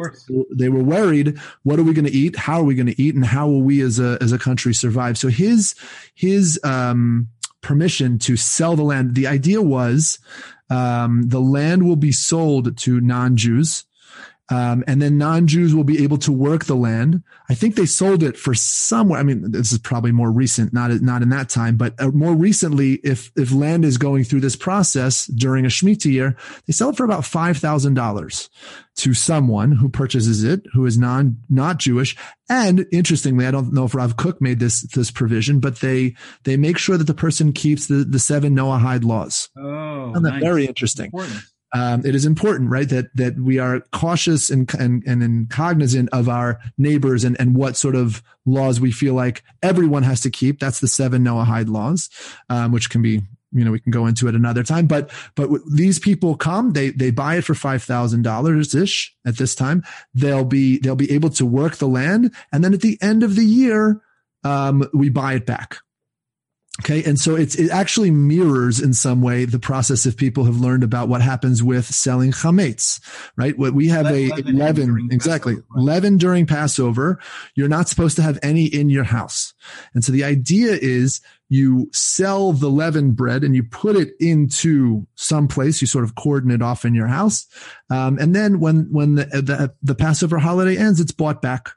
they 0.50 0.68
were 0.68 0.82
worried. 0.82 1.38
What 1.62 1.78
are 1.78 1.84
we 1.84 1.92
going 1.92 2.06
to 2.06 2.12
eat? 2.12 2.36
How 2.36 2.60
are 2.60 2.64
we 2.64 2.74
going 2.74 2.86
to 2.88 3.00
eat? 3.00 3.14
And 3.14 3.24
how 3.24 3.46
will 3.46 3.62
we 3.62 3.80
as 3.82 4.00
a 4.00 4.18
as 4.20 4.32
a 4.32 4.38
country 4.38 4.74
survive? 4.74 5.16
So 5.16 5.28
his 5.28 5.74
his 6.14 6.58
um, 6.64 7.28
permission 7.60 8.18
to 8.18 8.36
sell 8.36 8.74
the 8.74 8.82
land. 8.82 9.14
The 9.14 9.28
idea 9.28 9.62
was 9.62 10.18
um, 10.70 11.28
the 11.28 11.40
land 11.40 11.86
will 11.86 11.96
be 11.96 12.12
sold 12.12 12.76
to 12.78 13.00
non 13.00 13.36
Jews 13.36 13.84
um, 14.52 14.84
and 14.86 15.00
then 15.00 15.16
non-Jews 15.16 15.74
will 15.74 15.82
be 15.82 16.04
able 16.04 16.18
to 16.18 16.30
work 16.30 16.66
the 16.66 16.76
land. 16.76 17.22
I 17.48 17.54
think 17.54 17.74
they 17.74 17.86
sold 17.86 18.22
it 18.22 18.36
for 18.36 18.52
somewhere. 18.52 19.18
I 19.18 19.22
mean, 19.22 19.50
this 19.50 19.72
is 19.72 19.78
probably 19.78 20.12
more 20.12 20.30
recent, 20.30 20.74
not 20.74 20.90
not 21.00 21.22
in 21.22 21.30
that 21.30 21.48
time, 21.48 21.78
but 21.78 21.94
uh, 21.98 22.10
more 22.10 22.34
recently, 22.34 22.94
if 23.02 23.32
if 23.34 23.50
land 23.50 23.82
is 23.86 23.96
going 23.96 24.24
through 24.24 24.40
this 24.40 24.54
process 24.54 25.26
during 25.26 25.64
a 25.64 25.68
Shemitah 25.68 26.12
year, 26.12 26.36
they 26.66 26.74
sell 26.74 26.90
it 26.90 26.98
for 26.98 27.04
about 27.04 27.24
five 27.24 27.56
thousand 27.56 27.94
dollars 27.94 28.50
to 28.96 29.14
someone 29.14 29.72
who 29.72 29.88
purchases 29.88 30.44
it 30.44 30.66
who 30.74 30.84
is 30.84 30.98
non 30.98 31.38
not 31.48 31.78
Jewish. 31.78 32.14
And 32.50 32.84
interestingly, 32.92 33.46
I 33.46 33.52
don't 33.52 33.72
know 33.72 33.86
if 33.86 33.94
Rav 33.94 34.18
Kook 34.18 34.42
made 34.42 34.58
this 34.58 34.82
this 34.82 35.10
provision, 35.10 35.60
but 35.60 35.76
they 35.76 36.14
they 36.44 36.58
make 36.58 36.76
sure 36.76 36.98
that 36.98 37.06
the 37.06 37.14
person 37.14 37.54
keeps 37.54 37.86
the 37.86 38.04
the 38.04 38.18
seven 38.18 38.54
Noahide 38.54 39.04
laws. 39.04 39.48
Oh, 39.56 40.10
nice. 40.10 40.42
very 40.42 40.66
interesting. 40.66 41.06
Important 41.06 41.42
um, 41.72 42.04
it 42.04 42.14
is 42.14 42.26
important, 42.26 42.70
right, 42.70 42.88
that 42.88 43.14
that 43.16 43.38
we 43.38 43.58
are 43.58 43.80
cautious 43.92 44.50
and 44.50 44.72
and 44.74 45.02
and 45.06 45.48
cognizant 45.50 46.10
of 46.12 46.28
our 46.28 46.60
neighbors 46.76 47.24
and 47.24 47.38
and 47.40 47.56
what 47.56 47.76
sort 47.76 47.94
of 47.94 48.22
laws 48.44 48.80
we 48.80 48.92
feel 48.92 49.14
like 49.14 49.42
everyone 49.62 50.02
has 50.02 50.20
to 50.22 50.30
keep. 50.30 50.60
That's 50.60 50.80
the 50.80 50.88
seven 50.88 51.24
Noahide 51.24 51.68
laws, 51.68 52.10
um, 52.50 52.72
which 52.72 52.90
can 52.90 53.00
be 53.00 53.22
you 53.54 53.64
know, 53.64 53.70
we 53.70 53.80
can 53.80 53.92
go 53.92 54.06
into 54.06 54.28
it 54.28 54.34
another 54.34 54.62
time, 54.62 54.86
but, 54.86 55.10
but 55.34 55.50
these 55.70 55.98
people 55.98 56.36
come, 56.36 56.72
they, 56.72 56.90
they 56.90 57.10
buy 57.10 57.36
it 57.36 57.44
for 57.44 57.52
$5,000 57.52 58.82
ish 58.82 59.14
at 59.26 59.36
this 59.36 59.54
time. 59.54 59.84
They'll 60.14 60.44
be, 60.44 60.78
they'll 60.78 60.96
be 60.96 61.12
able 61.12 61.30
to 61.30 61.44
work 61.44 61.76
the 61.76 61.86
land. 61.86 62.34
And 62.50 62.64
then 62.64 62.72
at 62.72 62.80
the 62.80 62.98
end 63.02 63.22
of 63.22 63.36
the 63.36 63.44
year, 63.44 64.00
um, 64.42 64.88
we 64.94 65.10
buy 65.10 65.34
it 65.34 65.44
back. 65.44 65.76
Okay. 66.80 67.04
And 67.04 67.20
so 67.20 67.36
it's, 67.36 67.54
it 67.54 67.70
actually 67.70 68.10
mirrors 68.10 68.80
in 68.80 68.94
some 68.94 69.20
way 69.20 69.44
the 69.44 69.58
process 69.58 70.06
if 70.06 70.16
people 70.16 70.44
have 70.44 70.56
learned 70.56 70.82
about 70.82 71.06
what 71.06 71.20
happens 71.20 71.62
with 71.62 71.84
selling 71.84 72.32
chametz, 72.32 72.98
right? 73.36 73.56
What 73.58 73.74
we 73.74 73.88
have 73.88 74.06
a 74.06 74.28
leaven, 74.50 75.08
exactly. 75.12 75.56
Passover, 75.56 75.68
right? 75.76 75.84
Leaven 75.84 76.16
during 76.16 76.46
Passover. 76.46 77.20
You're 77.54 77.68
not 77.68 77.90
supposed 77.90 78.16
to 78.16 78.22
have 78.22 78.38
any 78.42 78.64
in 78.64 78.88
your 78.88 79.04
house. 79.04 79.52
And 79.92 80.02
so 80.02 80.12
the 80.12 80.24
idea 80.24 80.72
is 80.80 81.20
you 81.50 81.90
sell 81.92 82.54
the 82.54 82.70
leavened 82.70 83.16
bread 83.16 83.44
and 83.44 83.54
you 83.54 83.62
put 83.64 83.94
it 83.94 84.14
into 84.18 85.06
some 85.14 85.48
place. 85.48 85.82
You 85.82 85.86
sort 85.86 86.04
of 86.04 86.14
cordon 86.14 86.50
it 86.50 86.62
off 86.62 86.86
in 86.86 86.94
your 86.94 87.06
house. 87.06 87.46
Um, 87.90 88.18
and 88.18 88.34
then 88.34 88.60
when, 88.60 88.88
when 88.90 89.16
the, 89.16 89.26
the, 89.26 89.74
the 89.82 89.94
Passover 89.94 90.38
holiday 90.38 90.78
ends, 90.78 91.00
it's 91.00 91.12
bought 91.12 91.42
back 91.42 91.72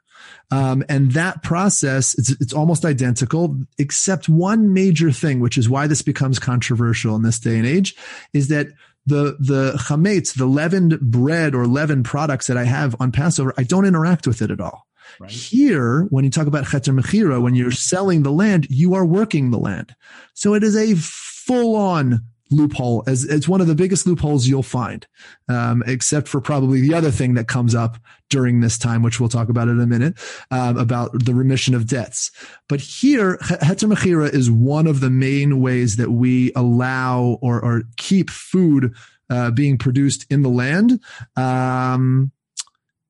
um, 0.50 0.84
and 0.88 1.12
that 1.12 1.42
process, 1.42 2.14
it's, 2.18 2.30
it's 2.40 2.52
almost 2.52 2.84
identical, 2.84 3.58
except 3.78 4.28
one 4.28 4.72
major 4.72 5.10
thing, 5.10 5.40
which 5.40 5.58
is 5.58 5.68
why 5.68 5.86
this 5.86 6.02
becomes 6.02 6.38
controversial 6.38 7.16
in 7.16 7.22
this 7.22 7.38
day 7.38 7.56
and 7.56 7.66
age, 7.66 7.96
is 8.32 8.48
that 8.48 8.68
the 9.06 9.36
the 9.38 9.72
chametz, 9.88 10.36
the 10.36 10.46
leavened 10.46 11.00
bread 11.00 11.54
or 11.54 11.66
leavened 11.66 12.04
products 12.04 12.48
that 12.48 12.56
I 12.56 12.64
have 12.64 12.96
on 13.00 13.12
Passover, 13.12 13.54
I 13.56 13.62
don't 13.62 13.86
interact 13.86 14.26
with 14.26 14.42
it 14.42 14.50
at 14.50 14.60
all. 14.60 14.86
Right. 15.20 15.30
Here, 15.30 16.02
when 16.10 16.24
you 16.24 16.30
talk 16.30 16.48
about 16.48 16.64
heter 16.64 16.98
mechira, 16.98 17.40
when 17.40 17.54
you're 17.54 17.70
selling 17.70 18.22
the 18.22 18.32
land, 18.32 18.66
you 18.68 18.94
are 18.94 19.06
working 19.06 19.50
the 19.50 19.58
land. 19.58 19.94
So 20.34 20.54
it 20.54 20.64
is 20.64 20.76
a 20.76 20.94
full 20.96 21.76
on 21.76 22.22
loophole 22.50 23.02
as 23.06 23.24
it's 23.24 23.48
one 23.48 23.60
of 23.60 23.66
the 23.66 23.74
biggest 23.74 24.06
loopholes 24.06 24.46
you'll 24.46 24.62
find 24.62 25.06
um, 25.48 25.82
except 25.86 26.28
for 26.28 26.40
probably 26.40 26.80
the 26.80 26.94
other 26.94 27.10
thing 27.10 27.34
that 27.34 27.48
comes 27.48 27.74
up 27.74 27.98
during 28.28 28.60
this 28.60 28.78
time 28.78 29.02
which 29.02 29.18
we'll 29.18 29.28
talk 29.28 29.48
about 29.48 29.68
in 29.68 29.80
a 29.80 29.86
minute 29.86 30.14
um, 30.50 30.76
about 30.76 31.10
the 31.24 31.34
remission 31.34 31.74
of 31.74 31.86
debts. 31.86 32.30
But 32.68 32.80
here 32.80 33.38
heter 33.38 33.90
mechira 33.92 34.32
is 34.32 34.50
one 34.50 34.86
of 34.86 35.00
the 35.00 35.10
main 35.10 35.60
ways 35.60 35.96
that 35.96 36.10
we 36.10 36.52
allow 36.54 37.38
or, 37.42 37.62
or 37.62 37.82
keep 37.96 38.30
food 38.30 38.94
uh, 39.30 39.50
being 39.50 39.78
produced 39.78 40.26
in 40.30 40.42
the 40.42 40.48
land. 40.48 41.00
Um, 41.36 42.32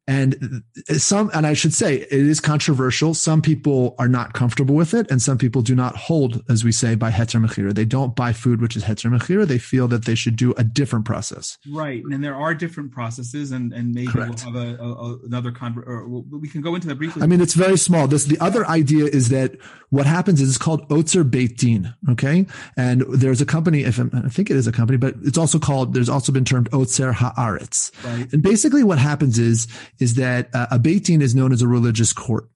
and 0.08 0.62
some, 0.98 1.30
and 1.34 1.46
I 1.46 1.54
should 1.54 1.74
say 1.74 1.96
it 1.96 2.12
is 2.12 2.38
controversial. 2.38 3.12
Some 3.12 3.42
people 3.42 3.96
are 3.98 4.06
not 4.06 4.34
comfortable 4.34 4.76
with 4.76 4.94
it 4.94 5.10
and 5.10 5.20
some 5.20 5.36
people 5.36 5.62
do 5.62 5.74
not 5.74 5.96
hold, 5.96 6.44
as 6.48 6.62
we 6.62 6.70
say, 6.70 6.94
by 6.94 7.10
heter 7.10 7.44
mechira. 7.44 7.74
They 7.74 7.84
don't 7.84 8.14
buy 8.14 8.32
food, 8.32 8.60
which 8.60 8.76
is 8.76 8.84
heter 8.84 9.10
mechira. 9.10 9.46
They 9.46 9.58
feel 9.58 9.88
that 9.88 10.04
they 10.04 10.14
should 10.14 10.36
do 10.36 10.54
a 10.56 10.62
different 10.62 11.06
process. 11.06 11.58
Right. 11.68 12.04
And 12.04 12.22
there 12.22 12.36
are 12.36 12.54
different 12.54 12.92
processes 12.92 13.50
and, 13.50 13.72
and 13.72 13.92
maybe 13.92 14.06
Correct. 14.06 14.44
we'll 14.46 14.54
have 14.54 14.78
a, 14.78 14.82
a 14.82 15.18
another 15.26 15.50
con 15.50 15.82
or 15.84 16.06
we 16.08 16.48
can 16.48 16.60
go 16.60 16.76
into 16.76 16.86
that 16.86 16.96
briefly. 16.96 17.22
I 17.22 17.26
mean, 17.26 17.40
it's 17.40 17.54
very 17.54 17.76
small. 17.76 18.06
This, 18.06 18.26
the 18.26 18.38
other 18.38 18.64
idea 18.68 19.06
is 19.06 19.30
that 19.30 19.56
what 19.90 20.06
happens 20.06 20.40
is 20.40 20.50
it's 20.50 20.58
called 20.58 20.88
Otzer 20.88 21.28
Beit 21.28 21.56
Din. 21.56 21.92
Okay. 22.10 22.46
And 22.76 23.02
there's 23.08 23.40
a 23.40 23.46
company, 23.46 23.82
if 23.82 23.98
I'm, 23.98 24.10
i 24.24 24.28
think 24.28 24.50
it 24.50 24.56
is 24.56 24.68
a 24.68 24.72
company, 24.72 24.98
but 24.98 25.14
it's 25.24 25.38
also 25.38 25.58
called, 25.58 25.94
there's 25.94 26.08
also 26.08 26.30
been 26.30 26.44
termed 26.44 26.70
Otzer 26.70 27.12
Haaretz. 27.12 27.90
Right. 28.04 28.32
And 28.32 28.40
basically 28.40 28.84
what 28.84 28.98
happens 28.98 29.38
is, 29.40 29.66
is 29.98 30.14
that 30.14 30.54
uh, 30.54 30.66
a 30.70 30.78
Beit 30.78 31.04
Din 31.04 31.22
is 31.22 31.34
known 31.34 31.52
as 31.52 31.62
a 31.62 31.68
religious 31.68 32.12
court. 32.12 32.48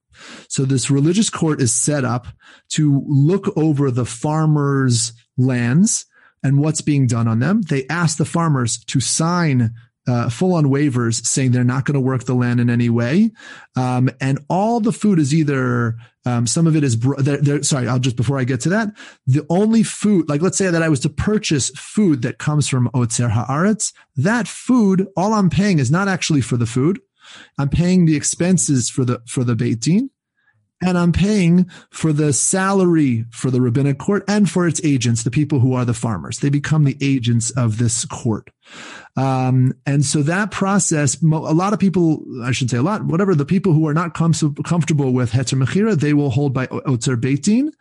So 0.49 0.65
this 0.65 0.91
religious 0.91 1.31
court 1.31 1.61
is 1.61 1.73
set 1.73 2.05
up 2.05 2.27
to 2.71 3.03
look 3.07 3.57
over 3.57 3.91
the 3.91 4.05
farmers' 4.05 5.13
lands 5.39 6.07
and 6.43 6.59
what's 6.59 6.81
being 6.81 7.07
done 7.07 7.29
on 7.29 7.39
them. 7.39 7.63
They 7.63 7.87
ask 7.89 8.17
the 8.17 8.25
farmers 8.25 8.83
to 8.85 9.01
sign 9.01 9.75
uh, 10.09 10.29
full 10.29 10.55
on 10.55 10.65
waivers 10.65 11.25
saying 11.25 11.53
they're 11.53 11.63
not 11.63 11.85
going 11.85 11.95
to 11.95 12.01
work 12.01 12.25
the 12.25 12.35
land 12.35 12.59
in 12.59 12.71
any 12.71 12.89
way. 12.89 13.31
Um, 13.77 14.11
and 14.21 14.39
all 14.49 14.81
the 14.81 14.93
food 14.93 15.19
is 15.19 15.35
either, 15.35 15.97
um, 16.25 16.47
some 16.47 16.67
of 16.67 16.75
it 16.75 16.83
is, 16.83 16.99
they're, 16.99 17.37
they're, 17.37 17.63
sorry, 17.63 17.87
I'll 17.87 17.99
just, 17.99 18.17
before 18.17 18.39
I 18.39 18.45
get 18.45 18.61
to 18.63 18.71
that, 18.71 18.89
the 19.27 19.47
only 19.51 19.83
food, 19.83 20.29
like 20.29 20.43
let's 20.43 20.59
say 20.59 20.71
that 20.71 20.83
I 20.83 20.89
was 20.89 21.01
to 21.01 21.11
purchase 21.11 21.71
food 21.71 22.23
that 22.23 22.39
comes 22.39 22.67
from 22.67 22.89
Otzer 22.95 23.31
Haaretz, 23.31 23.93
that 24.17 24.49
food, 24.49 25.07
all 25.17 25.35
I'm 25.35 25.51
paying 25.51 25.79
is 25.79 25.91
not 25.91 26.09
actually 26.09 26.41
for 26.41 26.57
the 26.57 26.67
food. 26.67 27.01
I'm 27.59 27.69
paying 27.69 28.07
the 28.07 28.17
expenses 28.17 28.91
for 28.91 29.05
the, 29.05 29.21
for 29.27 29.45
the 29.45 29.55
Beit 29.55 29.81
Din 29.81 30.11
and 30.83 30.97
I'm 30.97 31.13
paying 31.13 31.69
for 31.91 32.13
the 32.13 32.33
salary 32.33 33.27
for 33.31 33.51
the 33.51 33.61
rabbinic 33.61 33.99
court 33.99 34.25
and 34.27 34.49
for 34.49 34.67
its 34.67 34.81
agents, 34.83 35.23
the 35.23 35.31
people 35.31 35.61
who 35.61 35.75
are 35.75 35.85
the 35.85 35.95
farmers. 35.95 36.39
They 36.39 36.49
become 36.49 36.85
the 36.85 36.97
agents 37.03 37.51
of 37.51 37.79
this 37.79 38.05
court. 38.07 38.51
Um, 39.17 39.75
and 39.85 40.05
so 40.05 40.23
that 40.23 40.51
process, 40.51 41.21
a 41.21 41.27
lot 41.27 41.73
of 41.73 41.79
people, 41.79 42.25
I 42.43 42.53
should 42.53 42.71
say 42.71 42.79
a 42.79 42.83
lot, 42.83 43.05
whatever, 43.05 43.35
the 43.35 43.45
people 43.45 43.73
who 43.73 43.87
are 43.89 43.95
not 43.95 44.15
com- 44.15 44.33
comfortable 44.65 45.13
with 45.13 45.33
Heter 45.33 45.63
Mechira, 45.63 45.99
they 45.99 46.15
will 46.15 46.31
hold 46.31 46.55
by 46.55 46.67
Otzer 46.69 47.21
Beit 47.21 47.43
Din. 47.43 47.73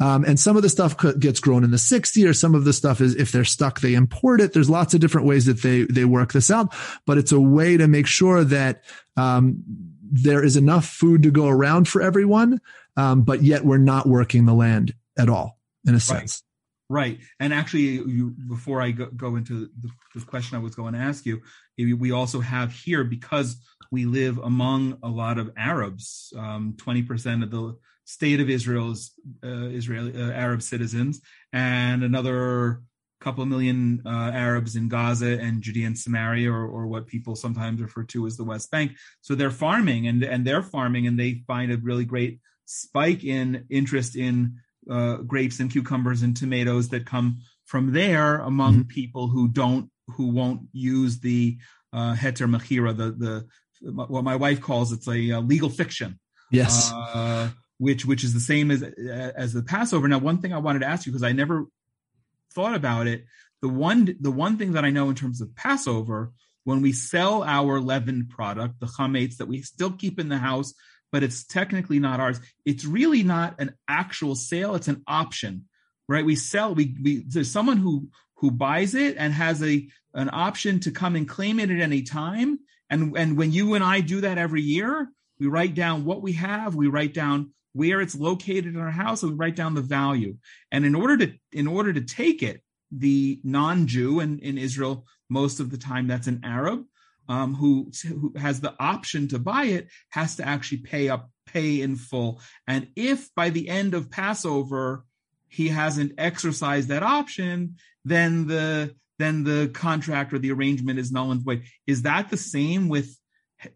Um, 0.00 0.24
and 0.24 0.38
some 0.38 0.56
of 0.56 0.62
the 0.62 0.68
stuff 0.68 0.96
gets 1.18 1.40
grown 1.40 1.64
in 1.64 1.70
the 1.70 1.78
60 1.78 2.26
or 2.26 2.34
some 2.34 2.54
of 2.54 2.64
the 2.64 2.72
stuff 2.72 3.00
is, 3.00 3.14
if 3.14 3.32
they're 3.32 3.44
stuck, 3.44 3.80
they 3.80 3.94
import 3.94 4.40
it. 4.40 4.52
There's 4.52 4.68
lots 4.68 4.92
of 4.92 5.00
different 5.00 5.26
ways 5.26 5.46
that 5.46 5.62
they, 5.62 5.84
they 5.84 6.04
work 6.04 6.32
this 6.32 6.50
out, 6.50 6.74
but 7.06 7.16
it's 7.16 7.32
a 7.32 7.40
way 7.40 7.76
to 7.76 7.86
make 7.86 8.06
sure 8.06 8.44
that, 8.44 8.82
um, 9.16 9.91
there 10.12 10.44
is 10.44 10.56
enough 10.56 10.84
food 10.86 11.22
to 11.22 11.30
go 11.30 11.48
around 11.48 11.88
for 11.88 12.02
everyone, 12.02 12.60
um, 12.96 13.22
but 13.22 13.42
yet 13.42 13.64
we're 13.64 13.78
not 13.78 14.06
working 14.06 14.44
the 14.44 14.52
land 14.52 14.94
at 15.18 15.30
all 15.30 15.58
in 15.86 15.94
a 15.94 16.00
sense. 16.00 16.42
Right. 16.90 17.18
And 17.40 17.54
actually, 17.54 17.80
you, 17.80 18.34
before 18.46 18.82
I 18.82 18.90
go, 18.90 19.06
go 19.06 19.36
into 19.36 19.70
the, 19.80 19.88
the, 20.14 20.26
question 20.26 20.58
I 20.58 20.60
was 20.60 20.74
going 20.74 20.92
to 20.92 20.98
ask 20.98 21.24
you, 21.24 21.40
we 21.78 22.12
also 22.12 22.40
have 22.40 22.70
here, 22.70 23.02
because 23.02 23.56
we 23.90 24.04
live 24.04 24.36
among 24.36 24.98
a 25.02 25.08
lot 25.08 25.38
of 25.38 25.50
Arabs, 25.56 26.30
um, 26.36 26.74
20% 26.76 27.42
of 27.42 27.50
the 27.50 27.78
state 28.04 28.40
of 28.40 28.50
Israel's 28.50 29.12
uh, 29.42 29.68
Israeli 29.68 30.12
uh, 30.14 30.32
Arab 30.32 30.60
citizens, 30.60 31.22
and 31.54 32.04
another 32.04 32.82
couple 33.22 33.42
of 33.42 33.48
million 33.48 34.02
uh, 34.04 34.30
Arabs 34.34 34.76
in 34.76 34.88
Gaza 34.88 35.38
and 35.40 35.62
Judea 35.62 35.86
and 35.86 35.98
Samaria, 35.98 36.50
or, 36.50 36.66
or, 36.66 36.86
what 36.86 37.06
people 37.06 37.36
sometimes 37.36 37.80
refer 37.80 38.02
to 38.04 38.26
as 38.26 38.36
the 38.36 38.44
West 38.44 38.70
Bank. 38.70 38.92
So 39.20 39.34
they're 39.34 39.50
farming 39.50 40.08
and, 40.08 40.22
and 40.22 40.44
they're 40.44 40.62
farming 40.62 41.06
and 41.06 41.18
they 41.18 41.42
find 41.46 41.72
a 41.72 41.76
really 41.76 42.04
great 42.04 42.40
spike 42.66 43.24
in 43.24 43.64
interest 43.70 44.16
in 44.16 44.56
uh, 44.90 45.16
grapes 45.18 45.60
and 45.60 45.70
cucumbers 45.70 46.22
and 46.22 46.36
tomatoes 46.36 46.88
that 46.88 47.06
come 47.06 47.38
from 47.64 47.92
there 47.92 48.38
among 48.38 48.74
mm-hmm. 48.74 48.88
people 48.88 49.28
who 49.28 49.48
don't, 49.48 49.90
who 50.08 50.26
won't 50.28 50.62
use 50.72 51.20
the 51.20 51.56
uh, 51.92 52.14
heter 52.14 52.50
the, 52.96 53.46
the, 53.82 53.92
what 53.92 54.24
my 54.24 54.36
wife 54.36 54.60
calls 54.60 54.92
it's 54.92 55.08
a, 55.08 55.30
a 55.30 55.40
legal 55.40 55.68
fiction. 55.68 56.18
Yes. 56.50 56.92
Uh, 56.92 57.50
which, 57.78 58.04
which 58.04 58.22
is 58.22 58.34
the 58.34 58.40
same 58.40 58.70
as, 58.70 58.82
as 58.82 59.52
the 59.52 59.62
Passover. 59.62 60.06
Now, 60.06 60.18
one 60.18 60.38
thing 60.38 60.52
I 60.52 60.58
wanted 60.58 60.80
to 60.80 60.86
ask 60.86 61.04
you, 61.06 61.12
because 61.12 61.24
I 61.24 61.32
never 61.32 61.66
thought 62.52 62.74
about 62.74 63.06
it, 63.06 63.24
the 63.60 63.68
one 63.68 64.16
the 64.20 64.30
one 64.30 64.58
thing 64.58 64.72
that 64.72 64.84
I 64.84 64.90
know 64.90 65.08
in 65.08 65.14
terms 65.14 65.40
of 65.40 65.54
Passover, 65.54 66.32
when 66.64 66.82
we 66.82 66.92
sell 66.92 67.42
our 67.42 67.80
leavened 67.80 68.30
product, 68.30 68.80
the 68.80 68.86
chametz 68.86 69.36
that 69.36 69.48
we 69.48 69.62
still 69.62 69.92
keep 69.92 70.18
in 70.18 70.28
the 70.28 70.38
house, 70.38 70.74
but 71.10 71.22
it's 71.22 71.44
technically 71.44 71.98
not 71.98 72.20
ours. 72.20 72.40
It's 72.64 72.84
really 72.84 73.22
not 73.22 73.60
an 73.60 73.74
actual 73.88 74.34
sale; 74.34 74.74
it's 74.74 74.88
an 74.88 75.02
option, 75.06 75.66
right? 76.08 76.24
We 76.24 76.36
sell. 76.36 76.74
We 76.74 76.96
we 77.02 77.24
there's 77.26 77.50
someone 77.50 77.78
who 77.78 78.08
who 78.36 78.50
buys 78.50 78.94
it 78.94 79.16
and 79.16 79.32
has 79.32 79.62
a 79.62 79.88
an 80.14 80.28
option 80.32 80.80
to 80.80 80.90
come 80.90 81.16
and 81.16 81.28
claim 81.28 81.60
it 81.60 81.70
at 81.70 81.80
any 81.80 82.02
time. 82.02 82.58
And 82.90 83.16
and 83.16 83.36
when 83.38 83.52
you 83.52 83.74
and 83.74 83.84
I 83.84 84.00
do 84.00 84.22
that 84.22 84.38
every 84.38 84.62
year, 84.62 85.08
we 85.38 85.46
write 85.46 85.74
down 85.74 86.04
what 86.04 86.22
we 86.22 86.32
have. 86.32 86.74
We 86.74 86.88
write 86.88 87.14
down 87.14 87.52
where 87.72 88.00
it's 88.00 88.14
located 88.14 88.66
in 88.66 88.78
our 88.78 88.90
house, 88.90 89.22
and 89.22 89.32
we 89.32 89.38
write 89.38 89.56
down 89.56 89.74
the 89.74 89.80
value. 89.80 90.36
And 90.70 90.84
in 90.84 90.94
order 90.94 91.16
to 91.18 91.32
in 91.52 91.66
order 91.66 91.92
to 91.92 92.00
take 92.02 92.42
it, 92.42 92.62
the 92.90 93.40
non-Jew 93.42 94.20
and 94.20 94.40
in 94.40 94.58
Israel, 94.58 95.06
most 95.30 95.60
of 95.60 95.70
the 95.70 95.78
time 95.78 96.06
that's 96.06 96.26
an 96.26 96.40
Arab 96.44 96.84
um, 97.28 97.54
who 97.54 97.90
who 98.06 98.34
has 98.36 98.60
the 98.60 98.74
option 98.78 99.28
to 99.28 99.38
buy 99.38 99.64
it, 99.64 99.88
has 100.10 100.36
to 100.36 100.46
actually 100.46 100.78
pay 100.78 101.08
up, 101.08 101.30
pay 101.46 101.80
in 101.80 101.96
full. 101.96 102.40
And 102.66 102.88
if 102.96 103.34
by 103.34 103.50
the 103.50 103.68
end 103.68 103.94
of 103.94 104.10
Passover 104.10 105.04
he 105.48 105.68
hasn't 105.68 106.14
exercised 106.18 106.88
that 106.88 107.02
option, 107.02 107.76
then 108.04 108.46
the 108.46 108.94
then 109.18 109.44
the 109.44 109.70
contract 109.72 110.32
or 110.32 110.38
the 110.38 110.52
arrangement 110.52 110.98
is 110.98 111.12
null 111.12 111.30
and 111.30 111.42
void. 111.42 111.62
Is 111.86 112.02
that 112.02 112.30
the 112.30 112.36
same 112.36 112.88
with 112.88 113.16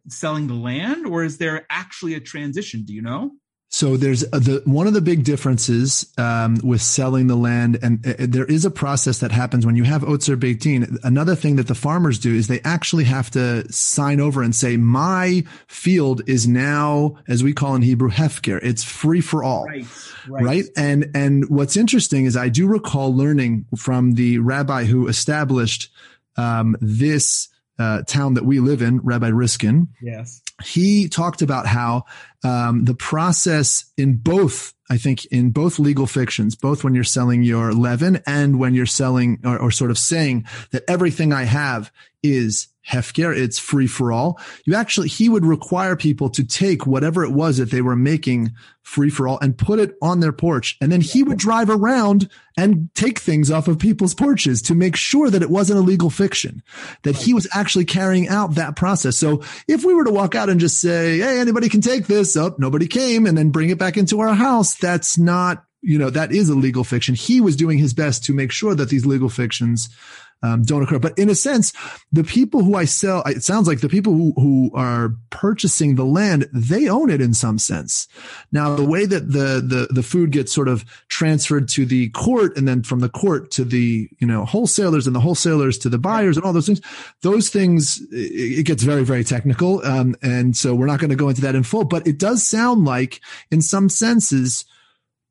selling 0.09 0.49
the 0.49 0.55
land, 0.55 1.07
or 1.07 1.23
is 1.23 1.39
there 1.39 1.67
actually 1.71 2.15
a 2.15 2.21
transition? 2.21 2.85
Do 2.85 2.93
you 2.93 3.03
know? 3.03 3.33
So 3.77 3.99
there's 3.99 4.23
a, 4.33 4.41
the 4.41 4.63
one 4.65 4.87
of 4.87 4.95
the 4.95 5.03
big 5.03 5.23
differences 5.23 6.11
um, 6.17 6.59
with 6.65 6.81
selling 6.81 7.27
the 7.27 7.37
land, 7.37 7.79
and 7.83 8.07
uh, 8.07 8.15
there 8.21 8.47
is 8.47 8.65
a 8.65 8.71
process 8.71 9.19
that 9.19 9.33
happens 9.33 9.67
when 9.67 9.77
you 9.77 9.85
have 9.85 10.01
Otzer 10.01 10.41
Beit 10.41 10.61
Din. 10.61 10.97
Another 11.05 11.35
thing 11.35 11.57
that 11.57 11.69
the 11.69 11.75
farmers 11.75 12.19
do 12.19 12.35
is 12.35 12.49
they 12.49 12.63
actually 12.63 13.05
have 13.05 13.31
to 13.33 13.71
sign 13.71 14.19
over 14.19 14.43
and 14.43 14.55
say, 14.55 14.79
"My 14.79 15.45
field 15.67 16.23
is 16.27 16.49
now, 16.49 17.19
as 17.29 17.45
we 17.45 17.53
call 17.53 17.75
in 17.75 17.83
Hebrew, 17.83 18.09
hefker. 18.09 18.59
It's 18.63 18.83
free 18.83 19.21
for 19.21 19.45
all." 19.45 19.67
Right. 19.67 19.87
Right. 20.27 20.43
right. 20.43 20.65
And 20.75 21.11
and 21.15 21.47
what's 21.51 21.77
interesting 21.77 22.25
is 22.25 22.35
I 22.35 22.49
do 22.49 22.67
recall 22.67 23.15
learning 23.15 23.67
from 23.77 24.15
the 24.15 24.39
rabbi 24.39 24.85
who 24.85 25.07
established 25.07 25.93
um, 26.39 26.79
this 26.81 27.49
uh, 27.79 28.03
town 28.03 28.35
that 28.35 28.45
we 28.45 28.61
live 28.61 28.83
in, 28.83 29.01
Rabbi 29.01 29.29
Riskin. 29.29 29.89
Yes. 30.01 30.41
He 30.65 31.09
talked 31.09 31.43
about 31.43 31.67
how 31.67 32.05
um, 32.43 32.85
the 32.85 32.95
process 32.95 33.93
in 33.97 34.17
both, 34.17 34.75
I 34.91 34.97
think, 34.97 35.27
in 35.27 35.51
both 35.51 35.79
legal 35.79 36.07
fictions, 36.07 36.55
both 36.57 36.85
when 36.85 36.95
you're 36.95 37.05
selling 37.05 37.43
your 37.43 37.73
leaven 37.73 38.23
and 38.27 38.59
when 38.59 38.75
you're 38.75 38.87
selling 38.87 39.41
or, 39.45 39.59
or 39.59 39.71
sort 39.71 39.91
of 39.91 39.99
saying 39.99 40.47
that 40.71 40.85
everything 40.89 41.33
I 41.33 41.45
have 41.45 41.93
is 42.23 42.69
hefker, 42.89 43.37
it's 43.37 43.59
free 43.59 43.87
for 43.87 44.13
all. 44.13 44.41
You 44.65 44.75
actually, 44.75 45.09
he 45.09 45.29
would 45.29 45.45
require 45.45 45.97
people 45.97 46.31
to 46.31 46.45
take 46.45 46.87
whatever 46.87 47.25
it 47.25 47.33
was 47.33 47.57
that 47.57 47.71
they 47.71 47.83
were 47.83 47.97
making 47.97 48.53
free 48.83 49.11
for 49.11 49.27
all 49.27 49.39
and 49.41 49.59
put 49.59 49.81
it 49.81 49.97
on 50.01 50.21
their 50.21 50.33
porch. 50.33 50.77
And 50.81 50.93
then 50.93 51.01
he 51.01 51.25
would 51.25 51.39
drive 51.39 51.69
around 51.69 52.31
and 52.57 52.89
take 52.95 53.19
things 53.19 53.51
off 53.51 53.67
of 53.67 53.81
people's 53.81 54.15
porches 54.15 54.63
to 54.63 54.75
make 54.77 54.95
sure 54.95 55.29
that 55.29 55.43
it 55.43 55.51
wasn't 55.51 55.81
a 55.81 55.83
legal 55.83 56.09
fiction, 56.09 56.63
that 57.03 57.17
he 57.17 57.35
was 57.35 57.49
actually 57.53 57.85
carrying 57.85 58.29
out 58.29 58.55
that 58.55 58.77
process. 58.77 59.17
So 59.17 59.43
if 59.67 59.85
we 59.85 59.93
were 59.93 60.05
to 60.05 60.13
walk 60.13 60.37
out 60.37 60.49
and 60.49 60.61
just 60.61 60.81
say, 60.81 61.19
Hey, 61.19 61.41
anybody 61.41 61.69
can 61.69 61.81
take 61.81 62.07
this 62.07 62.37
up, 62.37 62.53
oh, 62.53 62.57
nobody 62.59 62.87
came 62.87 63.27
and 63.27 63.37
then 63.37 63.51
bring 63.51 63.71
it 63.71 63.79
back 63.79 63.97
into 63.97 64.21
our 64.21 64.35
house. 64.35 64.77
That's 64.77 65.19
not, 65.19 65.65
you 65.83 65.99
know, 65.99 66.11
that 66.11 66.31
is 66.31 66.49
a 66.49 66.55
legal 66.55 66.85
fiction. 66.85 67.17
He 67.17 67.41
was 67.41 67.57
doing 67.57 67.79
his 67.79 67.93
best 67.93 68.25
to 68.25 68.33
make 68.33 68.53
sure 68.53 68.77
that 68.77 68.89
these 68.89 69.05
legal 69.05 69.29
fictions 69.29 69.89
um, 70.43 70.63
don't 70.63 70.83
occur. 70.83 70.99
But 70.99 71.19
in 71.19 71.29
a 71.29 71.35
sense, 71.35 71.73
the 72.13 72.25
people 72.25 72.63
who 72.63 72.75
I 72.75 72.85
sell, 72.85 73.23
it 73.25 73.43
sounds 73.43 73.67
like 73.67 73.81
the 73.81 73.89
people 73.89 74.13
who, 74.13 74.33
who 74.37 74.71
are 74.75 75.15
purchasing 75.31 75.95
the 75.95 76.05
land, 76.05 76.49
they 76.53 76.89
own 76.89 77.11
it 77.11 77.21
in 77.21 77.35
some 77.35 77.59
sense. 77.59 78.07
Now, 78.53 78.75
the 78.77 78.85
way 78.85 79.07
that 79.07 79.33
the, 79.33 79.63
the, 79.67 79.89
the 79.91 80.03
food 80.03 80.31
gets 80.31 80.53
sort 80.53 80.69
of 80.69 80.85
transferred 81.09 81.69
to 81.71 81.87
the 81.87 82.11
court 82.11 82.57
and 82.57 82.69
then 82.69 82.83
from 82.83 83.01
the 83.01 83.09
court 83.09 83.51
to 83.53 83.65
the, 83.65 84.09
you 84.19 84.27
know, 84.27 84.45
wholesalers 84.45 85.07
and 85.07 85.17
the 85.17 85.21
wholesalers 85.21 85.79
to 85.79 85.89
the 85.89 85.99
buyers 85.99 86.37
and 86.37 86.45
all 86.45 86.53
those 86.53 86.67
things, 86.67 86.81
those 87.23 87.49
things, 87.49 88.01
it, 88.13 88.67
gets 88.67 88.83
very, 88.83 89.05
very 89.05 89.23
technical. 89.23 89.85
Um, 89.87 90.17
and 90.23 90.57
so 90.57 90.75
we're 90.75 90.87
not 90.87 90.99
going 90.99 91.11
to 91.11 91.17
go 91.17 91.29
into 91.29 91.43
that 91.43 91.55
in 91.55 91.63
full, 91.63 91.85
but 91.85 92.07
it 92.07 92.19
does 92.19 92.47
sound 92.47 92.85
like 92.85 93.21
in 93.51 93.63
some 93.63 93.89
senses, 93.89 94.65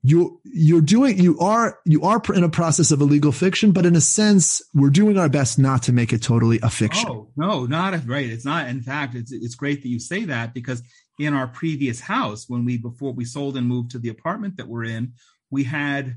you 0.06 0.40
you're 0.44 0.80
doing 0.80 1.18
you 1.18 1.38
are 1.40 1.80
you 1.84 2.02
are 2.02 2.22
in 2.34 2.44
a 2.44 2.48
process 2.48 2.92
of 2.92 3.00
a 3.00 3.04
legal 3.04 3.32
fiction 3.32 3.72
but 3.72 3.84
in 3.84 3.96
a 3.96 4.00
sense 4.00 4.62
we're 4.72 4.90
doing 4.90 5.18
our 5.18 5.28
best 5.28 5.58
not 5.58 5.82
to 5.82 5.92
make 5.92 6.12
it 6.12 6.22
totally 6.22 6.60
a 6.62 6.70
fiction. 6.70 7.08
Oh 7.10 7.28
no 7.36 7.66
not 7.66 7.94
a, 7.94 7.98
right. 7.98 8.28
It's 8.28 8.44
not 8.44 8.68
in 8.68 8.82
fact 8.82 9.14
it's 9.14 9.32
it's 9.32 9.56
great 9.56 9.82
that 9.82 9.88
you 9.88 9.98
say 9.98 10.24
that 10.26 10.54
because 10.54 10.82
in 11.18 11.34
our 11.34 11.48
previous 11.48 11.98
house 11.98 12.44
when 12.48 12.64
we 12.64 12.78
before 12.78 13.12
we 13.12 13.24
sold 13.24 13.56
and 13.56 13.66
moved 13.66 13.90
to 13.92 13.98
the 13.98 14.10
apartment 14.10 14.58
that 14.58 14.68
we're 14.68 14.84
in 14.84 15.14
we 15.50 15.64
had 15.64 16.16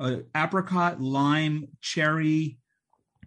a 0.00 0.22
apricot 0.34 1.00
lime 1.00 1.68
cherry 1.80 2.58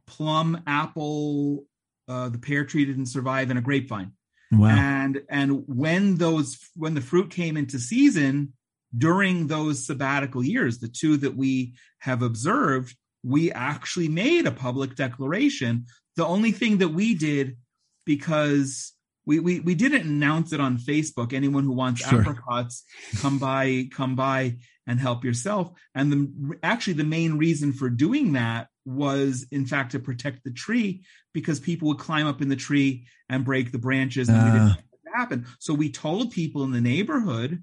plum 0.07 0.61
apple 0.67 1.65
uh, 2.07 2.27
the 2.27 2.37
pear 2.37 2.65
tree 2.65 2.85
didn't 2.85 3.05
survive 3.05 3.49
and 3.49 3.59
a 3.59 3.61
grapevine. 3.61 4.11
Wow. 4.51 4.67
and 4.67 5.21
and 5.29 5.63
when 5.67 6.17
those 6.17 6.59
when 6.75 6.95
the 6.95 6.99
fruit 6.99 7.29
came 7.29 7.55
into 7.55 7.79
season 7.79 8.51
during 8.97 9.47
those 9.47 9.85
sabbatical 9.85 10.43
years, 10.43 10.79
the 10.79 10.87
two 10.87 11.17
that 11.17 11.35
we 11.35 11.73
have 11.99 12.21
observed, 12.21 12.95
we 13.23 13.51
actually 13.51 14.07
made 14.07 14.45
a 14.45 14.51
public 14.51 14.95
declaration. 14.95 15.85
The 16.15 16.25
only 16.25 16.51
thing 16.51 16.79
that 16.79 16.89
we 16.89 17.15
did, 17.15 17.57
because 18.05 18.93
we, 19.25 19.39
we, 19.39 19.59
we 19.59 19.75
didn't 19.75 20.07
announce 20.07 20.51
it 20.51 20.59
on 20.59 20.77
Facebook. 20.77 21.31
Anyone 21.31 21.63
who 21.63 21.73
wants 21.73 22.01
sure. 22.01 22.21
apricots, 22.21 22.83
come 23.17 23.37
by, 23.37 23.87
come 23.91 24.15
by 24.15 24.57
and 24.87 24.99
help 24.99 25.23
yourself. 25.23 25.71
And 25.95 26.11
the, 26.11 26.59
actually 26.63 26.93
the 26.93 27.03
main 27.03 27.37
reason 27.37 27.71
for 27.73 27.89
doing 27.89 28.33
that 28.33 28.67
was 28.83 29.45
in 29.51 29.65
fact 29.65 29.91
to 29.91 29.99
protect 29.99 30.43
the 30.43 30.51
tree 30.51 31.03
because 31.33 31.59
people 31.59 31.87
would 31.89 31.99
climb 31.99 32.27
up 32.27 32.41
in 32.41 32.49
the 32.49 32.55
tree 32.55 33.05
and 33.29 33.45
break 33.45 33.71
the 33.71 33.77
branches 33.77 34.27
and 34.27 34.37
uh. 34.37 34.43
we 34.43 34.51
didn't 34.51 34.77
happen. 35.13 35.45
So 35.59 35.73
we 35.73 35.91
told 35.91 36.31
people 36.31 36.63
in 36.63 36.71
the 36.71 36.81
neighborhood 36.81 37.61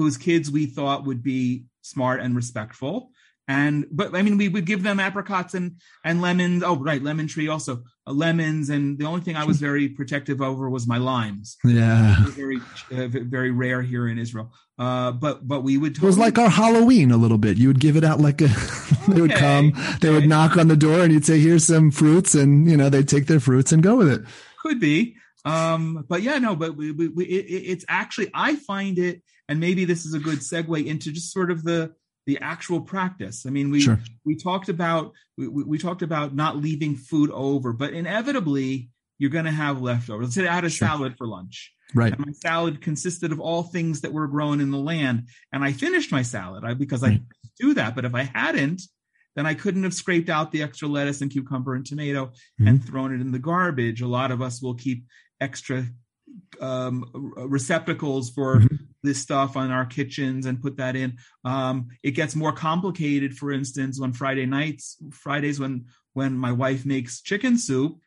whose 0.00 0.16
kids 0.16 0.50
we 0.50 0.64
thought 0.64 1.04
would 1.04 1.22
be 1.22 1.64
smart 1.82 2.20
and 2.20 2.34
respectful. 2.34 3.10
And 3.46 3.86
but 3.90 4.14
I 4.16 4.22
mean, 4.22 4.38
we 4.38 4.48
would 4.48 4.64
give 4.64 4.82
them 4.82 4.98
apricots 4.98 5.52
and 5.52 5.76
and 6.04 6.22
lemons. 6.22 6.62
Oh, 6.62 6.76
right, 6.76 7.02
lemon 7.02 7.26
tree 7.26 7.48
also 7.48 7.82
uh, 8.06 8.12
lemons. 8.12 8.70
And 8.70 8.98
the 8.98 9.04
only 9.04 9.20
thing 9.20 9.36
I 9.36 9.44
was 9.44 9.58
very 9.58 9.88
protective 9.88 10.40
over 10.40 10.70
was 10.70 10.86
my 10.86 10.96
limes. 10.96 11.58
Yeah, 11.64 12.24
very 12.28 12.58
uh, 12.92 13.08
very 13.08 13.50
rare 13.50 13.82
here 13.82 14.08
in 14.08 14.18
Israel. 14.18 14.54
Uh, 14.78 15.12
but 15.12 15.46
but 15.46 15.62
we 15.64 15.76
would. 15.76 15.96
Totally- 15.96 16.06
it 16.06 16.10
was 16.10 16.18
like 16.18 16.38
our 16.38 16.48
Halloween 16.48 17.10
a 17.10 17.18
little 17.18 17.38
bit. 17.38 17.58
You 17.58 17.68
would 17.68 17.80
give 17.80 17.96
it 17.96 18.04
out 18.04 18.20
like 18.20 18.40
a. 18.40 18.48
they 19.08 19.20
would 19.20 19.34
come. 19.34 19.74
They 20.00 20.10
would 20.10 20.28
knock 20.28 20.56
on 20.56 20.68
the 20.68 20.76
door, 20.76 21.00
and 21.00 21.12
you'd 21.12 21.26
say, 21.26 21.40
"Here's 21.40 21.66
some 21.66 21.90
fruits," 21.90 22.34
and 22.34 22.70
you 22.70 22.76
know 22.76 22.88
they'd 22.88 23.08
take 23.08 23.26
their 23.26 23.40
fruits 23.40 23.72
and 23.72 23.82
go 23.82 23.96
with 23.96 24.08
it. 24.08 24.22
Could 24.62 24.80
be. 24.80 25.16
Um, 25.44 26.04
but 26.08 26.22
yeah, 26.22 26.38
no, 26.38 26.54
but 26.54 26.76
we, 26.76 26.92
we, 26.92 27.08
we 27.08 27.24
it, 27.24 27.46
it's 27.72 27.84
actually 27.88 28.30
I 28.34 28.56
find 28.56 28.98
it 28.98 29.22
and 29.50 29.58
maybe 29.58 29.84
this 29.84 30.06
is 30.06 30.14
a 30.14 30.20
good 30.20 30.38
segue 30.38 30.86
into 30.86 31.10
just 31.10 31.32
sort 31.32 31.50
of 31.50 31.64
the 31.64 31.92
the 32.26 32.38
actual 32.40 32.80
practice. 32.80 33.44
I 33.44 33.50
mean, 33.50 33.70
we 33.70 33.80
sure. 33.80 33.98
we 34.24 34.36
talked 34.36 34.68
about 34.68 35.12
we, 35.36 35.48
we 35.48 35.76
talked 35.76 36.02
about 36.02 36.34
not 36.34 36.56
leaving 36.56 36.94
food 36.94 37.30
over, 37.32 37.72
but 37.72 37.92
inevitably 37.92 38.90
you're 39.18 39.30
going 39.30 39.46
to 39.46 39.50
have 39.50 39.82
leftovers. 39.82 40.26
Let's 40.26 40.34
say 40.36 40.46
I 40.46 40.54
had 40.54 40.64
a 40.64 40.70
sure. 40.70 40.86
salad 40.86 41.16
for 41.18 41.26
lunch. 41.26 41.74
Right. 41.92 42.12
And 42.12 42.24
my 42.24 42.32
salad 42.32 42.80
consisted 42.80 43.32
of 43.32 43.40
all 43.40 43.64
things 43.64 44.02
that 44.02 44.12
were 44.12 44.28
grown 44.28 44.60
in 44.60 44.70
the 44.70 44.78
land, 44.78 45.26
and 45.52 45.64
I 45.64 45.72
finished 45.72 46.12
my 46.12 46.22
salad 46.22 46.64
I, 46.64 46.74
because 46.74 47.02
right. 47.02 47.20
I 47.20 47.48
do 47.58 47.74
that. 47.74 47.96
But 47.96 48.04
if 48.04 48.14
I 48.14 48.22
hadn't, 48.22 48.82
then 49.34 49.46
I 49.46 49.54
couldn't 49.54 49.82
have 49.82 49.94
scraped 49.94 50.28
out 50.28 50.52
the 50.52 50.62
extra 50.62 50.86
lettuce 50.86 51.22
and 51.22 51.30
cucumber 51.30 51.74
and 51.74 51.84
tomato 51.84 52.26
mm-hmm. 52.26 52.68
and 52.68 52.84
thrown 52.84 53.12
it 53.12 53.20
in 53.20 53.32
the 53.32 53.40
garbage. 53.40 54.00
A 54.00 54.06
lot 54.06 54.30
of 54.30 54.40
us 54.40 54.62
will 54.62 54.74
keep 54.74 55.06
extra 55.40 55.86
um, 56.60 57.04
receptacles 57.36 58.30
for 58.30 58.58
mm-hmm. 58.58 58.76
This 59.02 59.20
stuff 59.20 59.56
on 59.56 59.70
our 59.70 59.86
kitchens 59.86 60.46
and 60.46 60.60
put 60.60 60.76
that 60.76 60.96
in. 60.96 61.18
Um, 61.44 61.88
it 62.02 62.12
gets 62.12 62.36
more 62.36 62.52
complicated. 62.52 63.36
For 63.36 63.52
instance, 63.52 64.00
on 64.00 64.12
Friday 64.12 64.46
nights, 64.46 64.96
Fridays 65.10 65.58
when 65.60 65.86
when 66.12 66.34
my 66.34 66.52
wife 66.52 66.84
makes 66.84 67.20
chicken 67.20 67.56
soup 67.56 67.98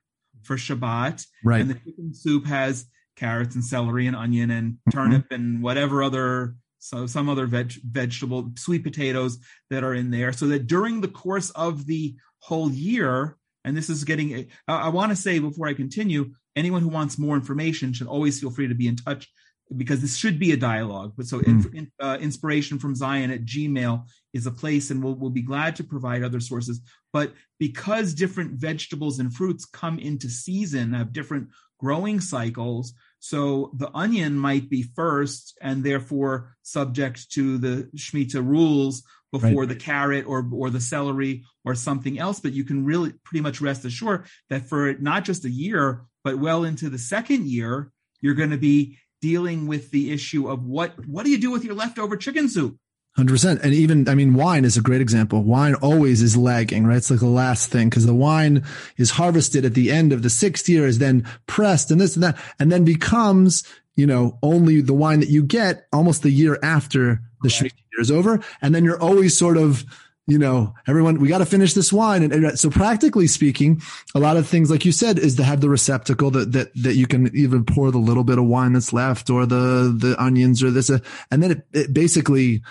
for 0.43 0.57
Shabbat, 0.57 1.25
right. 1.43 1.61
and 1.61 1.69
the 1.69 1.75
chicken 1.75 2.13
soup 2.13 2.45
has 2.45 2.85
carrots 3.15 3.55
and 3.55 3.63
celery 3.63 4.07
and 4.07 4.15
onion 4.15 4.51
and 4.51 4.73
mm-hmm. 4.73 4.91
turnip 4.91 5.23
mm-hmm. 5.25 5.33
and 5.33 5.63
whatever 5.63 6.03
other 6.03 6.55
so 6.79 7.05
some 7.05 7.29
other 7.29 7.45
veg, 7.45 7.71
vegetable 7.89 8.51
sweet 8.57 8.83
potatoes 8.83 9.37
that 9.69 9.83
are 9.83 9.93
in 9.93 10.11
there 10.11 10.33
so 10.33 10.47
that 10.47 10.67
during 10.67 10.99
the 10.99 11.07
course 11.07 11.49
of 11.51 11.85
the 11.85 12.15
whole 12.39 12.69
year 12.69 13.37
and 13.63 13.77
this 13.77 13.89
is 13.89 14.03
getting 14.03 14.35
i, 14.35 14.47
I 14.67 14.89
want 14.89 15.11
to 15.11 15.15
say 15.15 15.39
before 15.39 15.67
i 15.67 15.73
continue 15.73 16.33
anyone 16.55 16.81
who 16.81 16.89
wants 16.89 17.17
more 17.17 17.35
information 17.35 17.93
should 17.93 18.07
always 18.07 18.39
feel 18.39 18.51
free 18.51 18.67
to 18.67 18.75
be 18.75 18.87
in 18.87 18.95
touch 18.95 19.29
because 19.77 20.01
this 20.01 20.15
should 20.15 20.39
be 20.39 20.51
a 20.51 20.57
dialogue. 20.57 21.13
But 21.15 21.27
so 21.27 21.39
mm. 21.39 21.73
in, 21.73 21.91
uh, 21.99 22.17
inspiration 22.19 22.79
from 22.79 22.95
Zion 22.95 23.31
at 23.31 23.45
Gmail 23.45 24.05
is 24.33 24.45
a 24.45 24.51
place, 24.51 24.91
and 24.91 25.03
we'll, 25.03 25.15
we'll 25.15 25.29
be 25.29 25.41
glad 25.41 25.75
to 25.77 25.83
provide 25.83 26.23
other 26.23 26.39
sources. 26.39 26.81
But 27.11 27.33
because 27.59 28.13
different 28.13 28.53
vegetables 28.53 29.19
and 29.19 29.33
fruits 29.33 29.65
come 29.65 29.99
into 29.99 30.29
season, 30.29 30.93
have 30.93 31.13
different 31.13 31.49
growing 31.79 32.19
cycles, 32.19 32.93
so 33.19 33.71
the 33.77 33.89
onion 33.93 34.37
might 34.37 34.69
be 34.69 34.83
first 34.83 35.57
and 35.61 35.83
therefore 35.83 36.55
subject 36.61 37.31
to 37.31 37.57
the 37.57 37.89
Shemitah 37.95 38.45
rules 38.45 39.03
before 39.31 39.61
right. 39.61 39.69
the 39.69 39.75
carrot 39.75 40.25
or 40.27 40.47
or 40.51 40.69
the 40.69 40.81
celery 40.81 41.43
or 41.63 41.73
something 41.73 42.19
else. 42.19 42.39
But 42.39 42.53
you 42.53 42.65
can 42.65 42.83
really 42.85 43.13
pretty 43.23 43.41
much 43.41 43.61
rest 43.61 43.85
assured 43.85 44.25
that 44.49 44.67
for 44.67 44.93
not 44.95 45.23
just 45.23 45.45
a 45.45 45.49
year, 45.49 46.03
but 46.23 46.37
well 46.37 46.65
into 46.65 46.89
the 46.89 46.97
second 46.97 47.47
year, 47.47 47.91
you're 48.21 48.35
going 48.35 48.51
to 48.51 48.57
be 48.57 48.97
dealing 49.23 49.67
with 49.67 49.89
the 49.91 50.11
issue 50.11 50.49
of 50.49 50.65
what 50.65 51.07
what 51.07 51.23
do 51.23 51.31
you 51.31 51.37
do 51.37 51.49
with 51.49 51.63
your 51.63 51.75
leftover 51.75 52.17
chicken 52.17 52.49
soup? 52.49 52.75
Hundred 53.15 53.31
percent, 53.31 53.61
and 53.63 53.73
even 53.73 54.09
I 54.09 54.15
mean, 54.15 54.33
wine 54.33 54.65
is 54.65 54.75
a 54.75 54.81
great 54.81 54.99
example. 54.99 55.43
Wine 55.43 55.75
always 55.75 56.21
is 56.21 56.35
lagging, 56.35 56.85
right? 56.85 56.97
It's 56.97 57.09
like 57.09 57.21
the 57.21 57.27
last 57.27 57.69
thing 57.69 57.89
because 57.89 58.05
the 58.05 58.13
wine 58.13 58.65
is 58.97 59.11
harvested 59.11 59.63
at 59.63 59.75
the 59.75 59.91
end 59.91 60.11
of 60.11 60.23
the 60.23 60.29
sixth 60.29 60.67
year, 60.67 60.85
is 60.85 60.99
then 60.99 61.25
pressed 61.47 61.89
and 61.89 62.01
this 62.01 62.15
and 62.15 62.23
that, 62.23 62.37
and 62.59 62.69
then 62.69 62.83
becomes 62.83 63.63
you 63.95 64.05
know 64.05 64.37
only 64.43 64.81
the 64.81 64.93
wine 64.93 65.21
that 65.21 65.29
you 65.29 65.41
get 65.41 65.87
almost 65.93 66.21
the 66.21 66.31
year 66.31 66.59
after 66.61 67.21
the 67.43 67.59
right. 67.61 67.71
year 67.71 68.01
is 68.01 68.11
over, 68.11 68.43
and 68.61 68.75
then 68.75 68.83
you're 68.83 69.01
always 69.01 69.37
sort 69.37 69.55
of 69.55 69.85
you 70.25 70.37
know, 70.37 70.73
everyone, 70.87 71.19
we 71.19 71.27
got 71.27 71.39
to 71.39 71.45
finish 71.45 71.73
this 71.73 71.91
wine. 71.91 72.23
And, 72.23 72.33
and, 72.33 72.59
so 72.59 72.69
practically 72.69 73.27
speaking, 73.27 73.81
a 74.15 74.19
lot 74.19 74.37
of 74.37 74.47
things, 74.47 74.71
like 74.71 74.85
you 74.85 74.91
said, 74.91 75.19
is 75.19 75.35
to 75.35 75.43
have 75.43 75.59
the 75.59 75.69
receptacle 75.69 76.31
that, 76.31 76.53
that, 76.53 76.73
that 76.75 76.95
you 76.95 77.07
can 77.07 77.35
even 77.35 77.65
pour 77.65 77.91
the 77.91 77.97
little 77.97 78.23
bit 78.23 78.37
of 78.37 78.45
wine 78.45 78.73
that's 78.73 78.93
left 78.93 79.29
or 79.29 79.45
the, 79.45 79.93
the 79.97 80.15
onions 80.21 80.63
or 80.63 80.71
this, 80.71 80.89
uh, 80.89 80.99
and 81.29 81.43
then 81.43 81.51
it, 81.51 81.67
it 81.73 81.93
basically 81.93 82.63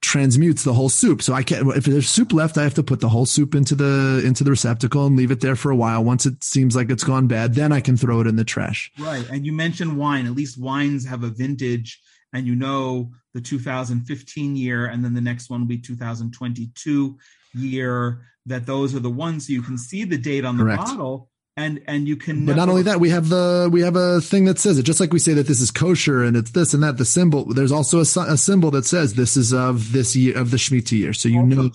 transmutes 0.00 0.64
the 0.64 0.72
whole 0.72 0.88
soup. 0.88 1.22
So 1.22 1.34
I 1.34 1.42
can't, 1.42 1.68
if 1.76 1.84
there's 1.84 2.08
soup 2.08 2.32
left, 2.32 2.58
I 2.58 2.62
have 2.62 2.74
to 2.74 2.82
put 2.82 3.00
the 3.00 3.08
whole 3.08 3.26
soup 3.26 3.54
into 3.54 3.74
the, 3.74 4.22
into 4.24 4.42
the 4.42 4.50
receptacle 4.50 5.06
and 5.06 5.16
leave 5.16 5.30
it 5.30 5.40
there 5.40 5.56
for 5.56 5.70
a 5.70 5.76
while. 5.76 6.02
Once 6.02 6.26
it 6.26 6.42
seems 6.42 6.74
like 6.74 6.90
it's 6.90 7.04
gone 7.04 7.28
bad, 7.28 7.54
then 7.54 7.72
I 7.72 7.80
can 7.80 7.96
throw 7.96 8.20
it 8.20 8.26
in 8.26 8.36
the 8.36 8.44
trash. 8.44 8.90
Right. 8.98 9.28
And 9.28 9.46
you 9.46 9.52
mentioned 9.52 9.98
wine, 9.98 10.26
at 10.26 10.34
least 10.34 10.60
wines 10.60 11.06
have 11.06 11.22
a 11.22 11.30
vintage 11.30 12.00
and 12.32 12.46
you 12.46 12.54
know 12.54 13.10
the 13.38 13.44
2015 13.44 14.56
year 14.56 14.86
and 14.86 15.04
then 15.04 15.14
the 15.14 15.20
next 15.20 15.48
one 15.48 15.60
will 15.60 15.68
be 15.68 15.78
2022 15.78 17.16
year 17.54 18.20
that 18.46 18.66
those 18.66 18.96
are 18.96 19.00
the 19.00 19.10
ones 19.10 19.48
you 19.48 19.62
can 19.62 19.78
see 19.78 20.02
the 20.02 20.18
date 20.18 20.44
on 20.44 20.56
the 20.56 20.64
Correct. 20.64 20.82
bottle 20.82 21.30
and 21.56 21.80
and 21.86 22.08
you 22.08 22.16
can 22.16 22.44
but 22.44 22.56
never- 22.56 22.56
not 22.56 22.68
only 22.68 22.82
that 22.82 22.98
we 22.98 23.10
have 23.10 23.28
the 23.28 23.68
we 23.70 23.80
have 23.82 23.94
a 23.94 24.20
thing 24.20 24.44
that 24.46 24.58
says 24.58 24.76
it 24.76 24.82
just 24.82 24.98
like 24.98 25.12
we 25.12 25.20
say 25.20 25.34
that 25.34 25.46
this 25.46 25.60
is 25.60 25.70
kosher 25.70 26.24
and 26.24 26.36
it's 26.36 26.50
this 26.50 26.74
and 26.74 26.82
that 26.82 26.96
the 26.96 27.04
symbol 27.04 27.44
there's 27.54 27.70
also 27.70 27.98
a, 27.98 28.32
a 28.32 28.36
symbol 28.36 28.72
that 28.72 28.84
says 28.84 29.14
this 29.14 29.36
is 29.36 29.52
of 29.52 29.92
this 29.92 30.16
year 30.16 30.36
of 30.36 30.50
the 30.50 30.56
Shemitah 30.56 30.98
year 30.98 31.12
so 31.12 31.28
you 31.28 31.40
know 31.40 31.70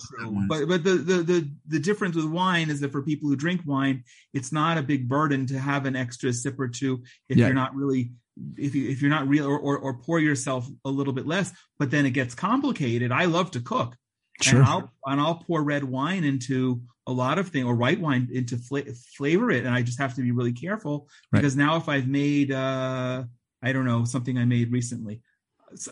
but 0.48 0.68
but 0.68 0.84
the, 0.84 0.96
the 0.96 1.22
the 1.22 1.50
the 1.66 1.78
difference 1.78 2.14
with 2.14 2.26
wine 2.26 2.68
is 2.68 2.80
that 2.80 2.92
for 2.92 3.00
people 3.00 3.30
who 3.30 3.36
drink 3.36 3.62
wine 3.64 4.04
it's 4.34 4.52
not 4.52 4.76
a 4.76 4.82
big 4.82 5.08
burden 5.08 5.46
to 5.46 5.58
have 5.58 5.86
an 5.86 5.96
extra 5.96 6.30
sip 6.30 6.60
or 6.60 6.68
two 6.68 7.02
if 7.30 7.38
yeah. 7.38 7.46
you're 7.46 7.54
not 7.54 7.74
really 7.74 8.12
if 8.56 8.74
you 8.74 8.88
if 8.90 9.00
you're 9.00 9.10
not 9.10 9.28
real 9.28 9.46
or, 9.46 9.58
or, 9.58 9.78
or 9.78 9.94
pour 9.94 10.18
yourself 10.18 10.68
a 10.84 10.88
little 10.88 11.12
bit 11.12 11.26
less 11.26 11.52
but 11.78 11.90
then 11.90 12.04
it 12.06 12.10
gets 12.10 12.34
complicated 12.34 13.12
i 13.12 13.24
love 13.26 13.50
to 13.50 13.60
cook 13.60 13.96
sure. 14.40 14.58
and 14.58 14.68
i'll 14.68 14.92
and 15.06 15.20
i'll 15.20 15.36
pour 15.36 15.62
red 15.62 15.84
wine 15.84 16.24
into 16.24 16.82
a 17.06 17.12
lot 17.12 17.38
of 17.38 17.48
things 17.48 17.66
or 17.66 17.74
white 17.74 18.00
wine 18.00 18.28
into 18.32 18.56
fla- 18.56 18.82
flavor 19.16 19.50
it 19.50 19.64
and 19.64 19.74
i 19.74 19.82
just 19.82 20.00
have 20.00 20.14
to 20.14 20.22
be 20.22 20.32
really 20.32 20.52
careful 20.52 21.08
right. 21.32 21.40
because 21.40 21.56
now 21.56 21.76
if 21.76 21.88
i've 21.88 22.08
made 22.08 22.50
uh 22.50 23.22
i 23.62 23.72
don't 23.72 23.84
know 23.84 24.04
something 24.04 24.36
i 24.36 24.44
made 24.44 24.72
recently 24.72 25.20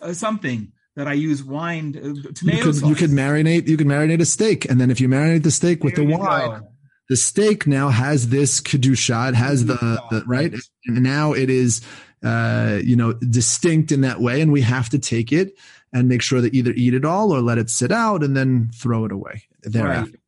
uh, 0.01 0.13
something 0.13 0.73
that 0.95 1.09
I 1.09 1.15
use 1.15 1.43
wine, 1.43 1.97
uh, 1.97 2.33
tomato 2.35 2.59
you 2.59 2.63
could, 2.65 2.75
sauce. 2.75 2.89
You 2.91 2.95
could 2.95 3.11
marinate. 3.11 3.67
You 3.67 3.79
could 3.79 3.87
marinate 3.87 4.21
a 4.21 4.27
steak, 4.27 4.67
and 4.71 4.79
then 4.79 4.91
if 4.91 5.01
you 5.01 5.09
marinate 5.09 5.43
the 5.43 5.51
steak 5.51 5.83
with 5.83 5.97
there 5.97 6.05
the 6.05 6.17
wine, 6.19 6.61
go 6.61 6.69
the 7.09 7.17
steak 7.17 7.67
now 7.67 7.89
has 7.89 8.29
this 8.29 8.61
kedusha. 8.61 9.31
It 9.31 9.35
has 9.35 9.67
the, 9.67 9.75
the 10.11 10.23
right, 10.27 10.55
and 10.87 11.03
now 11.03 11.33
it 11.33 11.51
is 11.51 11.83
uh, 12.23 12.79
you 12.85 12.97
know, 12.97 13.13
distinct 13.13 13.91
in 13.91 14.03
that 14.03 14.21
way. 14.21 14.41
And 14.41 14.53
we 14.53 14.61
have 14.61 14.89
to 14.91 14.99
take 14.99 15.33
it 15.33 15.59
and 15.93 16.09
make 16.09 16.23
sure 16.23 16.41
that 16.41 16.55
either 16.55 16.73
eat 16.73 16.95
it 16.95 17.05
all 17.05 17.33
or 17.33 17.41
let 17.41 17.59
it 17.59 17.69
sit 17.69 17.93
out 17.93 18.23
and 18.23 18.37
then 18.37 18.71
throw 18.75 19.05
it 19.05 19.13
away 19.13 19.43
thereafter. 19.63 20.19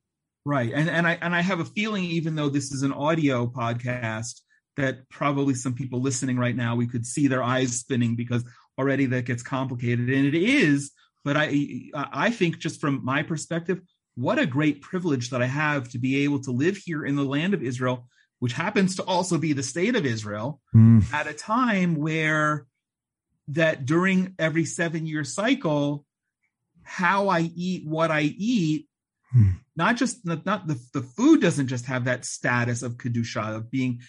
Right. 0.44 0.72
right. 0.72 0.72
And, 0.74 0.90
and 0.90 1.06
I, 1.06 1.18
and 1.20 1.34
I 1.34 1.40
have 1.40 1.60
a 1.60 1.64
feeling, 1.64 2.04
even 2.04 2.34
though 2.34 2.48
this 2.48 2.72
is 2.72 2.82
an 2.82 2.92
audio 2.92 3.46
podcast, 3.46 4.40
that 4.76 5.08
probably 5.08 5.54
some 5.54 5.74
people 5.74 6.00
listening 6.00 6.36
right 6.36 6.56
now, 6.56 6.74
we 6.74 6.88
could 6.88 7.06
see 7.06 7.28
their 7.28 7.42
eyes 7.42 7.78
spinning 7.78 8.16
because 8.16 8.44
already 8.76 9.06
that 9.06 9.24
gets 9.24 9.42
complicated 9.42 10.10
and 10.10 10.26
it 10.26 10.34
is. 10.34 10.90
But 11.24 11.36
I, 11.36 11.90
I 11.94 12.30
think 12.30 12.58
just 12.58 12.80
from 12.80 13.04
my 13.04 13.22
perspective, 13.22 13.80
what 14.16 14.38
a 14.38 14.46
great 14.46 14.80
privilege 14.80 15.30
that 15.30 15.42
I 15.42 15.46
have 15.46 15.88
to 15.90 15.98
be 15.98 16.24
able 16.24 16.40
to 16.40 16.50
live 16.50 16.76
here 16.76 17.04
in 17.04 17.16
the 17.16 17.24
land 17.24 17.54
of 17.54 17.62
Israel 17.62 18.06
which 18.44 18.52
happens 18.52 18.96
to 18.96 19.02
also 19.04 19.38
be 19.38 19.54
the 19.54 19.62
state 19.62 19.96
of 19.96 20.04
Israel, 20.04 20.60
mm. 20.74 21.02
at 21.14 21.26
a 21.26 21.32
time 21.32 21.96
where 21.96 22.66
that 23.48 23.86
during 23.86 24.34
every 24.38 24.66
seven 24.66 25.06
year 25.06 25.24
cycle, 25.24 26.04
how 26.82 27.28
I 27.28 27.40
eat 27.40 27.86
what 27.86 28.10
I 28.10 28.20
eat, 28.20 28.86
mm. 29.34 29.54
not 29.76 29.96
just 29.96 30.26
not, 30.26 30.44
not 30.44 30.66
the, 30.66 30.78
the 30.92 31.00
food 31.00 31.40
doesn't 31.40 31.68
just 31.68 31.86
have 31.86 32.04
that 32.04 32.26
status 32.26 32.82
of 32.82 32.98
kedusha 32.98 33.56
of 33.56 33.70
being 33.70 34.00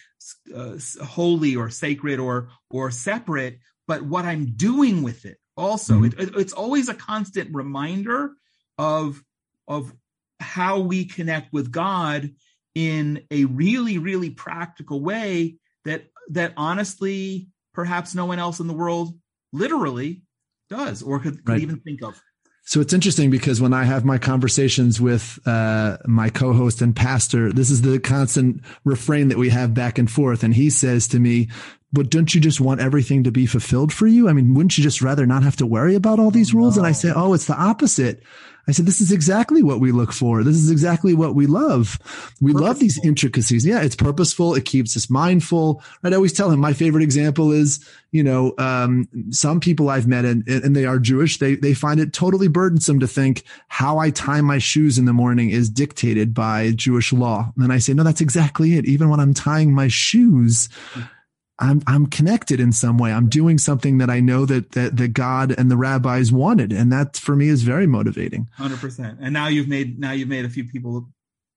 uh, 0.54 0.76
holy 1.02 1.56
or 1.56 1.70
sacred 1.70 2.18
or 2.18 2.50
or 2.68 2.90
separate, 2.90 3.60
but 3.86 4.02
what 4.02 4.26
I'm 4.26 4.54
doing 4.54 5.02
with 5.02 5.24
it 5.24 5.38
also. 5.56 6.00
Mm. 6.00 6.12
It, 6.12 6.20
it, 6.20 6.36
it's 6.36 6.52
always 6.52 6.90
a 6.90 6.94
constant 6.94 7.54
reminder 7.54 8.32
of 8.76 9.22
of 9.68 9.92
how 10.40 10.80
we 10.80 11.04
connect 11.04 11.52
with 11.52 11.70
God 11.70 12.30
in 12.74 13.22
a 13.30 13.46
really, 13.46 13.98
really 13.98 14.30
practical 14.30 15.00
way 15.00 15.56
that 15.84 16.04
that 16.30 16.52
honestly 16.56 17.48
perhaps 17.72 18.14
no 18.14 18.26
one 18.26 18.38
else 18.38 18.60
in 18.60 18.66
the 18.66 18.74
world 18.74 19.14
literally 19.52 20.22
does 20.68 21.02
or 21.02 21.20
could, 21.20 21.44
could 21.44 21.48
right. 21.48 21.60
even 21.60 21.80
think 21.80 22.02
of. 22.02 22.20
So 22.64 22.80
it's 22.80 22.92
interesting 22.92 23.30
because 23.30 23.60
when 23.60 23.72
I 23.72 23.84
have 23.84 24.04
my 24.04 24.18
conversations 24.18 25.00
with 25.00 25.38
uh, 25.46 25.98
my 26.04 26.30
co-host 26.30 26.82
and 26.82 26.96
pastor, 26.96 27.52
this 27.52 27.70
is 27.70 27.82
the 27.82 28.00
constant 28.00 28.60
refrain 28.84 29.28
that 29.28 29.38
we 29.38 29.50
have 29.50 29.72
back 29.72 29.98
and 29.98 30.10
forth. 30.10 30.42
And 30.42 30.52
he 30.52 30.68
says 30.68 31.06
to 31.08 31.20
me, 31.20 31.48
"But 31.96 32.10
don't 32.10 32.34
you 32.34 32.40
just 32.40 32.60
want 32.60 32.80
everything 32.80 33.24
to 33.24 33.32
be 33.32 33.46
fulfilled 33.46 33.92
for 33.92 34.06
you? 34.06 34.28
I 34.28 34.32
mean, 34.32 34.54
wouldn't 34.54 34.78
you 34.78 34.84
just 34.84 35.02
rather 35.02 35.26
not 35.26 35.42
have 35.42 35.56
to 35.56 35.66
worry 35.66 35.94
about 35.94 36.20
all 36.20 36.30
these 36.30 36.54
rules?" 36.54 36.76
No. 36.76 36.82
And 36.82 36.86
I 36.86 36.92
say, 36.92 37.12
"Oh, 37.14 37.34
it's 37.34 37.46
the 37.46 37.56
opposite. 37.56 38.22
I 38.68 38.72
said, 38.72 38.86
this 38.86 39.00
is 39.00 39.12
exactly 39.12 39.62
what 39.62 39.78
we 39.78 39.92
look 39.92 40.12
for. 40.12 40.42
This 40.42 40.56
is 40.56 40.72
exactly 40.72 41.14
what 41.14 41.36
we 41.36 41.46
love. 41.46 41.98
We 42.40 42.50
purposeful. 42.50 42.66
love 42.66 42.78
these 42.80 43.04
intricacies. 43.04 43.64
Yeah, 43.64 43.80
it's 43.80 43.94
purposeful. 43.94 44.56
It 44.56 44.64
keeps 44.64 44.96
us 44.96 45.08
mindful. 45.08 45.82
Right? 46.02 46.12
I 46.12 46.16
always 46.16 46.32
tell 46.32 46.50
him 46.50 46.58
my 46.58 46.72
favorite 46.72 47.04
example 47.04 47.52
is, 47.52 47.86
you 48.10 48.24
know, 48.24 48.54
um, 48.58 49.08
some 49.30 49.60
people 49.60 49.88
I've 49.88 50.08
met 50.08 50.24
and, 50.24 50.46
and 50.48 50.74
they 50.74 50.84
are 50.84 50.98
Jewish. 50.98 51.38
They, 51.38 51.54
they 51.54 51.74
find 51.74 52.00
it 52.00 52.12
totally 52.12 52.48
burdensome 52.48 52.98
to 53.00 53.06
think 53.06 53.44
how 53.68 53.98
I 53.98 54.10
tie 54.10 54.40
my 54.40 54.58
shoes 54.58 54.98
in 54.98 55.04
the 55.04 55.12
morning 55.12 55.50
is 55.50 55.70
dictated 55.70 56.34
by 56.34 56.72
Jewish 56.72 57.12
law. 57.12 57.52
And 57.58 57.72
I 57.72 57.78
say, 57.78 57.94
no, 57.94 58.02
that's 58.02 58.20
exactly 58.20 58.76
it. 58.76 58.84
Even 58.86 59.10
when 59.10 59.20
I'm 59.20 59.34
tying 59.34 59.74
my 59.74 59.86
shoes, 59.86 60.68
I'm 61.58 61.82
I'm 61.86 62.06
connected 62.06 62.60
in 62.60 62.72
some 62.72 62.98
way. 62.98 63.12
I'm 63.12 63.28
doing 63.28 63.58
something 63.58 63.98
that 63.98 64.10
I 64.10 64.20
know 64.20 64.44
that 64.46 64.72
that 64.72 64.96
that 64.96 65.08
God 65.08 65.54
and 65.56 65.70
the 65.70 65.76
rabbis 65.76 66.30
wanted, 66.30 66.72
and 66.72 66.92
that 66.92 67.16
for 67.16 67.34
me 67.34 67.48
is 67.48 67.62
very 67.62 67.86
motivating. 67.86 68.48
Hundred 68.52 68.80
percent. 68.80 69.18
And 69.20 69.32
now 69.32 69.48
you've 69.48 69.68
made 69.68 69.98
now 69.98 70.12
you've 70.12 70.28
made 70.28 70.44
a 70.44 70.50
few 70.50 70.64
people 70.64 71.08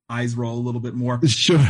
eyes 0.09 0.35
roll 0.35 0.57
a 0.57 0.61
little 0.61 0.81
bit 0.81 0.95
more. 0.95 1.19
Sure. 1.29 1.65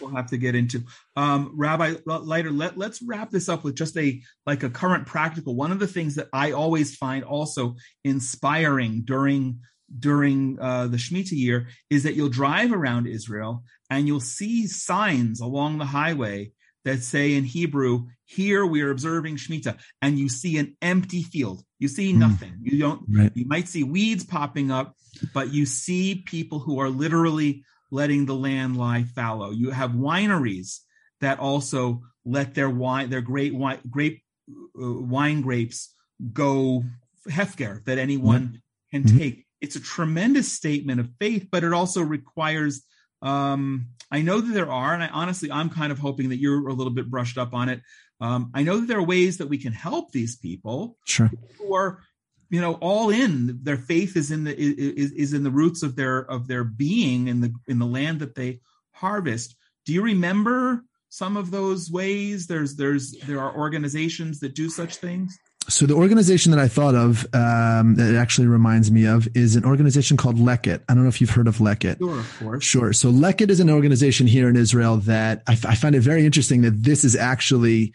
We'll 0.00 0.16
have 0.16 0.30
to 0.30 0.38
get 0.38 0.54
into. 0.56 0.82
Um, 1.14 1.52
Rabbi 1.54 1.94
Leiter, 2.06 2.50
let, 2.50 2.76
let's 2.76 3.00
wrap 3.02 3.30
this 3.30 3.48
up 3.48 3.62
with 3.62 3.76
just 3.76 3.96
a 3.96 4.20
like 4.46 4.62
a 4.64 4.70
current 4.70 5.06
practical. 5.06 5.54
One 5.54 5.70
of 5.70 5.78
the 5.78 5.86
things 5.86 6.16
that 6.16 6.28
I 6.32 6.52
always 6.52 6.96
find 6.96 7.22
also 7.22 7.76
inspiring 8.04 9.02
during 9.04 9.60
during 9.96 10.58
uh, 10.58 10.88
the 10.88 10.96
Shemitah 10.96 11.32
year 11.32 11.68
is 11.88 12.02
that 12.02 12.14
you'll 12.14 12.30
drive 12.30 12.72
around 12.72 13.06
Israel 13.06 13.62
and 13.90 14.08
you'll 14.08 14.20
see 14.20 14.66
signs 14.66 15.40
along 15.40 15.78
the 15.78 15.84
highway 15.84 16.52
that 16.84 17.02
say 17.02 17.34
in 17.34 17.44
Hebrew, 17.44 18.06
here 18.24 18.66
we 18.66 18.82
are 18.82 18.90
observing 18.90 19.36
Shemitah, 19.36 19.78
and 20.00 20.18
you 20.18 20.28
see 20.28 20.58
an 20.58 20.76
empty 20.82 21.22
field. 21.22 21.62
You 21.78 21.88
see 21.88 22.12
hmm. 22.12 22.18
nothing. 22.18 22.54
You 22.62 22.78
don't, 22.78 23.02
right. 23.08 23.32
you 23.34 23.46
might 23.46 23.68
see 23.68 23.84
weeds 23.84 24.24
popping 24.24 24.70
up, 24.70 24.96
but 25.34 25.52
you 25.52 25.66
see 25.66 26.22
people 26.26 26.58
who 26.58 26.80
are 26.80 26.88
literally 26.88 27.64
letting 27.90 28.26
the 28.26 28.34
land 28.34 28.76
lie 28.76 29.04
fallow. 29.04 29.50
You 29.50 29.70
have 29.70 29.92
wineries 29.92 30.78
that 31.20 31.38
also 31.38 32.00
let 32.24 32.54
their 32.54 32.70
wine, 32.70 33.10
their 33.10 33.20
great 33.20 33.54
wine, 33.54 33.80
grape, 33.88 34.22
uh, 34.50 34.92
wine 34.92 35.42
grapes 35.42 35.94
go 36.32 36.84
hefker 37.28 37.84
that 37.84 37.98
anyone 37.98 38.62
can 38.90 39.04
mm-hmm. 39.04 39.18
take. 39.18 39.46
It's 39.60 39.76
a 39.76 39.80
tremendous 39.80 40.52
statement 40.52 41.00
of 41.00 41.10
faith, 41.20 41.48
but 41.50 41.64
it 41.64 41.72
also 41.72 42.02
requires 42.02 42.82
um, 43.22 43.86
I 44.10 44.20
know 44.20 44.40
that 44.40 44.52
there 44.52 44.70
are, 44.70 44.92
and 44.92 45.02
I 45.02 45.08
honestly, 45.08 45.50
I'm 45.50 45.70
kind 45.70 45.92
of 45.92 45.98
hoping 45.98 46.28
that 46.30 46.38
you're 46.38 46.68
a 46.68 46.74
little 46.74 46.92
bit 46.92 47.10
brushed 47.10 47.38
up 47.38 47.54
on 47.54 47.68
it. 47.68 47.80
Um, 48.20 48.50
I 48.54 48.62
know 48.62 48.80
that 48.80 48.86
there 48.86 48.98
are 48.98 49.04
ways 49.04 49.38
that 49.38 49.48
we 49.48 49.58
can 49.58 49.72
help 49.72 50.12
these 50.12 50.36
people 50.36 50.96
sure. 51.04 51.30
who 51.58 51.74
are, 51.74 52.02
you 52.50 52.60
know, 52.60 52.74
all 52.74 53.10
in. 53.10 53.60
Their 53.62 53.78
faith 53.78 54.16
is 54.16 54.30
in 54.30 54.44
the 54.44 54.54
is, 54.56 55.12
is 55.12 55.32
in 55.32 55.44
the 55.44 55.50
roots 55.50 55.82
of 55.82 55.96
their 55.96 56.18
of 56.18 56.46
their 56.46 56.62
being 56.62 57.28
in 57.28 57.40
the 57.40 57.54
in 57.66 57.78
the 57.78 57.86
land 57.86 58.20
that 58.20 58.34
they 58.34 58.60
harvest. 58.92 59.56
Do 59.86 59.92
you 59.92 60.02
remember 60.02 60.84
some 61.08 61.36
of 61.36 61.50
those 61.50 61.90
ways? 61.90 62.46
There's 62.46 62.76
there's 62.76 63.12
there 63.26 63.40
are 63.40 63.56
organizations 63.56 64.40
that 64.40 64.54
do 64.54 64.68
such 64.68 64.96
things 64.96 65.36
so 65.68 65.86
the 65.86 65.94
organization 65.94 66.50
that 66.52 66.60
I 66.60 66.68
thought 66.68 66.94
of 66.94 67.24
um, 67.34 67.94
that 67.96 68.14
actually 68.16 68.48
reminds 68.48 68.90
me 68.90 69.06
of 69.06 69.28
is 69.34 69.56
an 69.56 69.64
organization 69.64 70.16
called 70.16 70.36
Leket. 70.36 70.82
I 70.88 70.94
don't 70.94 71.04
know 71.04 71.08
if 71.08 71.20
you've 71.20 71.30
heard 71.30 71.46
of 71.46 71.58
Leket. 71.58 71.98
Sure, 71.98 72.18
of 72.18 72.38
course. 72.38 72.64
Sure. 72.64 72.92
So 72.92 73.10
Leket 73.10 73.48
is 73.48 73.60
an 73.60 73.70
organization 73.70 74.26
here 74.26 74.48
in 74.48 74.56
Israel 74.56 74.96
that 74.98 75.42
I, 75.46 75.52
f- 75.52 75.66
I 75.66 75.74
find 75.74 75.94
it 75.94 76.00
very 76.00 76.26
interesting 76.26 76.62
that 76.62 76.82
this 76.82 77.04
is 77.04 77.14
actually 77.14 77.92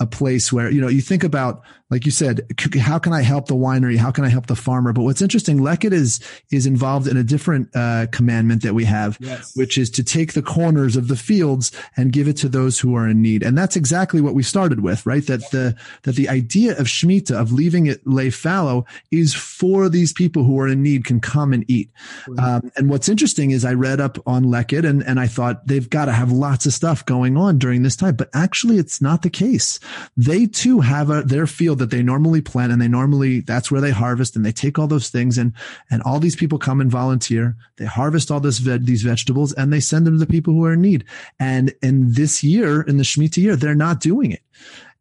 a 0.00 0.06
place 0.06 0.52
where 0.52 0.70
you 0.70 0.80
know 0.80 0.88
you 0.88 1.02
think 1.02 1.22
about 1.22 1.62
like 1.90 2.04
you 2.04 2.12
said, 2.12 2.46
how 2.78 2.98
can 2.98 3.12
I 3.12 3.22
help 3.22 3.46
the 3.46 3.54
winery? 3.54 3.96
How 3.96 4.12
can 4.12 4.24
I 4.24 4.28
help 4.28 4.46
the 4.46 4.54
farmer? 4.54 4.92
But 4.92 5.02
what's 5.02 5.20
interesting, 5.20 5.58
Leket 5.58 5.92
is 5.92 6.20
is 6.50 6.64
involved 6.64 7.08
in 7.08 7.16
a 7.16 7.24
different 7.24 7.68
uh, 7.74 8.06
commandment 8.12 8.62
that 8.62 8.74
we 8.74 8.84
have, 8.84 9.18
yes. 9.20 9.56
which 9.56 9.76
is 9.76 9.90
to 9.90 10.04
take 10.04 10.34
the 10.34 10.42
corners 10.42 10.96
of 10.96 11.08
the 11.08 11.16
fields 11.16 11.72
and 11.96 12.12
give 12.12 12.28
it 12.28 12.36
to 12.38 12.48
those 12.48 12.78
who 12.78 12.94
are 12.94 13.08
in 13.08 13.20
need. 13.20 13.42
And 13.42 13.58
that's 13.58 13.74
exactly 13.74 14.20
what 14.20 14.34
we 14.34 14.42
started 14.44 14.80
with, 14.80 15.04
right? 15.04 15.26
That 15.26 15.50
the 15.50 15.76
that 16.04 16.14
the 16.14 16.28
idea 16.28 16.78
of 16.78 16.86
shmita 16.86 17.32
of 17.32 17.52
leaving 17.52 17.86
it 17.86 18.06
lay 18.06 18.30
fallow 18.30 18.86
is 19.10 19.34
for 19.34 19.88
these 19.88 20.12
people 20.12 20.44
who 20.44 20.60
are 20.60 20.68
in 20.68 20.82
need 20.82 21.04
can 21.04 21.20
come 21.20 21.52
and 21.52 21.68
eat. 21.68 21.90
Um, 22.38 22.70
and 22.76 22.88
what's 22.88 23.08
interesting 23.08 23.50
is 23.50 23.64
I 23.64 23.74
read 23.74 24.00
up 24.00 24.16
on 24.26 24.44
Leket 24.44 24.88
and 24.88 25.02
and 25.02 25.18
I 25.18 25.26
thought 25.26 25.66
they've 25.66 25.90
got 25.90 26.04
to 26.04 26.12
have 26.12 26.30
lots 26.30 26.66
of 26.66 26.72
stuff 26.72 27.04
going 27.04 27.36
on 27.36 27.58
during 27.58 27.82
this 27.82 27.96
time, 27.96 28.14
but 28.14 28.30
actually 28.32 28.78
it's 28.78 29.02
not 29.02 29.22
the 29.22 29.30
case. 29.30 29.80
They 30.16 30.46
too 30.46 30.80
have 30.80 31.10
a, 31.10 31.22
their 31.22 31.48
field 31.48 31.79
that 31.80 31.90
they 31.90 32.02
normally 32.02 32.40
plant 32.40 32.72
and 32.72 32.80
they 32.80 32.88
normally, 32.88 33.40
that's 33.40 33.70
where 33.70 33.80
they 33.80 33.90
harvest 33.90 34.36
and 34.36 34.46
they 34.46 34.52
take 34.52 34.78
all 34.78 34.86
those 34.86 35.08
things 35.08 35.36
and, 35.36 35.52
and 35.90 36.02
all 36.02 36.20
these 36.20 36.36
people 36.36 36.58
come 36.58 36.80
and 36.80 36.90
volunteer. 36.90 37.56
They 37.76 37.86
harvest 37.86 38.30
all 38.30 38.40
this, 38.40 38.58
ve- 38.58 38.78
these 38.78 39.02
vegetables 39.02 39.52
and 39.52 39.72
they 39.72 39.80
send 39.80 40.06
them 40.06 40.14
to 40.14 40.24
the 40.24 40.30
people 40.30 40.54
who 40.54 40.64
are 40.64 40.74
in 40.74 40.82
need. 40.82 41.04
And 41.38 41.74
in 41.82 42.12
this 42.12 42.44
year, 42.44 42.82
in 42.82 42.96
the 42.96 43.02
Shemitah 43.02 43.38
year, 43.38 43.56
they're 43.56 43.74
not 43.74 44.00
doing 44.00 44.30
it 44.30 44.42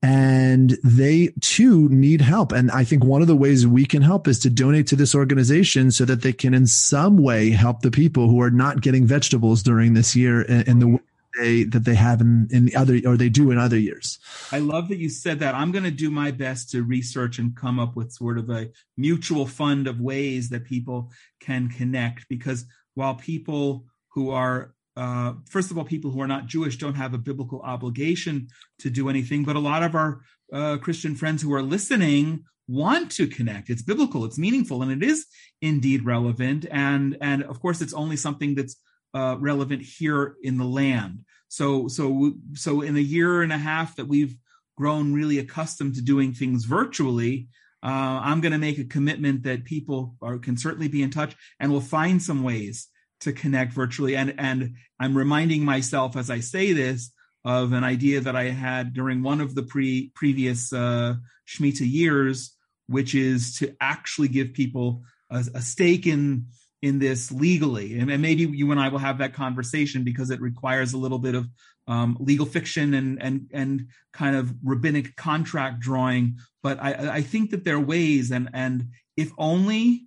and 0.02 0.78
they 0.84 1.30
too 1.42 1.90
need 1.90 2.22
help. 2.22 2.52
And 2.52 2.72
I 2.72 2.84
think 2.84 3.04
one 3.04 3.22
of 3.22 3.28
the 3.28 3.36
ways 3.36 3.68
we 3.68 3.86
can 3.86 4.02
help 4.02 4.28
is 4.28 4.40
to 4.40 4.50
donate 4.50 4.88
to 4.88 4.96
this 4.96 5.14
organization 5.14 5.92
so 5.92 6.06
that 6.06 6.22
they 6.22 6.32
can 6.32 6.54
in 6.54 6.68
some 6.68 7.18
way 7.18 7.50
help 7.50 7.82
the 7.82 7.92
people 7.92 8.30
who 8.30 8.42
are 8.42 8.52
not 8.52 8.82
getting 8.82 9.06
vegetables 9.06 9.62
during 9.62 9.94
this 9.94 10.16
year 10.16 10.42
in 10.42 10.80
the 10.80 11.00
they 11.40 11.64
that 11.64 11.86
they 11.86 11.96
have 11.96 12.22
in 12.22 12.48
in 12.52 12.66
the 12.66 12.76
other 12.76 13.00
or 13.06 13.18
they 13.18 13.30
do 13.30 13.52
in 13.52 13.58
other 13.58 13.78
years. 13.78 14.20
I 14.52 14.60
love 14.60 14.90
that 14.90 14.98
you 14.98 15.10
said 15.10 15.40
that. 15.40 15.56
I'm 15.56 15.72
going 15.72 15.84
to 15.84 15.92
do 15.92 16.12
my 16.12 16.32
best 16.32 16.72
to 16.72 16.84
research 16.84 17.40
and 17.40 17.56
come 17.56 17.80
up 17.80 17.96
with 17.96 18.12
sort 18.12 18.38
of 18.38 18.50
a 18.50 18.70
mutual 18.98 19.46
fund 19.46 19.88
of 19.88 20.00
ways 20.00 20.50
that 20.50 20.66
people 20.66 21.12
can 21.40 21.70
connect 21.70 22.28
because 22.30 22.66
while 22.96 23.16
people 23.16 23.86
who 24.10 24.32
are 24.32 24.74
uh, 24.98 25.34
first 25.50 25.72
of 25.72 25.78
all, 25.78 25.86
people 25.86 26.12
who 26.12 26.22
are 26.22 26.28
not 26.28 26.46
Jewish 26.46 26.78
don't 26.78 26.96
have 26.96 27.14
a 27.14 27.18
biblical 27.18 27.62
obligation 27.62 28.50
to 28.80 28.90
do 28.90 29.08
anything, 29.08 29.46
but 29.46 29.56
a 29.56 29.60
lot 29.60 29.82
of 29.82 29.96
our 29.96 30.22
uh, 30.52 30.78
Christian 30.78 31.16
friends 31.16 31.42
who 31.42 31.54
are 31.54 31.62
listening 31.62 32.44
want 32.68 33.10
to 33.12 33.28
connect. 33.28 33.70
It's 33.70 33.82
biblical, 33.82 34.26
it's 34.26 34.38
meaningful, 34.38 34.82
and 34.82 34.92
it 34.92 35.08
is 35.08 35.26
indeed 35.62 36.06
relevant. 36.06 36.66
And 36.70 37.18
and 37.22 37.44
of 37.44 37.62
course, 37.62 37.82
it's 37.82 37.94
only 37.94 38.18
something 38.18 38.56
that's 38.56 38.76
uh, 39.14 39.38
relevant 39.40 39.82
here 39.82 40.36
in 40.44 40.58
the 40.58 40.66
land. 40.66 41.24
So 41.50 41.88
so 41.88 42.34
so 42.54 42.82
in 42.82 42.96
a 42.96 43.02
year 43.02 43.42
and 43.42 43.52
a 43.52 43.58
half 43.58 43.96
that 43.98 44.08
we've 44.08 44.36
grown 44.78 45.14
really 45.14 45.40
accustomed 45.40 45.96
to 45.96 46.02
doing 46.02 46.32
things 46.32 46.64
virtually, 46.64 47.50
uh, 47.84 48.22
I'm 48.24 48.40
going 48.40 48.54
to 48.54 48.58
make 48.58 48.78
a 48.78 48.86
commitment 48.86 49.44
that 49.44 49.66
people 49.66 50.16
are, 50.22 50.38
can 50.38 50.56
certainly 50.56 50.88
be 50.88 51.02
in 51.02 51.10
touch 51.12 51.36
and 51.60 51.72
will 51.72 51.82
find 51.82 52.22
some 52.22 52.44
ways 52.44 52.88
to 53.22 53.34
connect 53.34 53.74
virtually. 53.74 54.16
And 54.16 54.36
and 54.38 54.76
I'm 55.00 55.18
reminding 55.18 55.66
myself 55.66 56.16
as 56.16 56.30
I 56.30 56.40
say 56.40 56.72
this 56.72 57.12
of 57.46 57.74
an 57.74 57.84
idea 57.84 58.22
that 58.22 58.36
I 58.36 58.46
had 58.46 58.94
during 58.94 59.24
one 59.24 59.42
of 59.42 59.56
the 59.56 59.64
pre 59.64 60.12
previous 60.16 60.72
uh, 60.72 61.16
Shemitah 61.48 61.92
years, 61.92 62.56
which 62.88 63.16
is 63.16 63.58
to 63.58 63.76
actually 63.82 64.28
give 64.28 64.54
people 64.54 65.04
a, 65.30 65.44
a 65.56 65.62
stake 65.62 66.06
in 66.06 66.46
in 66.82 67.00
this 67.00 67.32
legally. 67.32 68.00
And, 68.00 68.22
maybe 68.22 68.44
you 68.44 68.72
and 68.72 68.80
i 68.80 68.90
will 68.90 69.00
have 69.00 69.18
that 69.20 69.34
conversation 69.34 70.04
because 70.04 70.30
it 70.30 70.42
requires 70.42 70.94
a 70.94 70.98
little 70.98 71.20
bit 71.20 71.36
of 71.36 71.48
um, 71.88 72.18
legal 72.20 72.46
fiction 72.46 72.94
and 72.94 73.22
and 73.22 73.50
and 73.52 73.88
kind 74.14 74.36
of 74.36 74.54
rabbinic 74.64 75.16
contract 75.16 75.80
drawing. 75.80 76.38
But 76.64 76.82
i 76.82 77.16
i 77.16 77.22
think 77.22 77.52
that 77.52 77.64
there 77.64 77.76
are 77.76 77.80
ways 77.80 78.32
and 78.32 78.50
and 78.54 78.90
if 79.18 79.32
only 79.38 80.06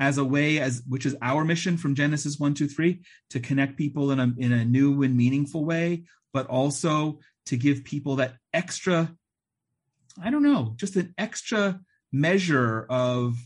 as 0.00 0.18
a 0.18 0.24
way 0.24 0.58
as 0.58 0.82
which 0.88 1.06
is 1.06 1.16
our 1.22 1.44
mission 1.44 1.76
from 1.76 1.94
genesis 1.94 2.38
1 2.38 2.54
2 2.54 2.68
3 2.68 3.00
to 3.30 3.40
connect 3.40 3.76
people 3.76 4.10
in 4.10 4.18
a 4.18 4.32
in 4.38 4.52
a 4.52 4.64
new 4.64 5.02
and 5.02 5.16
meaningful 5.16 5.64
way 5.64 6.04
but 6.32 6.46
also 6.48 7.20
to 7.46 7.56
give 7.56 7.84
people 7.84 8.16
that 8.16 8.34
extra 8.52 9.14
i 10.22 10.30
don't 10.30 10.42
know 10.42 10.74
just 10.76 10.96
an 10.96 11.14
extra 11.16 11.80
measure 12.12 12.86
of 12.90 13.36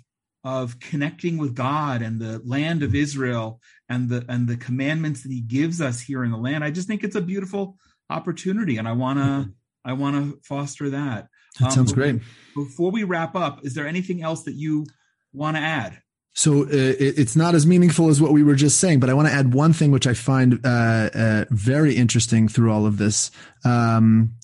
of 0.48 0.80
connecting 0.80 1.36
with 1.36 1.54
God 1.54 2.00
and 2.00 2.18
the 2.18 2.40
land 2.42 2.82
of 2.82 2.94
Israel 2.94 3.60
and 3.90 4.08
the 4.08 4.24
and 4.30 4.48
the 4.48 4.56
commandments 4.56 5.22
that 5.22 5.30
he 5.30 5.42
gives 5.42 5.82
us 5.82 6.00
here 6.00 6.24
in 6.24 6.30
the 6.30 6.38
land. 6.38 6.64
I 6.64 6.70
just 6.70 6.88
think 6.88 7.04
it's 7.04 7.16
a 7.16 7.20
beautiful 7.20 7.76
opportunity 8.08 8.78
and 8.78 8.88
I 8.88 8.92
want 8.92 9.18
to. 9.18 9.52
I 9.84 9.92
want 9.92 10.16
to 10.16 10.38
foster 10.42 10.90
that. 10.90 11.28
That 11.60 11.66
um, 11.66 11.70
sounds 11.70 11.92
great. 11.92 12.20
Before 12.54 12.90
we 12.90 13.04
wrap 13.04 13.34
up, 13.34 13.64
is 13.64 13.74
there 13.74 13.86
anything 13.86 14.22
else 14.22 14.42
that 14.42 14.54
you 14.54 14.86
want 15.32 15.56
to 15.56 15.62
add? 15.62 16.02
So 16.34 16.64
uh, 16.64 16.68
it's 16.70 17.36
not 17.36 17.54
as 17.54 17.64
meaningful 17.64 18.08
as 18.08 18.20
what 18.20 18.32
we 18.32 18.42
were 18.42 18.54
just 18.54 18.80
saying, 18.80 19.00
but 19.00 19.08
I 19.08 19.14
want 19.14 19.28
to 19.28 19.34
add 19.34 19.54
one 19.54 19.72
thing 19.72 19.90
which 19.90 20.06
I 20.06 20.14
find 20.14 20.60
uh, 20.64 21.10
uh, 21.14 21.44
very 21.50 21.96
interesting 21.96 22.48
through 22.48 22.70
all 22.70 22.86
of 22.86 22.98
this. 22.98 23.30
Um, 23.64 24.34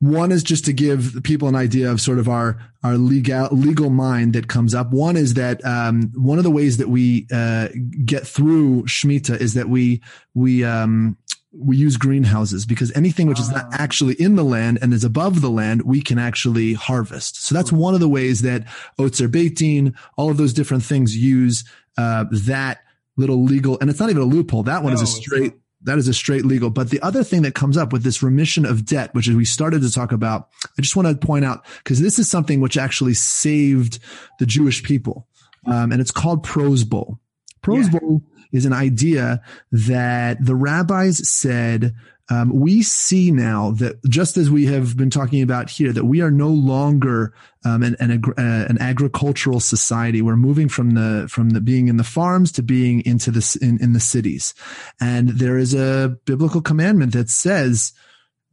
one 0.00 0.30
is 0.30 0.42
just 0.42 0.64
to 0.66 0.72
give 0.72 1.20
people 1.24 1.48
an 1.48 1.56
idea 1.56 1.90
of 1.90 2.00
sort 2.00 2.18
of 2.18 2.28
our 2.28 2.58
our 2.84 2.96
legal 2.96 3.48
legal 3.50 3.90
mind 3.90 4.32
that 4.34 4.48
comes 4.48 4.74
up. 4.74 4.90
One 4.92 5.16
is 5.16 5.34
that 5.34 5.64
um, 5.64 6.12
one 6.14 6.38
of 6.38 6.44
the 6.44 6.50
ways 6.50 6.76
that 6.76 6.88
we 6.88 7.26
uh, 7.32 7.68
get 8.04 8.26
through 8.26 8.84
Shemitah 8.84 9.40
is 9.40 9.54
that 9.54 9.68
we 9.68 10.00
we 10.34 10.64
um, 10.64 11.16
we 11.52 11.76
use 11.76 11.96
greenhouses 11.96 12.64
because 12.64 12.94
anything 12.96 13.26
which 13.26 13.40
is 13.40 13.50
not 13.50 13.66
ah. 13.72 13.76
actually 13.78 14.14
in 14.14 14.36
the 14.36 14.44
land 14.44 14.78
and 14.80 14.92
is 14.92 15.02
above 15.02 15.40
the 15.40 15.50
land, 15.50 15.82
we 15.82 16.00
can 16.00 16.18
actually 16.18 16.74
harvest. 16.74 17.42
So 17.44 17.54
that's 17.54 17.72
one 17.72 17.94
of 17.94 18.00
the 18.00 18.08
ways 18.08 18.42
that 18.42 18.66
Otzer 18.98 19.30
Beit 19.30 19.56
Din, 19.56 19.96
all 20.16 20.30
of 20.30 20.36
those 20.36 20.52
different 20.52 20.84
things 20.84 21.16
use 21.16 21.64
uh, 21.96 22.26
that 22.30 22.82
little 23.16 23.42
legal, 23.42 23.78
and 23.80 23.90
it's 23.90 23.98
not 23.98 24.10
even 24.10 24.22
a 24.22 24.26
loophole. 24.26 24.62
That 24.62 24.84
one 24.84 24.92
no, 24.92 24.94
is 24.94 25.02
a 25.02 25.06
straight 25.06 25.54
that 25.88 25.98
is 25.98 26.08
a 26.08 26.14
straight 26.14 26.44
legal. 26.44 26.70
But 26.70 26.90
the 26.90 27.00
other 27.00 27.24
thing 27.24 27.42
that 27.42 27.54
comes 27.54 27.76
up 27.76 27.92
with 27.92 28.02
this 28.02 28.22
remission 28.22 28.64
of 28.64 28.84
debt, 28.84 29.14
which 29.14 29.28
is 29.28 29.34
we 29.34 29.44
started 29.44 29.82
to 29.82 29.90
talk 29.90 30.12
about, 30.12 30.48
I 30.78 30.82
just 30.82 30.96
want 30.96 31.08
to 31.08 31.26
point 31.26 31.44
out 31.44 31.64
because 31.78 32.00
this 32.00 32.18
is 32.18 32.28
something 32.28 32.60
which 32.60 32.76
actually 32.76 33.14
saved 33.14 33.98
the 34.38 34.46
Jewish 34.46 34.82
people, 34.82 35.26
um, 35.66 35.92
and 35.92 36.00
it's 36.00 36.10
called 36.10 36.44
prosbul. 36.44 37.18
Prose 37.62 37.92
yeah. 37.92 37.98
bowl 37.98 38.22
is 38.52 38.64
an 38.64 38.72
idea 38.72 39.42
that 39.72 40.44
the 40.44 40.54
rabbis 40.54 41.28
said 41.28 41.94
um, 42.30 42.50
we 42.50 42.82
see 42.82 43.30
now 43.30 43.70
that 43.72 44.02
just 44.04 44.36
as 44.36 44.50
we 44.50 44.66
have 44.66 44.96
been 44.96 45.10
talking 45.10 45.40
about 45.40 45.70
here, 45.70 45.92
that 45.92 46.04
we 46.04 46.20
are 46.20 46.30
no 46.30 46.48
longer 46.48 47.32
um, 47.64 47.82
an, 47.82 47.96
an, 48.00 48.22
uh, 48.26 48.66
an, 48.68 48.78
agricultural 48.80 49.60
society. 49.60 50.20
We're 50.20 50.36
moving 50.36 50.68
from 50.68 50.90
the 50.90 51.26
from 51.30 51.50
the 51.50 51.60
being 51.60 51.88
in 51.88 51.96
the 51.96 52.04
farms 52.04 52.52
to 52.52 52.62
being 52.62 53.04
into 53.06 53.30
the 53.30 53.58
in, 53.62 53.82
in 53.82 53.94
the 53.94 54.00
cities, 54.00 54.54
and 55.00 55.30
there 55.30 55.56
is 55.56 55.72
a 55.72 56.16
biblical 56.26 56.60
commandment 56.60 57.14
that 57.14 57.30
says 57.30 57.92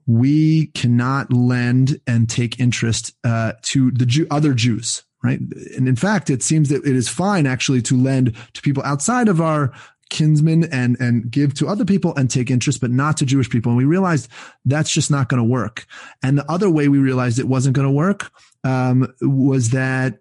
we 0.08 0.68
cannot 0.68 1.34
lend 1.34 2.00
and 2.08 2.30
take 2.30 2.60
interest 2.60 3.14
uh, 3.24 3.54
to 3.64 3.92
the 3.92 4.06
Jew, 4.06 4.28
other 4.32 4.54
Jews 4.54 5.04
right? 5.24 5.40
And 5.76 5.88
in 5.88 5.96
fact, 5.96 6.30
it 6.30 6.44
seems 6.44 6.70
that 6.70 6.86
it 6.86 6.96
is 6.96 7.10
fine 7.10 7.48
actually 7.48 7.82
to 7.84 7.98
lend 7.98 8.36
to 8.54 8.62
people 8.62 8.84
outside 8.84 9.28
of 9.28 9.42
our 9.42 9.74
kinsmen 10.10 10.66
and 10.72 10.98
and 11.00 11.32
give 11.32 11.54
to 11.56 11.68
other 11.68 11.86
people 11.86 12.16
and 12.16 12.30
take 12.30 12.52
interest 12.52 12.82
but 12.82 12.92
not 12.92 13.18
to 13.18 13.26
Jewish 13.26 13.50
people. 13.50 13.72
And 13.72 13.78
we 13.78 13.86
realized 13.86 14.30
that's 14.66 14.92
just 14.92 15.10
not 15.10 15.30
going 15.30 15.42
to 15.42 15.50
work. 15.50 15.86
And 16.22 16.38
the 16.38 16.50
other 16.50 16.70
way 16.70 16.88
we 16.88 16.98
realized 16.98 17.40
it 17.40 17.48
wasn't 17.48 17.76
going 17.76 17.88
to 17.88 17.94
work 17.94 18.32
um, 18.64 19.14
was 19.22 19.72
that 19.72 20.20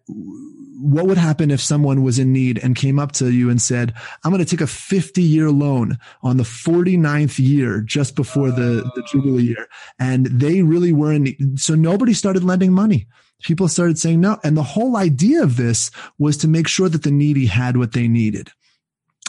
what 0.81 1.07
would 1.07 1.19
happen 1.19 1.51
if 1.51 1.61
someone 1.61 2.03
was 2.03 2.19
in 2.19 2.33
need 2.33 2.59
and 2.59 2.77
came 2.77 2.99
up 2.99 3.13
to 3.13 3.31
you 3.31 3.49
and 3.49 3.61
said 3.61 3.95
I'm 4.23 4.33
going 4.33 4.45
to 4.45 4.51
take 4.51 4.61
a 4.61 4.67
50 4.67 5.23
year 5.23 5.51
loan 5.51 5.99
on 6.23 6.37
the 6.37 6.45
49th 6.45 7.39
year 7.39 7.81
just 7.81 8.17
before 8.17 8.51
the 8.51 8.91
the 8.95 9.03
jubilee 9.11 9.45
year. 9.45 9.69
And 9.99 10.27
they 10.27 10.63
really 10.63 10.93
were 10.93 11.13
in 11.13 11.25
need. 11.25 11.61
so 11.61 11.75
nobody 11.75 12.13
started 12.13 12.45
lending 12.45 12.73
money. 12.73 13.07
People 13.43 13.69
started 13.69 13.99
saying 13.99 14.21
no. 14.21 14.39
And 14.43 14.57
the 14.57 14.63
whole 14.63 14.97
idea 14.97 15.43
of 15.43 15.57
this 15.57 15.91
was 16.19 16.39
to 16.39 16.49
make 16.49 16.67
sure 16.67 16.89
that 16.89 17.03
the 17.03 17.11
needy 17.11 17.45
had 17.45 17.77
what 17.77 17.93
they 17.93 18.09
needed 18.09 18.51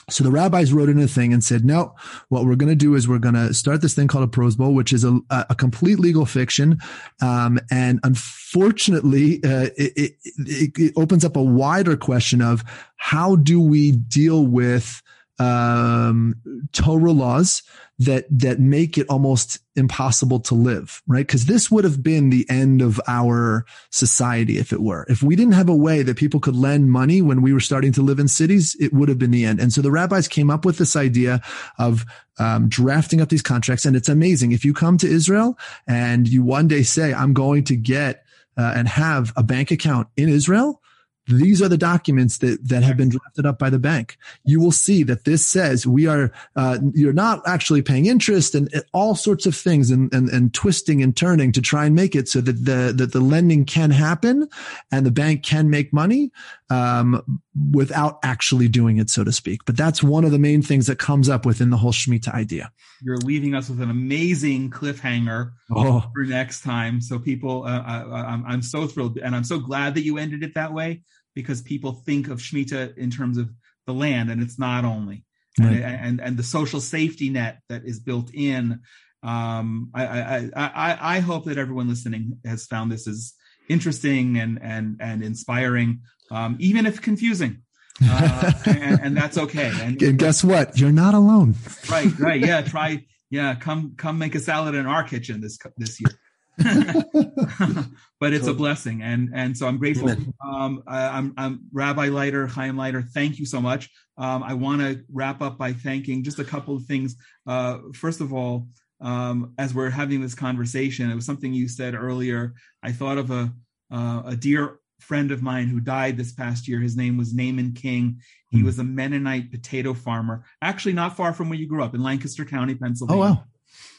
so 0.10 0.24
the 0.24 0.32
rabbis 0.32 0.72
wrote 0.72 0.90
in 0.90 1.00
a 1.00 1.08
thing 1.08 1.34
and 1.34 1.44
said, 1.44 1.66
no, 1.66 1.96
what 2.30 2.46
we're 2.46 2.56
going 2.56 2.70
to 2.70 2.76
do 2.76 2.94
is 2.94 3.08
we're 3.08 3.18
going 3.18 3.36
to 3.36 3.54
start 3.54 3.82
this 3.82 3.96
thing 3.96 4.08
called 4.08 4.24
a 4.24 4.28
prosbul, 4.32 4.74
which 4.74 4.94
is 4.94 5.04
a, 5.04 5.20
a 5.30 5.56
complete 5.56 6.00
legal 6.00 6.26
fiction. 6.26 6.78
Um, 7.22 7.60
and 7.72 8.00
unfortunately, 8.04 9.44
uh, 9.44 9.70
it, 9.78 10.16
it, 10.38 10.72
it, 10.78 10.94
opens 10.96 11.26
up 11.26 11.36
a 11.36 11.44
wider 11.44 11.98
question 11.98 12.42
of 12.42 12.64
how 12.98 13.36
do 13.36 13.60
we 13.60 13.92
deal 13.94 14.46
with 14.46 15.02
um, 15.40 16.36
Torah 16.72 17.12
laws 17.12 17.64
that 17.98 18.26
that 18.30 18.60
make 18.60 18.98
it 18.98 19.08
almost 19.10 19.60
impossible 19.76 20.40
to 20.40 20.54
live, 20.54 21.02
right? 21.08 21.26
Because 21.26 21.46
this 21.46 21.72
would 21.72 21.84
have 21.84 22.04
been 22.04 22.30
the 22.30 22.46
end 22.50 22.82
of 22.82 23.00
our 23.08 23.66
society 23.90 24.58
if 24.58 24.74
it 24.74 24.82
were. 24.82 25.06
If 25.08 25.24
we 25.24 25.36
didn't 25.36 25.54
have 25.54 25.70
a 25.70 25.76
way 25.76 26.04
that 26.04 26.18
people 26.18 26.40
could 26.40 26.56
lend 26.56 26.92
money 26.92 27.22
when 27.22 27.42
we 27.42 27.54
were 27.54 27.60
starting 27.60 27.94
to 27.94 28.02
live 28.02 28.20
in 28.20 28.28
cities, 28.28 28.76
it 28.80 28.94
would 28.94 29.08
have 29.08 29.20
been 29.20 29.32
the 29.32 29.46
end. 29.46 29.60
And 29.60 29.72
so 29.72 29.82
the 29.82 29.92
rabbis 29.92 30.28
came 30.28 30.50
up 30.50 30.66
with 30.66 30.78
this 30.78 30.96
idea 30.96 31.42
of 31.78 32.06
um, 32.38 32.68
drafting 32.68 33.22
up 33.22 33.30
these 33.30 33.42
contracts, 33.42 33.86
and 33.86 33.96
it's 33.96 34.10
amazing. 34.10 34.52
If 34.52 34.66
you 34.66 34.74
come 34.74 34.98
to 34.98 35.08
Israel 35.08 35.58
and 35.88 36.28
you 36.28 36.44
one 36.44 36.68
day 36.68 36.84
say, 36.84 37.14
"I'm 37.14 37.34
going 37.34 37.64
to 37.66 37.78
get," 37.78 38.26
uh, 38.58 38.74
and 38.76 38.88
have 38.88 39.32
a 39.38 39.44
bank 39.44 39.72
account 39.72 40.08
in 40.18 40.30
Israel, 40.30 40.82
these 41.28 41.62
are 41.62 41.68
the 41.68 41.78
documents 41.78 42.38
that, 42.40 42.68
that 42.68 42.84
have 42.84 42.98
been 42.98 43.10
drafted 43.10 43.46
up 43.46 43.58
by 43.58 43.70
the 43.70 43.80
bank. 43.80 44.18
You 44.44 44.60
will 44.60 44.72
see 44.72 45.04
that 45.04 45.26
this 45.26 45.46
says 45.46 45.88
we 45.88 46.08
are, 46.08 46.32
uh, 46.56 46.78
you're 46.94 47.14
not 47.14 47.42
actually 47.48 47.82
paying 47.82 48.06
interest 48.06 48.54
and, 48.54 48.72
and 48.74 48.84
all 48.94 49.16
sorts 49.16 49.46
of 49.46 49.56
things 49.56 49.90
and, 49.90 50.14
and, 50.14 50.30
and, 50.30 50.54
twisting 50.54 51.02
and 51.02 51.16
turning 51.18 51.52
to 51.52 51.62
try 51.62 51.86
and 51.86 51.96
make 51.96 52.16
it 52.16 52.30
so 52.30 52.42
that 52.42 52.66
the, 52.66 52.94
that 52.96 53.12
the 53.12 53.20
lending 53.20 53.66
can 53.66 53.92
happen 53.92 54.48
and 54.92 55.06
the 55.06 55.12
bank 55.12 55.44
can 55.44 55.70
make 55.70 55.92
money, 55.92 56.32
um, 56.70 57.42
without 57.72 58.20
actually 58.24 58.68
doing 58.68 58.98
it, 58.98 59.10
so 59.10 59.24
to 59.24 59.32
speak. 59.32 59.66
But 59.66 59.78
that's 59.78 60.04
one 60.04 60.26
of 60.26 60.32
the 60.32 60.40
main 60.40 60.62
things 60.62 60.88
that 60.88 61.00
comes 61.00 61.30
up 61.30 61.46
within 61.46 61.70
the 61.70 61.78
whole 61.78 61.92
Shemitah 61.92 62.34
idea. 62.34 62.72
You're 63.02 63.18
leaving 63.18 63.56
us 63.56 63.70
with 63.70 63.82
an 63.82 63.90
amazing 63.90 64.72
cliffhanger 64.72 65.52
oh. 65.76 66.10
for 66.14 66.24
next 66.24 66.62
time. 66.62 67.02
So 67.02 67.20
people, 67.20 67.64
uh, 67.64 67.82
I, 67.82 68.34
I'm, 68.34 68.46
I'm 68.46 68.62
so 68.62 68.88
thrilled 68.88 69.18
and 69.18 69.36
I'm 69.36 69.44
so 69.44 69.60
glad 69.60 69.96
that 69.96 70.04
you 70.04 70.18
ended 70.18 70.44
it 70.44 70.56
that 70.56 70.74
way 70.74 71.02
because 71.36 71.62
people 71.62 71.92
think 71.92 72.30
of 72.30 72.40
Shemitah 72.40 72.98
in 72.98 73.12
terms 73.12 73.38
of 73.38 73.52
the 73.86 73.94
land, 73.94 74.32
and 74.32 74.42
it's 74.42 74.58
not 74.58 74.86
only. 74.86 75.24
Right. 75.60 75.74
And, 75.74 75.84
and, 75.84 76.22
and 76.22 76.38
the 76.38 76.44
social 76.44 76.82
safety 76.82 77.30
net 77.30 77.60
that 77.70 77.86
is 77.86 78.00
built 78.00 78.34
in. 78.34 78.82
Um, 79.24 79.90
I, 79.94 80.06
I, 80.06 80.50
I, 80.56 80.98
I 81.16 81.20
hope 81.20 81.46
that 81.46 81.58
everyone 81.58 81.88
listening 81.88 82.40
has 82.46 82.66
found 82.66 82.92
this 82.92 83.08
as 83.08 83.34
interesting 83.70 84.38
and 84.38 84.60
and 84.62 84.98
and 85.00 85.24
inspiring, 85.24 86.02
um, 86.32 86.58
even 86.60 86.86
if 86.86 87.02
confusing. 87.02 87.62
Uh, 88.04 88.52
and, 88.66 89.00
and, 89.02 89.18
that's 89.18 89.38
okay. 89.38 89.72
And, 89.82 90.02
and 90.02 90.20
guess 90.20 90.44
what? 90.44 90.78
You're 90.78 90.92
not 90.92 91.14
alone. 91.14 91.56
Right, 91.90 92.18
right. 92.20 92.42
Yeah, 92.42 92.62
try. 92.62 93.06
Yeah, 93.30 93.56
come 93.56 93.96
come 93.98 94.20
make 94.20 94.36
a 94.36 94.40
salad 94.40 94.76
in 94.76 94.86
our 94.86 95.04
kitchen 95.04 95.42
this 95.42 95.58
this 95.78 96.00
year. 96.00 96.12
but 98.20 98.34
it's 98.34 98.48
a 98.48 98.54
blessing, 98.54 99.02
and 99.02 99.30
and 99.34 99.58
so 99.58 99.68
I'm 99.68 99.78
grateful. 99.78 100.10
Um, 100.44 100.84
I, 100.88 101.18
am 101.18 101.34
I'm 101.38 101.62
Rabbi 101.74 102.08
Leiter, 102.08 102.48
Hayim 102.48 102.78
Leiter. 102.78 103.02
Thank 103.02 103.40
you 103.40 103.46
so 103.46 103.60
much. 103.60 103.90
Um, 104.18 104.42
I 104.42 104.54
want 104.54 104.82
to 104.82 105.04
wrap 105.12 105.42
up 105.42 105.58
by 105.58 105.74
thanking 105.74 106.24
just 106.24 106.40
a 106.40 106.46
couple 106.46 106.76
of 106.76 106.86
things. 106.86 107.18
Uh, 107.46 107.80
first 107.94 108.22
of 108.22 108.34
all, 108.34 108.68
um, 109.02 109.54
as 109.58 109.74
we're 109.74 109.90
having 109.90 110.22
this 110.22 110.36
conversation, 110.36 111.12
it 111.12 111.16
was 111.16 111.26
something 111.26 111.54
you 111.54 111.68
said 111.68 111.94
earlier. 111.94 112.54
I 112.82 112.94
thought 112.94 113.18
of 113.18 113.32
a 113.32 113.52
uh, 113.92 114.24
a 114.26 114.36
dear 114.36 114.80
friend 115.02 115.32
of 115.32 115.44
mine 115.44 115.68
who 115.68 115.82
died 115.82 116.16
this 116.16 116.32
past 116.32 116.70
year. 116.70 116.80
His 116.80 116.96
name 116.96 117.18
was 117.18 117.34
Naaman 117.34 117.74
King. 117.74 118.22
He 118.50 118.62
mm. 118.62 118.66
was 118.66 118.80
a 118.80 118.84
Mennonite 118.84 119.52
potato 119.52 119.94
farmer, 119.94 120.46
actually 120.62 120.94
not 120.94 121.18
far 121.18 121.34
from 121.34 121.50
where 121.50 121.60
you 121.60 121.68
grew 121.68 121.84
up 121.84 121.94
in 121.96 122.02
Lancaster 122.02 122.46
County, 122.46 122.76
Pennsylvania. 122.76 123.24
Oh 123.24 123.28
wow! 123.28 123.44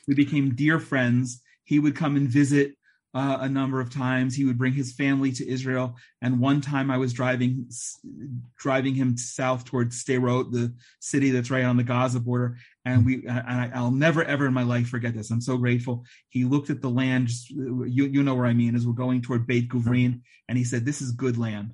We 0.09 0.15
became 0.15 0.55
dear 0.55 0.81
friends 0.81 1.43
he 1.67 1.79
would 1.79 1.95
come 1.95 2.17
and 2.17 2.29
visit 2.29 2.73
uh, 3.17 3.39
a 3.41 3.49
number 3.49 3.81
of 3.81 3.89
times. 3.89 4.35
He 4.35 4.45
would 4.45 4.59
bring 4.59 4.75
his 4.75 4.93
family 4.93 5.33
to 5.33 5.49
Israel. 5.49 5.97
And 6.21 6.39
one 6.39 6.61
time 6.61 6.91
I 6.91 6.99
was 6.99 7.15
driving 7.15 7.71
driving 8.59 8.95
him 8.95 9.17
south 9.17 9.65
towards 9.65 10.05
Sderot, 10.05 10.53
the 10.53 10.75
city 11.01 11.31
that's 11.31 11.51
right 11.51 11.65
on 11.65 11.79
the 11.79 11.83
Gaza 11.83 12.21
border. 12.21 12.59
And 12.85 13.07
we, 13.07 13.27
and 13.27 13.73
I, 13.75 13.81
will 13.81 13.91
never 13.91 14.23
ever 14.23 14.47
in 14.47 14.53
my 14.53 14.65
life 14.65 14.89
forget 14.89 15.15
this. 15.15 15.31
I'm 15.31 15.41
so 15.41 15.57
grateful. 15.57 16.05
He 16.29 16.45
looked 16.45 16.69
at 16.69 16.83
the 16.83 16.91
land. 16.91 17.31
You 17.49 18.05
you 18.07 18.23
know 18.23 18.35
where 18.35 18.47
I 18.47 18.53
mean 18.53 18.75
as 18.75 18.87
we're 18.87 18.93
going 18.93 19.23
toward 19.23 19.47
Beit 19.47 19.71
Guvrin, 19.71 20.21
and 20.49 20.59
he 20.59 20.65
said, 20.65 20.85
"This 20.85 21.01
is 21.01 21.13
good 21.13 21.39
land." 21.39 21.73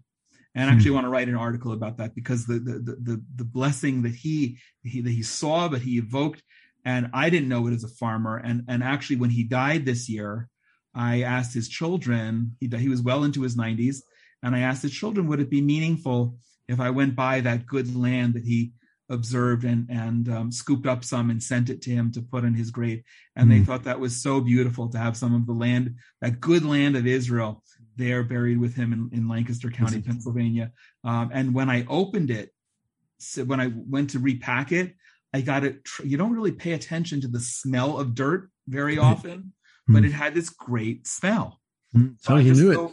And 0.55 0.69
I 0.69 0.75
actually 0.75 0.91
hmm. 0.91 0.97
want 0.97 1.07
to 1.07 1.11
write 1.11 1.29
an 1.29 1.35
article 1.35 1.73
about 1.73 1.97
that 1.97 2.15
because 2.15 2.47
the 2.47 2.61
the 2.61 2.97
the, 3.03 3.23
the 3.37 3.45
blessing 3.45 4.03
that 4.03 4.15
he, 4.15 4.59
he 4.85 5.01
that 5.01 5.11
he 5.11 5.23
saw, 5.23 5.69
but 5.69 5.81
he 5.81 5.99
evoked, 5.99 6.43
and 6.85 7.11
I 7.13 7.31
didn't 7.31 7.49
know 7.49 7.67
it 7.67 7.75
as 7.75 7.85
a 7.85 7.89
farmer. 7.89 8.37
And 8.39 8.65
and 8.69 8.83
actually, 8.83 9.17
when 9.17 9.31
he 9.31 9.45
died 9.45 9.85
this 9.85 10.09
year, 10.09 10.49
I 10.95 11.23
asked 11.23 11.55
his 11.55 11.69
children. 11.69 12.57
He 12.61 12.69
he 12.77 12.89
was 12.89 13.03
well 13.03 13.25
into 13.25 13.43
his 13.43 13.57
90s, 13.57 13.99
and 14.43 14.55
I 14.55 14.61
asked 14.61 14.83
his 14.83 14.93
children, 14.93 15.27
would 15.29 15.41
it 15.41 15.51
be 15.51 15.61
meaningful 15.61 16.37
if 16.69 16.81
I 16.81 16.91
went 16.91 17.15
by 17.15 17.41
that 17.41 17.67
good 17.67 17.95
land 17.95 18.35
that 18.35 18.45
he 18.45 18.73
observed 19.09 19.65
and 19.65 19.87
and 19.91 20.29
um, 20.29 20.53
scooped 20.53 20.87
up 20.87 21.05
some 21.05 21.31
and 21.31 21.43
sent 21.43 21.69
it 21.71 21.83
to 21.83 21.91
him 21.91 22.11
to 22.13 22.23
put 22.23 22.45
in 22.45 22.55
his 22.55 22.71
grave? 22.71 23.03
And 23.37 23.47
mm. 23.47 23.51
they 23.51 23.59
hmm. 23.59 23.65
thought 23.65 23.85
that 23.85 24.01
was 24.01 24.23
so 24.23 24.41
beautiful 24.41 24.89
to 24.89 24.99
have 24.99 25.17
some 25.17 25.35
of 25.35 25.47
the 25.47 25.53
land, 25.53 25.97
that 26.21 26.41
good 26.41 26.65
land 26.65 26.97
of 26.97 27.07
Israel, 27.07 27.63
there 27.97 28.25
buried 28.25 28.59
with 28.59 28.75
him 28.75 28.93
in, 28.93 29.11
in 29.13 29.29
Lancaster 29.29 29.71
County, 29.71 30.01
Pennsylvania. 30.01 30.73
Um, 31.05 31.31
and 31.33 31.55
when 31.55 31.71
I 31.71 31.87
opened 31.89 32.31
it, 32.31 32.51
so 33.19 33.45
when 33.45 33.61
I 33.61 33.71
went 33.75 34.11
to 34.11 34.19
repack 34.19 34.73
it, 34.73 34.95
I 35.33 35.41
got 35.41 35.65
it. 35.65 35.81
You 36.05 36.17
don't 36.17 36.33
really 36.33 36.53
pay 36.53 36.73
attention 36.73 37.21
to 37.23 37.29
the 37.29 37.41
smell 37.41 37.99
of 37.99 38.15
dirt 38.15 38.51
very 38.69 38.99
often, 38.99 39.53
mm. 39.89 39.95
but 39.95 40.05
it 40.05 40.13
had 40.13 40.35
this 40.35 40.51
great 40.51 41.07
smell. 41.07 41.61
Mm. 41.97 42.17
So, 42.21 42.37
you 42.37 42.55
knew 42.55 42.75
so, 42.75 42.87
it, 42.87 42.93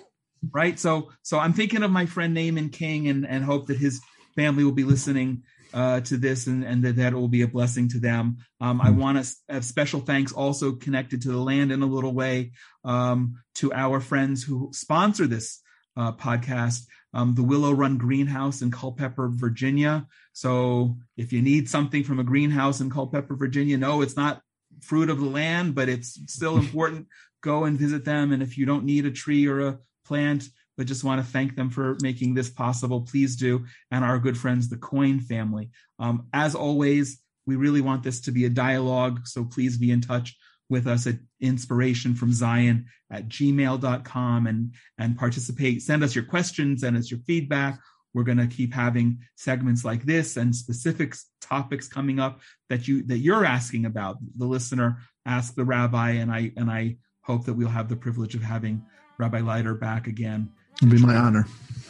right? 0.52 0.80
So, 0.80 1.12
so 1.22 1.38
I'm 1.38 1.54
thinking 1.54 1.84
of 1.84 1.92
my 1.92 2.06
friend 2.06 2.34
Naaman 2.34 2.70
King 2.70 3.08
and 3.08 3.28
and 3.28 3.44
hope 3.44 3.68
that 3.68 3.78
his 3.78 4.02
family 4.36 4.64
will 4.64 4.72
be 4.72 4.84
listening 4.84 5.44
uh, 5.74 6.00
to 6.02 6.18
this 6.18 6.48
and, 6.48 6.64
and 6.64 6.84
that 6.84 6.96
that 6.96 7.14
will 7.14 7.28
be 7.28 7.42
a 7.42 7.48
blessing 7.48 7.90
to 7.90 8.00
them. 8.00 8.38
Um. 8.62 8.82
I 8.82 8.90
want 8.90 9.24
to 9.24 9.36
have 9.50 9.66
special 9.66 10.00
thanks 10.00 10.32
also 10.32 10.74
connected 10.74 11.22
to 11.24 11.32
the 11.32 11.38
land 11.38 11.72
in 11.72 11.82
a 11.82 11.86
little 11.86 12.14
way 12.14 12.52
um, 12.84 13.36
to 13.56 13.74
our 13.74 14.00
friends 14.00 14.44
who 14.44 14.70
sponsor 14.74 15.28
this 15.28 15.62
uh, 15.98 16.14
podcast 16.14 16.86
um, 17.14 17.36
the 17.36 17.44
Willow 17.44 17.72
Run 17.72 17.98
Greenhouse 17.98 18.62
in 18.62 18.72
Culpeper, 18.72 19.30
Virginia. 19.30 20.06
So 20.34 20.98
if 21.18 21.34
you 21.34 21.42
need 21.42 21.70
something 21.70 22.04
from 22.04 22.20
a 22.20 22.24
greenhouse 22.24 22.82
in 22.82 22.90
Culpeper, 22.90 23.36
Virginia, 23.36 23.78
no, 23.78 24.02
it's 24.02 24.16
not 24.16 24.42
fruit 24.82 25.10
of 25.10 25.20
the 25.20 25.26
land, 25.26 25.76
but 25.76 25.90
it's 25.90 26.20
still 26.32 26.58
important. 26.64 27.08
Go 27.42 27.66
and 27.66 27.80
visit 27.80 28.06
them. 28.06 28.32
And 28.32 28.44
if 28.44 28.58
you 28.58 28.66
don't 28.66 28.86
need 28.86 29.06
a 29.06 29.12
tree 29.12 29.48
or 29.48 29.68
a 29.68 29.80
plant, 30.06 30.50
but 30.78 30.88
just 30.88 31.04
want 31.04 31.24
to 31.24 31.32
thank 31.32 31.56
them 31.56 31.70
for 31.70 31.98
making 32.02 32.34
this 32.34 32.50
possible, 32.50 33.02
please 33.02 33.36
do. 33.36 33.66
And 33.92 34.06
our 34.06 34.20
good 34.20 34.38
friends, 34.38 34.70
the 34.70 34.78
Coin 34.78 35.20
family. 35.20 35.72
Um, 36.00 36.28
as 36.34 36.56
always, 36.56 37.22
we 37.46 37.56
really 37.56 37.82
want 37.82 38.04
this 38.04 38.22
to 38.22 38.32
be 38.32 38.46
a 38.46 38.50
dialogue. 38.50 39.28
So 39.28 39.44
please 39.44 39.78
be 39.78 39.92
in 39.92 40.02
touch 40.02 40.38
with 40.70 40.88
us 40.88 41.08
at 41.08 41.16
inspiration 41.42 42.16
from 42.16 42.32
Zion 42.32 42.86
at 43.12 43.28
gmail.com 43.28 44.48
and, 44.48 44.74
and 44.98 45.18
participate. 45.18 45.82
Send 45.82 46.04
us 46.04 46.16
your 46.16 46.26
questions, 46.26 46.82
send 46.82 46.98
us 46.98 47.10
your 47.10 47.20
feedback. 47.22 47.80
We're 48.14 48.24
going 48.24 48.38
to 48.38 48.48
keep 48.48 48.74
having 48.74 49.20
segments 49.36 49.86
like 49.86 50.04
this 50.04 50.38
and 50.38 50.56
specific 50.56 51.16
topics 51.42 51.88
coming 51.88 52.20
up 52.20 52.40
that 52.70 52.88
you 52.88 53.04
that 53.04 53.20
you're 53.20 53.46
asking 53.46 53.86
about. 53.86 54.18
The 54.38 54.46
listener 54.46 54.98
ask 55.26 55.54
the 55.54 55.64
rabbi, 55.64 56.12
and 56.12 56.32
I 56.32 56.52
and 56.58 56.72
I 56.72 56.98
hope 57.22 57.46
that 57.46 57.54
we'll 57.54 57.68
have 57.68 57.88
the 57.88 57.96
privilege 57.96 58.34
of 58.34 58.42
having 58.42 58.84
Rabbi 59.20 59.42
Leiter 59.42 59.76
back 59.76 60.08
again. 60.08 60.50
It'll 60.82 60.90
be 60.90 60.98
my 60.98 61.16
honor. 61.16 61.46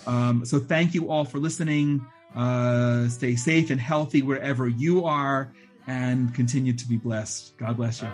Um, 0.07 0.43
so 0.45 0.59
thank 0.59 0.93
you 0.93 1.09
all 1.09 1.23
for 1.23 1.37
listening. 1.37 2.05
Uh, 2.35 3.07
stay 3.07 3.35
safe 3.35 3.69
and 3.69 3.79
healthy 3.79 4.21
wherever 4.21 4.67
you 4.67 5.05
are, 5.05 5.53
and 5.87 6.33
continue 6.33 6.73
to 6.73 6.87
be 6.87 6.97
blessed. 6.97 7.57
God 7.57 7.77
bless 7.77 8.01
you. 8.01 8.09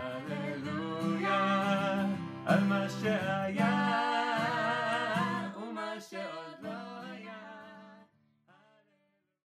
על 2.46 2.64
מה 2.64 2.90
שהיה. 2.90 3.85